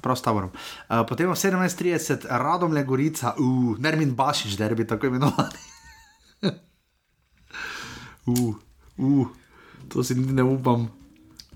[0.00, 0.50] prav taborom.
[0.88, 5.58] Uh, potem v 17:30 radom le gorica, uh, Nermin Bašič, derbi tako imenovani.
[8.26, 8.54] uh,
[8.96, 9.26] uh,
[9.88, 10.88] to si niti ne upam,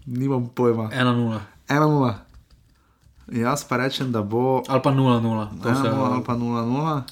[0.07, 0.91] nimam pojma.
[0.91, 1.41] 1-0.
[1.69, 2.15] 1-0.
[3.27, 4.63] Jaz pa rečem, da bo.
[4.69, 5.49] Ali pa 0-0.
[5.67, 7.03] Ali pa 0-0.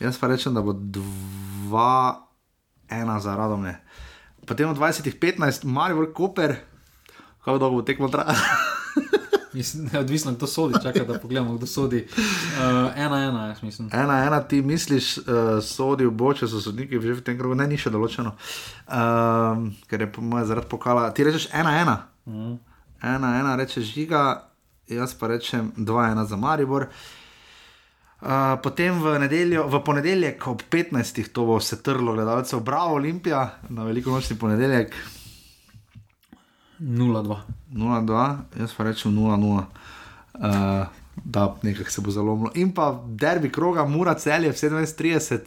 [0.00, 3.62] Jaz pa rečem, da bo 2-1 za radom.
[3.62, 3.80] Ne.
[4.46, 6.56] Potem v 20-15, Marijo Koper,
[7.44, 8.36] kako dolgo bo tekmo trajalo.
[10.00, 12.08] Odvisno, kdo sodi, čakaj, da pogledamo, kdo sodi.
[12.12, 12.18] Uh,
[12.96, 13.88] ena, ena, jaz mislim.
[13.92, 15.24] Ena, ena, ti misliš, uh,
[15.64, 18.36] sodi v bo, če so sodniki že v tem krogu, ne, ni še določeno.
[18.84, 21.08] Uh, ker je po mojem zaradi pokala.
[21.16, 21.96] Ti rečeš ena, ena.
[22.28, 22.60] Mm.
[23.00, 24.44] Ena, ena, rečeš žiga,
[24.92, 26.92] jaz pa rečem dva, ena za Maribor.
[26.92, 27.15] Uh,
[28.16, 31.20] Uh, potem v, nedeljo, v ponedeljek ob 15.
[31.32, 34.94] to bo se trlo gledalcev, bravo Olimpija, na veliko nočni ponedeljek.
[36.80, 37.36] 0-2.
[37.72, 39.64] 0-2, jaz pa rečem 0-0.
[40.36, 40.86] Uh,
[41.24, 42.50] da, nekaj se bo zalomilo.
[42.54, 45.40] In pa derbi kroga, mura celje v 27-30,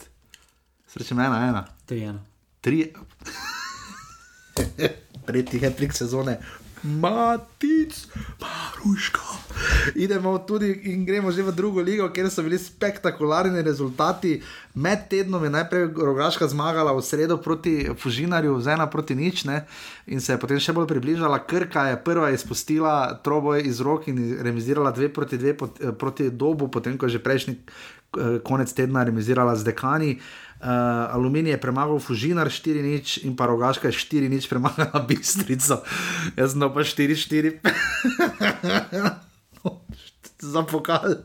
[0.87, 1.63] srečem 1-1.
[1.89, 2.17] 3-1.
[2.61, 2.87] 3.
[5.25, 6.39] Tretji hetrik sezone,
[6.83, 8.07] Matic,
[8.39, 9.19] Maruška.
[9.95, 14.41] Idemo tudi in gremo že v drugo ligo, kjer so bili spektakularni rezultati.
[14.73, 19.65] Med tednom je najprej rogaška zmagala v sredo proti Fužinarju, z ena proti nič, ne?
[20.07, 21.43] in se je potem še bolj približala.
[21.43, 25.57] Krka je prva izpustila troboj iz rok in remisirala dve proti dve
[25.99, 30.15] proti dobu, potem ko je že prejšnji eh, konec tedna remisirala z dekani.
[30.15, 35.83] Uh, aluminij je premagal Fužinar 4 nič in pa rogaška je 4 nič premagala Bistrico.
[36.35, 37.59] Jaz sem pa 4 4.
[40.39, 41.15] za pokal.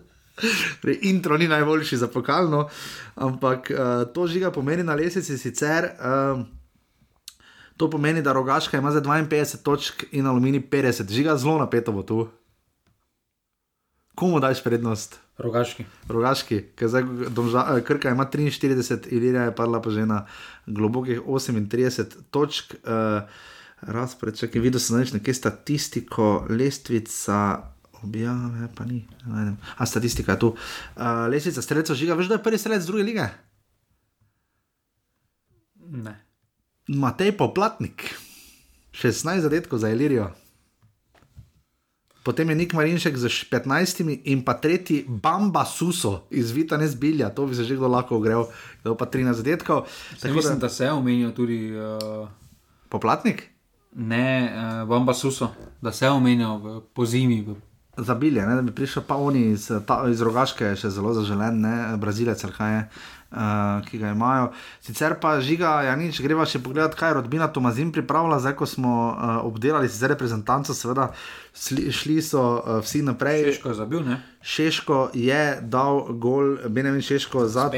[0.83, 2.69] Pre intro ni najboljši za pokal, no.
[3.15, 5.95] ampak uh, to žiga pomeni na lesici sicer.
[5.99, 6.43] Uh,
[7.77, 11.11] to pomeni, da rogaška ima za 52 točk in aluminij 50.
[11.11, 12.29] Žiga zelo napeto bo tu.
[14.15, 15.19] Komu daš prednost?
[15.39, 15.85] Rogaški.
[16.09, 17.03] Rogaški, ker zdaj
[17.35, 20.27] domža, eh, Krka ima 43, Ilirija je padla pa že na
[20.67, 22.75] globokih 38 točk.
[22.85, 23.27] Uh,
[23.85, 27.69] Razpred, če videl sem nekaj statistiko, lestvica,
[28.01, 29.59] objave, pa ni, najdem.
[29.77, 30.49] A statistika je tu.
[30.97, 33.27] Uh, lestvica streljcev žiga, veš, da je prvi strelec druge lige?
[35.85, 36.15] Ne.
[36.89, 38.15] Matej Poplatnik,
[38.93, 40.31] 16 zadetkov za Ilirijo.
[42.25, 47.45] Potem je Nik Marinšek z 15 in pa tretji Bamba Suso iz Vita Nezbilja, to
[47.47, 48.49] bi se že kdo lahko ogrel,
[48.81, 49.85] da pa 13 zadetkov.
[50.21, 51.77] Tako mislim, da, da se je omenil tudi.
[51.77, 52.29] Uh...
[52.89, 53.53] Poplatnik?
[53.93, 55.53] Ne, uh, Bamba Suso,
[55.83, 57.45] da se je omenil po zimi.
[57.45, 57.61] V...
[57.97, 61.61] Za bilje, ne, da bi prišel pa oni iz, ta, iz Rogaške, še zelo zaželen,
[61.61, 63.15] ne, Brazilec, kaj je uh,
[63.91, 64.51] ki ga imajo.
[64.81, 68.69] Sicer pa žiga, ja, nič, greva še pogledat, kaj je rodbina Tomazin pripravila, zdaj ko
[68.69, 71.11] smo uh, obdelali z reprezentanco, seveda
[71.53, 73.51] sli, šli so uh, vsi naprej.
[73.51, 74.21] Češko je zabil, ne?
[74.45, 77.71] Šeško je dal gol, Benjamin Šeško za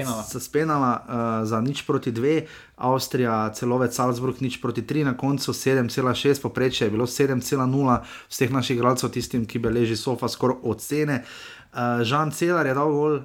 [0.43, 2.47] Spenala, uh, za nič proti dve,
[2.77, 8.77] Avstrija, celovec Salzburg, nič proti tri, na koncu 7,6, poprečje je bilo 7,0 vseh naših
[8.77, 11.23] igralcev, tistim, ki beleži sofa skoraj ocene.
[11.25, 13.25] Uh, Uh, Žan Celar je dal gol uh,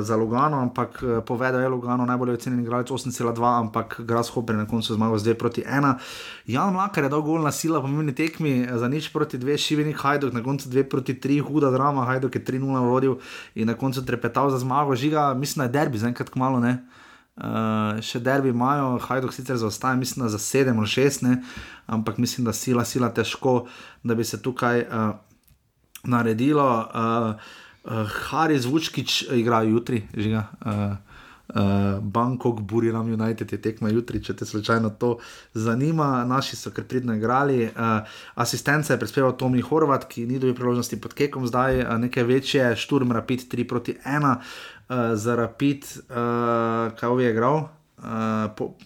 [0.00, 4.66] za Lugano, ampak uh, povedal je Lugano, najbolj ocenjen igralec 8,2, ampak Grasshopper je na
[4.66, 6.00] koncu zmagal z 2 proti 1.
[6.48, 10.32] Jan Mlakar je dal gol na sila, pomembni tekmi za nič proti 2, Šivenik Hajduk,
[10.32, 13.20] na koncu 2 proti 3, huda drama, Hajduk je 3-0 vodil
[13.52, 14.96] in na koncu trepetal za zmago.
[14.96, 16.80] Žiga, mislim, da je derbi, zdaj enkrat kmalo ne.
[17.36, 21.42] Uh, še derbi imajo, Hajduk sicer zaostaja, mislim, za 7 ali 6, ne?
[21.84, 23.66] ampak mislim, da sila, sila težko,
[24.00, 24.88] da bi se tukaj.
[24.88, 25.28] Uh,
[26.04, 26.66] naredilo.
[26.66, 27.34] Uh,
[27.84, 30.44] uh, Haris Vučkič igra jutri, že ga.
[30.64, 31.10] Uh,
[31.50, 35.16] Uh, Bangkok, Buriram United je tekma jutri, če te slučajno to
[35.54, 36.22] zanima.
[36.24, 37.64] Naši so kar pridno igrali.
[37.66, 42.26] Uh, asistenca je prispeval Tomi Horvat, ki ni dobil priložnosti pod Kekom, zdaj uh, nekaj
[42.28, 47.66] večje, Šturm Rapid 3 proti 1, uh, za Rapid, uh, kaj je igral.
[47.98, 48.76] Uh, po,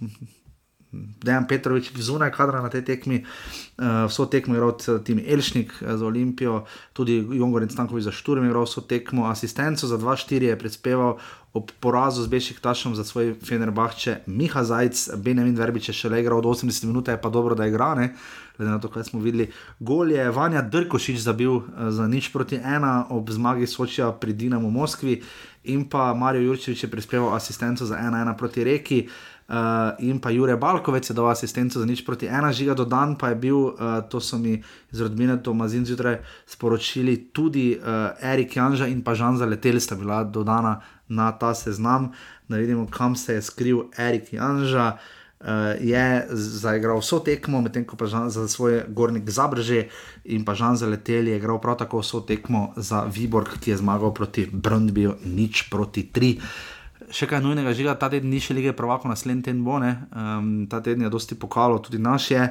[1.25, 5.97] Dejan Petrovič, zunaj kadra na tej tekmi, uh, vso tekmo je rod tim Elšnik eh,
[5.97, 10.53] za Olimpijo, tudi Jongor in Stankovič za Šturm je rod vso tekmo, asistenco za 2-4
[10.53, 11.19] je prispeval
[11.55, 16.19] ob porazu z Bešik Tašom za svoj Fenerbahče, Miha Zajc, Benjamin Verbič je še le
[16.21, 18.15] igral od 80 minut, je pa dobro, da je igra, ne?
[18.57, 19.49] glede na to, kaj smo videli.
[19.79, 24.71] Gol je Vanja Drkošič zabil uh, za nič proti ena ob zmagi Sočja pri Dinamu
[24.71, 25.23] Moskvi
[25.65, 29.09] in pa Marijo Jurčevič je prispeval asistenco za 1-1 proti Reki.
[29.99, 33.29] In pa Jurek Balkovec je dal asistenco za nič proti ena žiga do dan, pa
[33.29, 34.63] je bil, uh, to so mi
[34.93, 39.95] iz rodbine Tomazin zjutraj sporočili, tudi uh, Erik Janža in pa Žan za letel sta
[39.95, 42.13] bila dodana na ta seznam,
[42.49, 44.97] da vidimo, kam se je skril Erik Janža.
[45.45, 49.91] Uh, je zaigral vso tekmo, medtem ko pa Žan za svoj gornik zabrže
[50.25, 53.77] in pa Žan za letel je igral prav tako vso tekmo za Viborg, ki je
[53.77, 56.41] zmagal proti Brndbiju, nič proti tri.
[56.41, 56.74] Uh,
[57.15, 60.81] še kaj nujnega, žiga, ta teden ni še lige prvako, naslednji teden bo, um, ta
[60.83, 62.49] teden je dosti pokalo, tudi naš je.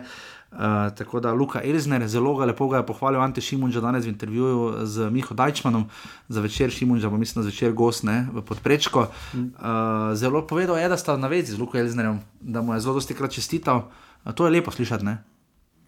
[0.53, 4.11] Uh, tako da Luka Elzner zelo ga lepo ga je pohvalil Ante Šimunča danes v
[4.11, 5.88] intervjuju z Miho Dajčmanom
[6.30, 9.07] za večer Šimunča, pa mislim, da zvečer gost ne, v podprečko.
[9.34, 13.02] Uh, zelo povedal je, da sta na vezi z Luko Elznerjem, da mu je zelo
[13.02, 13.90] dosti krat čestital.
[14.22, 15.18] Uh, to je lepo slišati, ne?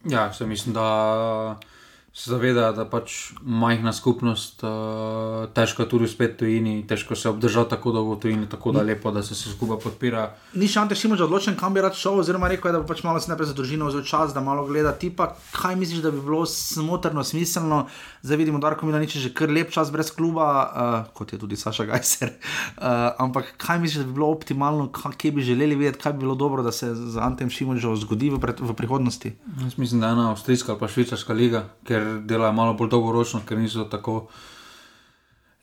[0.10, 0.89] Ja, se mislim, da.
[2.15, 7.73] Se zaveda, da pač majhna skupnost, uh, težko je tudi spet tujini, težko se obdržati
[7.73, 10.21] tako dolgo v tujini, tako da je lepo, da se vse skupaj podpira.
[10.55, 13.19] Ni še Ante Šimoč odločen, kam bi rad šel, oziroma rekel, da bo pač malo
[13.19, 14.95] se najprej za družino vzel čas, da malo gleda.
[14.95, 17.81] Ti pa kaj misliš, da bi bilo smotrno, smiselno,
[18.26, 21.39] zdaj vidimo, da Arko Milanič je že kar lep čas brez kluba, uh, kot je
[21.39, 22.34] tudi Saša Gajser.
[22.34, 26.35] Uh, ampak kaj misliš, da bi bilo optimalno, kje bi želeli videti, kaj bi bilo
[26.35, 29.35] dobro, da se z Antem Šimočem zgodi v, v prihodnosti?
[29.61, 33.41] Jaz mislim, da je ena avstrijska ali pa švicarska liga, ker delajo malo bolj dolgoročno,
[33.45, 34.27] ker niso tako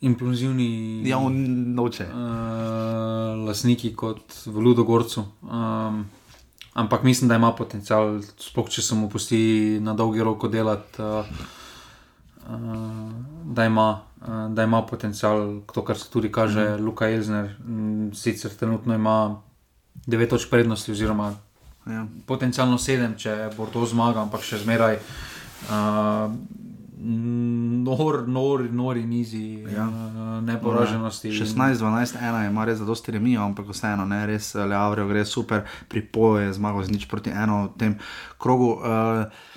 [0.01, 1.03] impulzivni.
[1.07, 2.07] Ja, noče.
[2.07, 5.25] Uh, lasniki kot v Ludogorcu.
[5.41, 6.05] Um,
[6.73, 11.03] ampak mislim, da ima potencial, sploh če se mu pusti na dolgi rok delati.
[11.03, 11.59] Uh,
[13.45, 16.85] da, uh, da ima potencial, to, kar se tudi kaže, mm.
[16.85, 17.55] Luka Elzner,
[18.13, 19.41] sicer trenutno ima
[20.07, 21.33] 9 točk prednosti, oziroma
[21.87, 22.05] ja.
[22.25, 24.99] potencialno 7, če bo to zmagal, ampak še zmeraj.
[25.63, 26.33] Uh,
[27.03, 29.87] nor, nor, nori nizi, ja.
[29.87, 31.31] uh, neporaženosti.
[31.31, 35.25] 16, 12, 1 ima res za dosti remijo, ampak vseeno, ne, res le Avrijo gre
[35.25, 37.97] super, pripoje zmago z nič proti eno v tem
[38.39, 38.77] krogu.
[38.79, 39.51] Uh,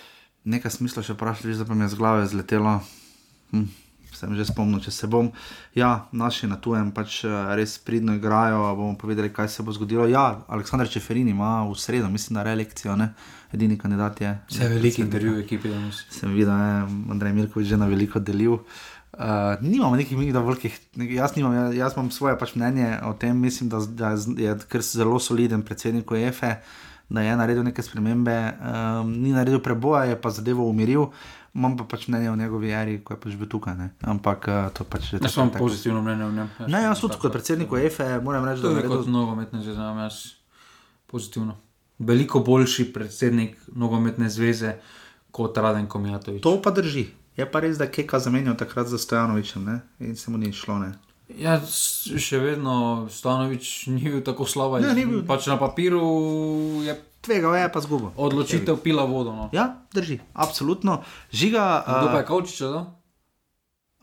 [0.47, 2.79] nekaj smisla še vprašati, da pa mi je z glave zletelo.
[3.53, 3.67] Hm
[4.17, 5.29] sem že spomnil, če se bom.
[5.77, 10.09] Ja, naši na tujem pač eh, res pridno igrajo, bomo povedali, kaj se bo zgodilo.
[10.09, 12.97] Ja, Aleksandr Čeferin ima v sredo, mislim, da reelekcijo,
[13.53, 14.33] edini kandidat je.
[14.49, 16.07] Vse veliki intervju v ekipi danes.
[16.11, 18.63] Sem videl, da je Andrej Mirkovič že na veliko delil.
[19.17, 20.75] Uh, nimamo nekih mi, da velikih,
[21.09, 24.57] jaz, nimam, jaz, jaz imam svoje pač mnenje o tem, mislim, da, da je je
[24.69, 26.59] kar zelo soliden predsednik UEFA,
[27.09, 31.07] da je naredil neke spremembe, um, ni naredil preboja, je pa zadevo umiril.
[31.55, 33.77] Imam pa pač mnenje o njegovi eri, ko je pač bil tukaj.
[33.79, 33.91] Ne?
[34.05, 36.51] Ampak uh, to pač je Jaz imam pozitivno mnenje o njem.
[36.69, 39.13] Ne, jaz tudi kot predsednik UEFA moram reči, da je je kot naredil.
[39.13, 40.19] nogometne zveze, imam jaz
[41.07, 41.57] pozitivno.
[41.99, 44.75] Veliko boljši predsednik nogometne zveze
[45.31, 46.43] kot Raden Komijatovič.
[46.43, 47.07] To pa drži.
[47.37, 49.81] Je pa res, da je Keka zamenjal takrat za Stojanovičem ne?
[50.01, 50.79] in se mu ni šlo.
[50.79, 50.93] Ne?
[51.27, 54.79] Ja, še vedno Stanovič ni bil tako slab.
[54.79, 55.25] Ne, ni bil.
[55.27, 56.07] Pač na papiru
[56.87, 56.95] je
[57.27, 58.15] Tvegal je pa zgubo.
[58.15, 59.35] odločitev pila vodo.
[59.35, 59.51] No.
[59.51, 61.03] Ja, drži, absolutno.
[61.35, 61.83] Žiga.
[61.83, 62.67] Kdo pa je Kavčiča?
[62.71, 62.81] da?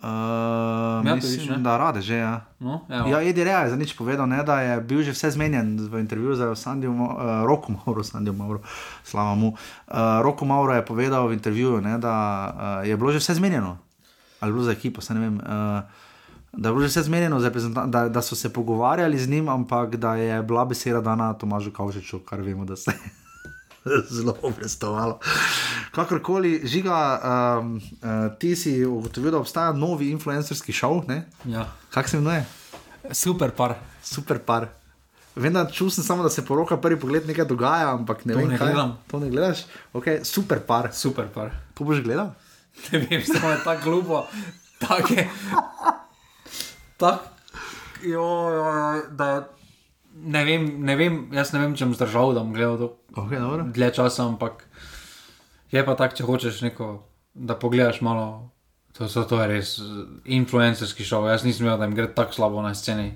[0.03, 1.63] uh, Mijatović, mislim, ne?
[1.63, 2.15] da rade že.
[2.15, 2.45] Ja.
[2.59, 3.07] No, evo.
[3.07, 5.99] Ja, Edi Rea je za nič povedal, ne, da je bil že vse zmenjen v
[5.99, 8.61] intervjuju za Sandijo, uh, Roku Mauro, Sandijo Mauro,
[9.03, 9.47] slava mu.
[9.47, 12.15] Uh, Roku Mauro je povedal v intervjuju, ne, da
[12.83, 13.77] uh, je bilo že vse zmenjeno.
[14.39, 15.35] Ali bilo za ekipo, se ne vem.
[15.39, 16.02] Uh,
[16.53, 19.95] Da je bilo vse zmenjeno, z reprezentan- da, da so se pogovarjali z njim, ampak
[19.95, 25.19] da je bila beseda dana Tomažu Kavčiču, kar vemo, da se je zelo obrestovalo.
[25.91, 27.19] Kakorkoli, žiga,
[27.57, 27.81] um, uh,
[28.39, 31.25] ti si ugotovil, da obstaja novi influencerski šov, ne?
[31.45, 31.65] Ja.
[31.89, 32.45] Kak se imenuje?
[33.11, 33.73] Super par.
[34.03, 34.67] Super par.
[35.35, 38.47] Vem, da čutim samo, da se poroka prvi pogled nekaj dogaja, ampak ne To vem,
[38.47, 38.67] ne kaj.
[38.67, 38.97] gledam.
[39.07, 39.57] To ne gledaš?
[39.93, 40.89] Okay, super par.
[40.93, 41.49] Super par.
[41.73, 42.29] To boš gledal?
[42.91, 44.25] Ne vem, samo je tako glupo,
[44.79, 45.13] tako
[46.93, 46.97] je.
[46.97, 47.23] Tako,
[48.03, 48.65] jo, jo,
[49.11, 49.49] da
[50.13, 53.37] ne vem, ne vem, jaz ne vem, če bom zdržal, da bom gledal to Okay,
[53.37, 53.63] dobro.
[53.69, 54.65] dlje časa, ampak
[55.71, 56.87] je pa tako, če hočeš neko,
[57.33, 58.49] da pogledaš malo.
[58.97, 59.85] To, to, to je res eh,
[60.37, 61.27] influencerski šov.
[61.29, 63.13] Jaz nisem vedel, da jim gre tako slabo na sceni.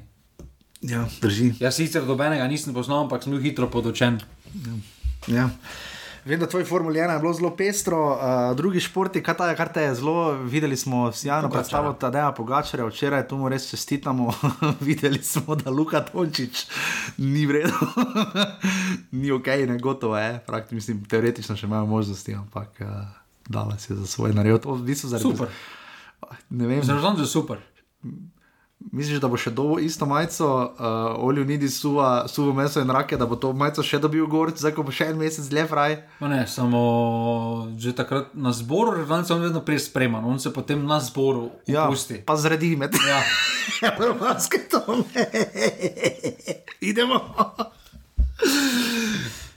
[0.81, 1.55] Ja, drži.
[1.61, 4.19] Jaz sicer dobenega nisem poznal, ampak sem bil hitro podočen.
[5.29, 5.49] Ja.
[6.27, 9.69] Vem, da tvoj Formula 1 je bilo zelo pestro, uh, drugi športi, kar, ta, kar
[9.73, 14.33] te je zelo, videli smo sjajno predstavo Tadeja Pogačarja, včeraj tu mu res čestitamo,
[14.89, 16.65] videli smo, da Luka Tončič
[17.17, 17.79] ni vredno,
[19.21, 22.89] ni ok, ne gotovo je, praktično, mislim, teoretično še imajo možnosti, ampak uh,
[23.47, 25.55] dala si je za svoj nared, to v bistvu zaradi Super.
[26.49, 27.63] Ne vem, Zelo je super.
[28.79, 30.69] Misliš, da bo še dobo isto majico, uh,
[31.19, 34.71] olju nidi suva, suvo meso in rake, da bo to majico še dobil gor, zdaj
[34.71, 35.95] ko bo še en mesec dlje fraj.
[36.19, 36.81] Ma Ne, samo
[37.75, 41.85] že takrat na zboru, referenci on vedno prej sprema, on se potem na zboru Ja,
[41.85, 42.21] opusti.
[42.21, 42.93] pa zredi med.
[42.93, 43.21] Ja.
[43.91, 45.03] Evropske tome.
[46.81, 47.19] Idemo.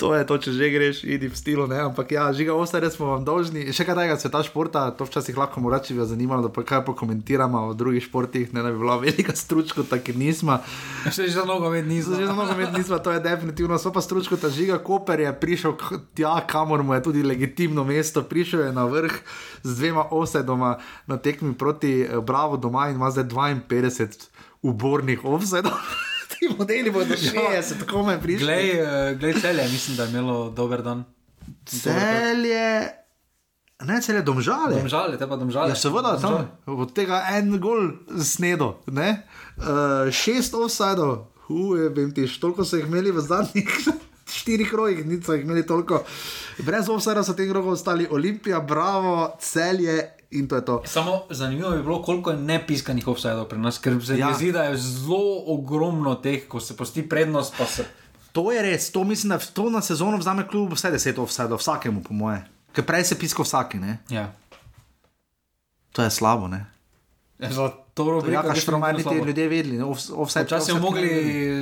[0.00, 1.76] To je to, če že greš, idi v stilu, ne?
[1.84, 3.68] ampak ja, žiga ostale smo vam dolžni.
[3.68, 6.80] Še kaj tega sveta športa, to včasih lahko morače bi vas zanimalo, da pa kaj
[6.88, 10.56] pokomentiramo o drugih športih, ne da bi bila velika stručka, tako nismo.
[11.04, 12.16] Še za nogomet nisem.
[12.16, 15.76] Že za nogomet nismo, to je definitivno, so pa stručko ta žiga, Koper je prišel
[16.16, 19.20] tja, kamor mu je tudi legitimno mesto, prišel je na vrh
[19.60, 20.78] z dvema osedoma
[21.12, 23.28] na tekmi proti eh, Bravo doma in ima zdaj
[23.68, 24.32] 52
[24.64, 25.76] ubornih offsetov.
[26.40, 28.46] Ti modeli bodo 60, tako me prišli.
[28.46, 31.04] Glej, eh, glej celje, mislim, da je imelo dober dan.
[31.66, 32.88] Celje,
[33.84, 34.74] ne celje, domžale.
[34.78, 35.68] Domžale, te pa domžale.
[35.68, 37.90] Ja, seveda, tam, od tega en gol
[38.24, 39.22] snedo, ne?
[39.56, 43.76] Uh, šest offsajdov, huje, vem ti, toliko so jih imeli v zadnjih
[44.40, 46.04] štirih rojih, niso jih imeli toliko.
[46.64, 50.82] Brez offsajda so tem rogov ostali Olimpija, Bravo, celje in to je to.
[50.84, 54.28] Samo zanimivo bi bilo, koliko je nepiskanih offsajdov pri nas, ker se Ja.
[54.28, 57.84] mi zdi, da je zelo ogromno teh, ko se posti prednost, se.
[58.32, 62.02] To je res, to mislim, da to na sezono vzame kljub vse deset offsajdov, vsakemu
[62.02, 62.44] po moje.
[62.72, 63.98] Ker prej se pisko vsaki, ne?
[64.08, 64.32] Ja.
[65.92, 66.66] To je slabo, ne?
[67.38, 68.32] Ja, Za to rubriko.
[68.32, 69.26] Ja, niti definitivno slabo.
[69.26, 69.84] ljudje vedeli, ne?
[70.14, 71.08] Offside smo ne mogli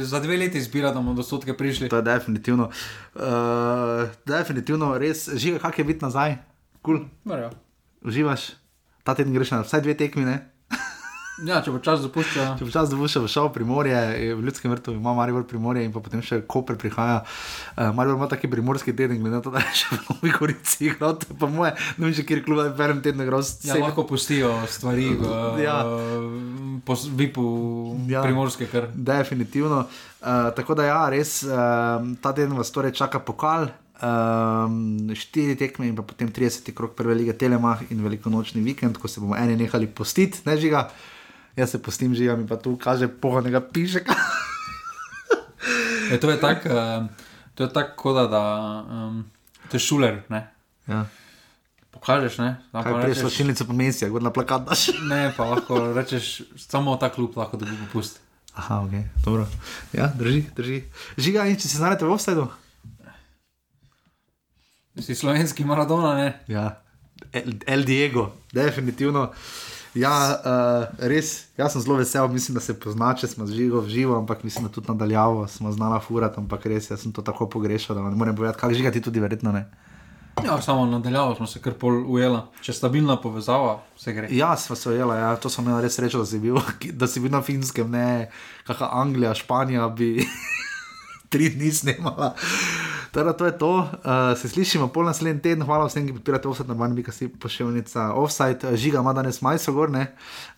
[0.05, 1.89] za dve leti zbirati, da bomo do stotke prišli.
[1.89, 2.71] To je definitivno.
[3.15, 3.23] Uh,
[4.27, 6.37] definitivno res, žiga, kak je biti nazaj,
[6.83, 7.09] kul, cool.
[7.41, 7.51] Cool.
[8.09, 8.51] Uživaš.
[9.05, 10.41] Ta teden greš na vsaj dve tekmi, ne?
[11.47, 12.59] Ja, če bo čas dopušča.
[12.59, 15.93] Če počasi dobiš še v šov Primorje, je v Ljudskem vrtu ima Maribor Primorje in
[15.95, 17.21] potem še Koper prihaja.
[17.77, 20.89] Uh, Maribor ima taki primorski teden, glede na to, da je še v Novi Gorici
[20.91, 23.47] igral, to je pa moje, ne vem, če kjer klub je v enem tednu igral
[23.69, 25.31] Ja, lahko pustijo stvari v
[25.63, 25.79] Ja.
[25.79, 26.99] ja.
[27.15, 27.47] vipu
[28.11, 28.25] ja.
[28.27, 28.91] primorske, kar.
[28.95, 29.85] Definitivno.
[30.19, 33.71] Uh, tako da, ja, res, uh, ta teden vas torej čaka pokal.
[33.99, 36.71] Um, štiri tekme in potem 30.
[36.71, 40.85] krok prve lige Telemach in velikonočni vikend, ko se bomo eni nehali postiti, ne žiga.
[41.59, 44.15] Jaz se postim žiga, mi pa tu kaže pohanega pišeka.
[46.09, 47.05] E, to je tako, uh,
[47.55, 48.43] to je tako, kot da, da
[48.89, 49.25] um,
[49.69, 50.39] to je šuler, ne.
[50.89, 51.03] ja.
[51.91, 52.55] Pokažeš, ne.
[52.73, 54.87] Tam Kaj rečeš- slačilnice pomesijo, kot na plakat daš.
[55.05, 58.21] Ne, pa lahko rečeš, samo ta klub lahko dobi popust.
[58.55, 58.95] Aha, ok,
[59.25, 59.45] dobro.
[59.93, 60.81] Ja, drži, drži.
[61.19, 62.47] Žiga, in če se znajdete v offsajdu?
[64.99, 66.29] Si slovenski Maradona, ne.
[66.49, 66.81] Ja,
[67.33, 69.31] El, El Diego, definitivno.
[69.95, 74.19] Ja, uh, res, jaz sem zelo vesel, mislim, da se pozna, če smo živo, živo,
[74.19, 77.97] ampak mislim, da tudi nadaljavo smo znala furati, ampak res, jaz sem to tako pogrešal,
[77.97, 79.65] da ne morem povedati, kaj žigati tudi verjetno ne.
[80.45, 82.45] Ja, samo nadaljavo smo se kar pol ujela.
[82.63, 84.29] Če stabilna povezava, se gre.
[84.31, 86.61] Ja, sva se ujela, ja, to sem imel res srečo, da si bil,
[87.01, 88.29] da si bil na finskem, ne
[88.69, 90.13] kakšna Anglija, Španija bi
[91.33, 92.35] tri dni snemala.
[93.13, 93.89] Teda to je to, uh,
[94.39, 98.77] se slišimo pol naslednji teden, hvala vsem, ki podpirate offset, normalno bi kasi pošiljnica offside,
[98.77, 100.07] žiga ima danes majico gor, ne,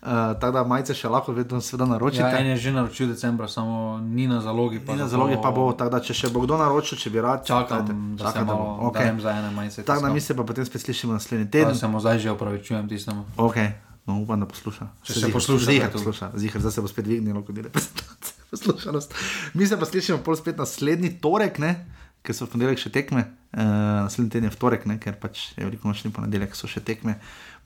[0.01, 0.07] uh,
[0.41, 2.23] tako da majice še lahko vedno seveda naročite.
[2.23, 4.79] Ja, en je že naročil decembra, samo ni na zalogi.
[4.79, 7.21] Pa Ni na zalogi pa bo, tako da če še bo kdo naročil, če bi
[7.21, 8.89] rad, Čakam, dajte, da se čakajte, malo bo.
[8.89, 8.99] okay.
[8.99, 9.83] dajem za ene majice.
[9.83, 10.13] Tako da tisto.
[10.13, 11.75] mi se pa potem spet slišimo naslednji teden.
[11.75, 13.25] se mu zdaj že opravičujem tistemu.
[13.37, 13.71] Okay.
[14.05, 14.87] No, upam, da posluša.
[15.05, 18.37] Če se posluša, zihar posluša, zihar, zdaj se bo spet dvignilo, kot je reprezentacija.
[18.51, 19.13] Poslušanost.
[19.53, 21.85] Mi se pa slišimo pol spet naslednji torek, ne?
[22.21, 23.23] Ker so v ponedeljek še tekme,
[23.53, 23.63] uh,
[24.05, 24.99] naslednji teden je vtorek, ne?
[25.01, 27.17] ker pač je veliko nočni ponedeljek, so še tekme,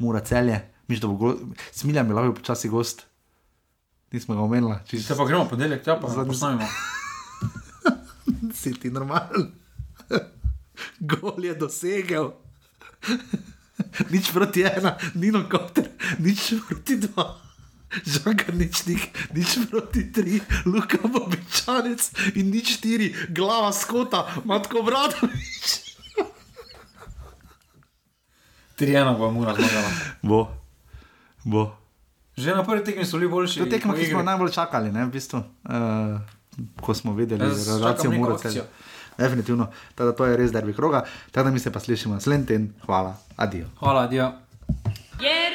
[0.01, 0.61] mora celje,
[0.91, 1.33] miš da bo go...
[1.75, 3.05] smilja mi lahko počasi gost.
[4.13, 6.67] Nismo ga omenili, če Se pa gremo ponedeljek, tja pa Zadnji- posnamemo.
[8.59, 9.49] si ti normalen.
[11.11, 12.31] Gol je dosegel.
[14.13, 17.44] nič proti ena, Nino Koter, nič proti dva.
[18.03, 25.85] Žanka nič, nik, nič proti tri, Luka Bobičanec in nič štiri, glava skota, Matko Bradovič.
[28.75, 29.89] Tri ena pa mora zmagala.
[30.19, 30.51] Bo,
[31.47, 31.71] bo.
[32.35, 33.63] Že na prvi tekmi so bili boljši.
[33.63, 36.19] To je tekma, po ki smo najbolj čakali, ne, v bistvu, uh,
[36.83, 37.39] ko smo videli
[37.79, 38.35] čakam neko Mura.
[38.35, 38.67] akcijo.
[39.15, 42.73] Definitivno, Tada, to je res derbi kroga, tako da mi se pa slišimo naslednji teden.
[42.83, 43.71] Hvala, adijo.
[43.79, 44.31] Hvala, Dio.
[45.23, 45.54] Jer